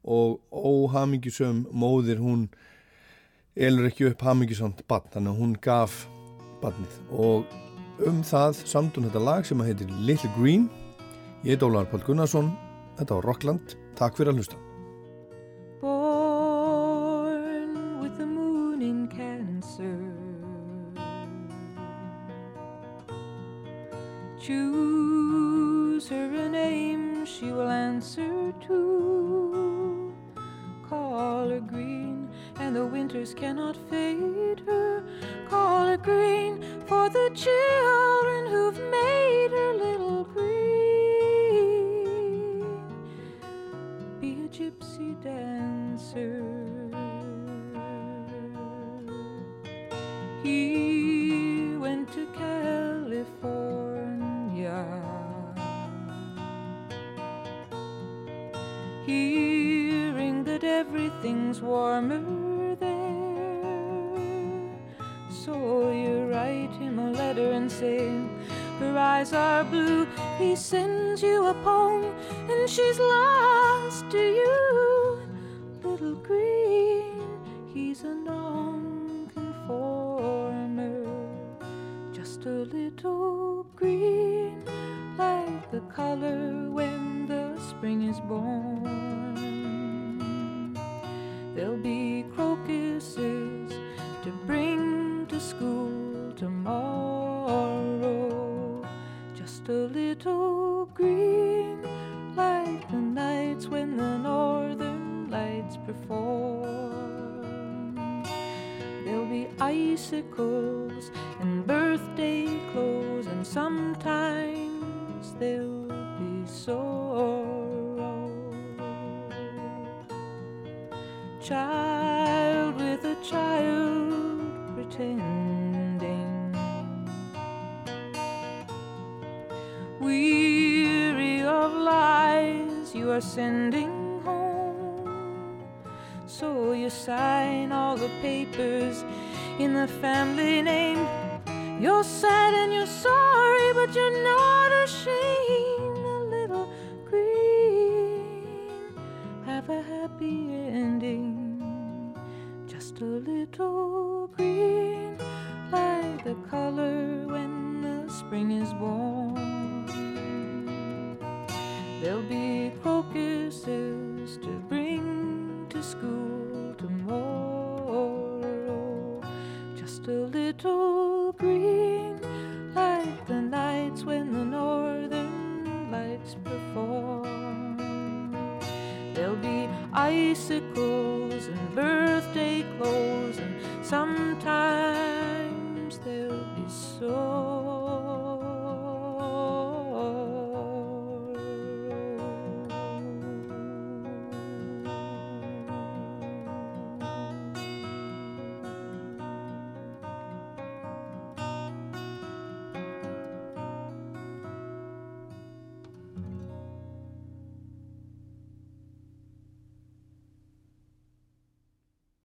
[0.06, 2.50] og óhamingisum móðir hún
[3.56, 6.02] elur ekki upp hamingisamt barn þannig að hún gaf
[6.62, 6.98] barnið.
[7.16, 7.46] Og
[8.06, 10.68] um það samtun þetta lag sem að heitir Little Green.
[11.46, 12.48] Ég er Dólar Pál Gunnarsson,
[12.98, 14.58] þetta var Rockland, takk fyrir að hlusta.